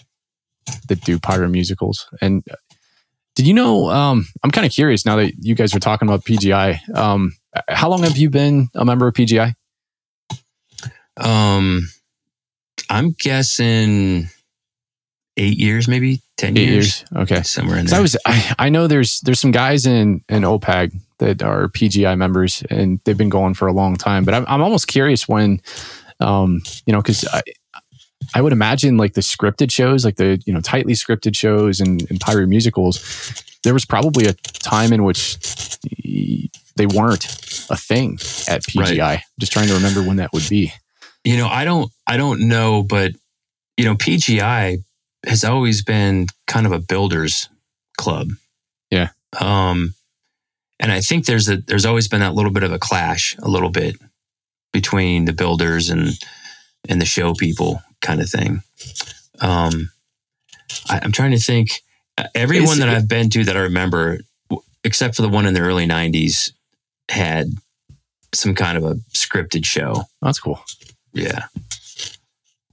[0.88, 2.44] that do pyro musicals and
[3.36, 6.24] did you know um i'm kind of curious now that you guys are talking about
[6.24, 7.36] pgi um
[7.70, 9.54] how long have you been a member of pgi
[11.18, 11.88] um,
[12.90, 14.28] I'm guessing
[15.38, 18.00] eight years, maybe ten eight years, years okay somewhere in there.
[18.00, 22.18] I was I, I know there's there's some guys in in OPAG that are PGI
[22.18, 24.26] members and they've been going for a long time.
[24.26, 25.62] But I'm I'm almost curious when,
[26.20, 27.26] um, you know, because
[28.34, 32.10] I would imagine like the scripted shows, like the you know tightly scripted shows and,
[32.10, 35.38] and pyro musicals, there was probably a time in which
[36.76, 37.26] they weren't
[37.70, 38.14] a thing
[38.48, 39.22] at PGI.
[39.40, 40.74] Just trying to remember when that would be.
[41.24, 43.14] you know, I don't, I don't know, but
[43.78, 44.84] you know, PGI
[45.26, 47.50] has always been kind of a builders
[47.98, 48.30] club.
[48.92, 49.10] Yeah.
[49.40, 49.96] Um,
[50.80, 53.48] and I think there's a, there's always been that little bit of a clash, a
[53.48, 53.96] little bit
[54.72, 56.10] between the builders and
[56.88, 58.62] and the show people, kind of thing.
[59.42, 59.90] Um,
[60.90, 61.82] I, I'm trying to think.
[62.18, 64.20] uh, Everyone that I've been to that I remember,
[64.84, 66.52] except for the one in the early '90s,
[67.10, 67.48] had
[68.34, 70.04] some kind of a scripted show.
[70.22, 70.60] That's cool.
[71.14, 71.46] Yeah.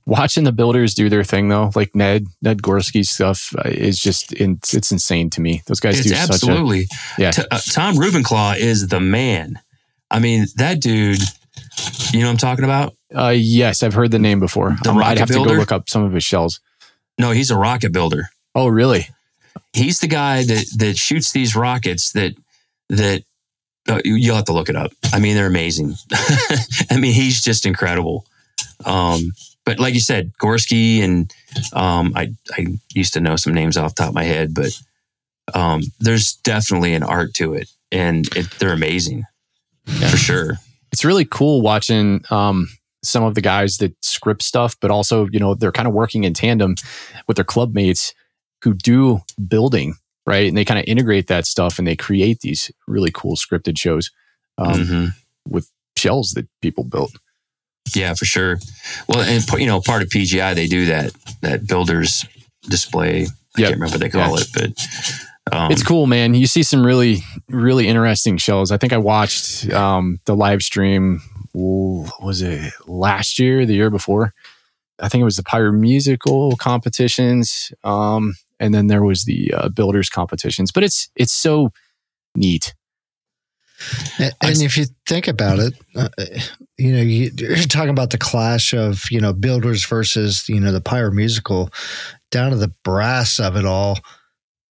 [0.07, 4.33] watching the builders do their thing though, like Ned Ned Gorski's stuff uh, is just
[4.33, 5.63] it's, it's insane to me.
[5.67, 6.87] Those guys It's do such a absolutely.
[7.19, 7.31] Yeah.
[7.31, 9.61] T- uh, Tom Rubenclaw is the man.
[10.11, 11.21] I mean, that dude.
[12.13, 12.95] You know what I'm talking about?
[13.15, 14.77] Uh, yes, I've heard the name before.
[14.83, 16.61] The I'd have to go look up some of his shells.
[17.19, 18.29] No, he's a rocket builder.
[18.55, 19.09] Oh, really?
[19.73, 22.13] He's the guy that that shoots these rockets.
[22.13, 22.35] That
[22.89, 23.23] that
[23.89, 24.93] uh, you- you'll have to look it up.
[25.13, 25.95] I mean, they're amazing.
[26.91, 28.25] I mean, he's just incredible.
[28.85, 29.33] Um,
[29.65, 31.33] but like you said, Gorski and
[31.73, 34.71] um, I I used to know some names off the top of my head, but
[35.55, 39.25] um, there's definitely an art to it, and it, they're amazing
[39.87, 40.55] for sure.
[40.93, 42.69] It's really cool watching um,
[43.05, 46.25] some of the guys that script stuff, but also you know they're kind of working
[46.25, 46.75] in tandem
[47.29, 48.15] with their club mates
[48.63, 49.95] who do building
[50.27, 53.77] right, and they kind of integrate that stuff and they create these really cool scripted
[53.77, 54.11] shows
[54.59, 55.09] um, Mhm.
[55.49, 57.13] with shells that people built.
[57.95, 58.61] Yeah, for sure.
[59.09, 62.25] Well, and you know, part of PGI they do that that builders
[62.69, 63.27] display.
[63.57, 63.69] I Yep.
[63.69, 64.73] can't remember what they call it, but
[65.53, 66.35] um, it's cool, man.
[66.35, 68.71] You see some really, really interesting shows.
[68.71, 71.21] I think I watched um, the live stream.
[71.55, 74.33] Was it last year, the year before?
[74.99, 79.69] I think it was the pyro musical competitions, um, and then there was the uh,
[79.69, 80.71] builders competitions.
[80.71, 81.71] But it's it's so
[82.35, 82.75] neat.
[84.19, 86.09] And, and if you think about it, uh,
[86.79, 90.73] you know, you, you're talking about the clash of you know builders versus you know
[90.73, 91.71] the pyro musical,
[92.31, 93.99] down to the brass of it all.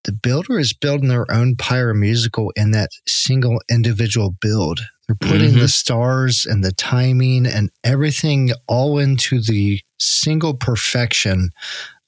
[0.03, 4.80] The builder is building their own pyro musical in that single individual build.
[5.07, 5.60] They're putting Mhm.
[5.60, 11.52] the stars and the timing and everything all into the single perfection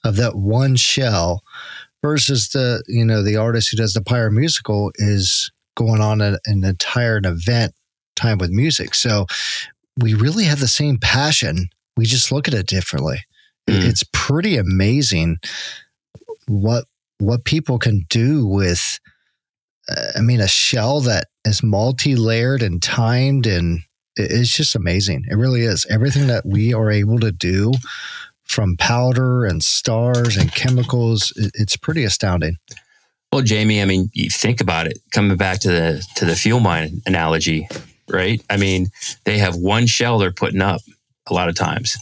[0.02, 1.42] of that one shell
[2.02, 6.38] versus the you know the artist who does the pyro musical is going on a,
[6.46, 7.72] an entire event
[8.16, 9.26] time with music so
[9.98, 13.24] we really have the same passion we just look at it differently
[13.66, 13.82] Mm.
[13.86, 15.38] it's pretty amazing
[16.46, 16.84] what
[17.18, 18.98] what people can do with
[19.88, 23.80] uh, i mean a shell that is multi-layered and timed and
[24.16, 27.72] it's just amazing it really is everything that we are able to do
[28.44, 32.56] from powder and stars and chemicals it's pretty astounding
[33.34, 33.82] well, Jamie.
[33.82, 35.00] I mean, you think about it.
[35.10, 37.66] Coming back to the to the fuel mine analogy,
[38.08, 38.40] right?
[38.48, 38.86] I mean,
[39.24, 40.82] they have one shell they're putting up
[41.26, 41.96] a lot of times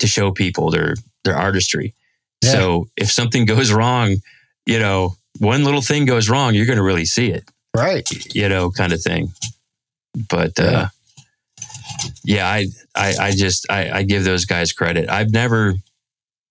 [0.00, 1.94] to show people their their artistry.
[2.42, 2.50] Yeah.
[2.50, 4.16] So if something goes wrong,
[4.66, 7.44] you know, one little thing goes wrong, you're going to really see it.
[7.76, 9.32] right you know, kind of thing.
[10.28, 10.88] But uh,
[12.24, 15.08] yeah, I, I, I just, I, I give those guys credit.
[15.08, 15.74] I've never,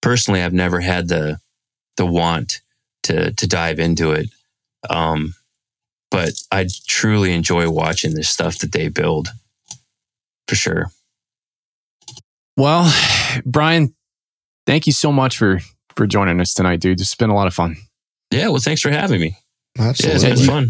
[0.02, 1.40] personally, I've never had the,
[1.98, 2.62] the want
[3.04, 4.30] to, to dive into it.
[4.90, 5.34] Um,
[6.12, 9.30] but I truly enjoy watching the stuff that they build,
[10.48, 10.92] for sure.
[12.56, 12.94] Well,
[13.46, 13.96] Brian,
[14.68, 15.60] thank you so much for
[15.96, 17.00] for joining us tonight, dude.
[17.00, 17.78] It's been a lot of fun.
[18.34, 19.38] Yeah, well, thanks for having me.
[19.78, 20.70] Yeah, absolutely it's been fun.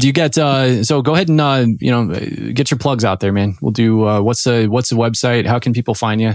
[0.00, 2.08] Do you get uh so go ahead and uh you know
[2.52, 3.56] get your plugs out there, man.
[3.60, 5.46] We'll do uh what's the what's the website?
[5.46, 6.34] How can people find you?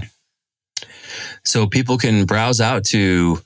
[1.44, 3.40] So people can browse out to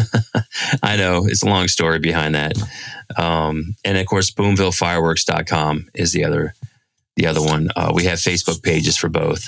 [0.84, 2.54] I know it's a long story behind that.
[3.18, 6.54] Um, and of course, boomvillefireworks.com is the other,
[7.22, 7.70] the other one.
[7.76, 9.44] Uh, we have Facebook pages for both.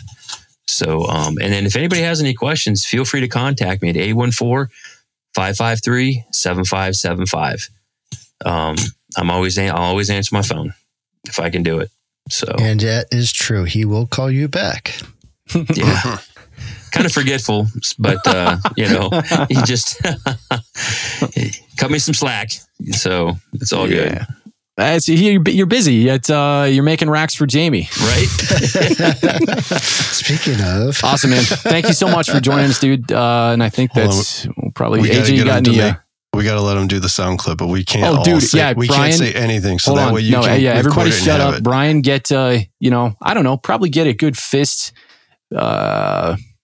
[0.68, 3.98] So, um, and then if anybody has any questions, feel free to contact me at
[3.98, 4.68] 814
[5.36, 7.70] 553 7575.
[8.46, 8.76] Um,
[9.18, 10.74] I'm always, I'll always answer my phone
[11.26, 11.90] if I can do it.
[12.30, 13.64] So, And that is true.
[13.64, 14.96] He will call you back.
[15.76, 16.18] yeah.
[16.92, 17.68] kind of forgetful,
[18.00, 19.10] but uh, you know,
[19.50, 20.02] he just
[21.78, 22.52] cut me some slack.
[22.92, 24.26] So it's all good, Yeah.
[24.78, 26.10] Uh, so you're, you're busy.
[26.10, 27.88] It's, uh, you're making racks for Jamie.
[28.02, 28.26] right?
[29.82, 31.44] Speaking of, Awesome, man.
[31.44, 33.12] Thank you so much for joining us, dude.
[33.12, 34.16] Uh, and I think Hold on.
[34.16, 35.38] that's probably We gotta AJ.
[35.38, 35.78] You got to any?
[35.80, 36.00] make- Uh,
[36.36, 38.06] We got to let him do the sound clip, but we can't.
[38.06, 39.78] Oh, all dude, say, yeah, we Brian- can't say anything.
[39.78, 40.14] So that on.
[40.16, 40.72] way you no, can yeah.
[40.74, 41.56] Everybody, it shut up.
[41.56, 41.64] it.
[41.64, 44.92] Brian, get uh, you know, I don't know, probably get a good fist.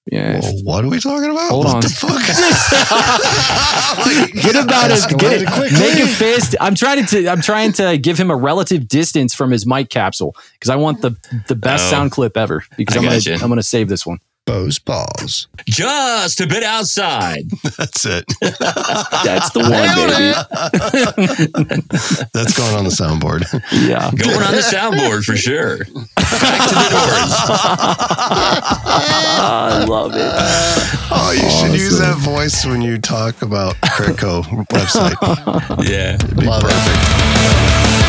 [0.06, 0.40] Yeah.
[0.40, 1.50] Well, what are we talking about?
[1.52, 1.82] Hold what on.
[1.82, 2.10] the fuck?
[4.44, 5.80] Get about as Escalated get it, quickly.
[5.80, 6.56] make a fist.
[6.60, 10.36] I'm trying to I'm trying to give him a relative distance from his mic capsule
[10.54, 11.12] because I want the
[11.48, 11.92] the best Oh.
[11.92, 13.34] sound clip ever because I I'm gonna gotcha.
[13.36, 14.20] I'm gonna save this one.
[14.50, 15.48] Bo's balls.
[15.68, 17.48] Just a bit outside.
[17.78, 18.26] That's it.
[18.42, 20.34] That's the one, baby.
[22.34, 23.44] That's going on the soundboard.
[23.72, 24.10] Yeah.
[24.10, 25.78] Going on the soundboard for sure.
[25.78, 27.34] Back to the doors.
[29.38, 30.34] I love it.
[31.12, 35.14] Oh, you should use that voice when you talk about Craigco website.
[35.88, 36.16] Yeah.
[36.16, 36.72] It'd be Love it.
[36.72, 38.09] perfect.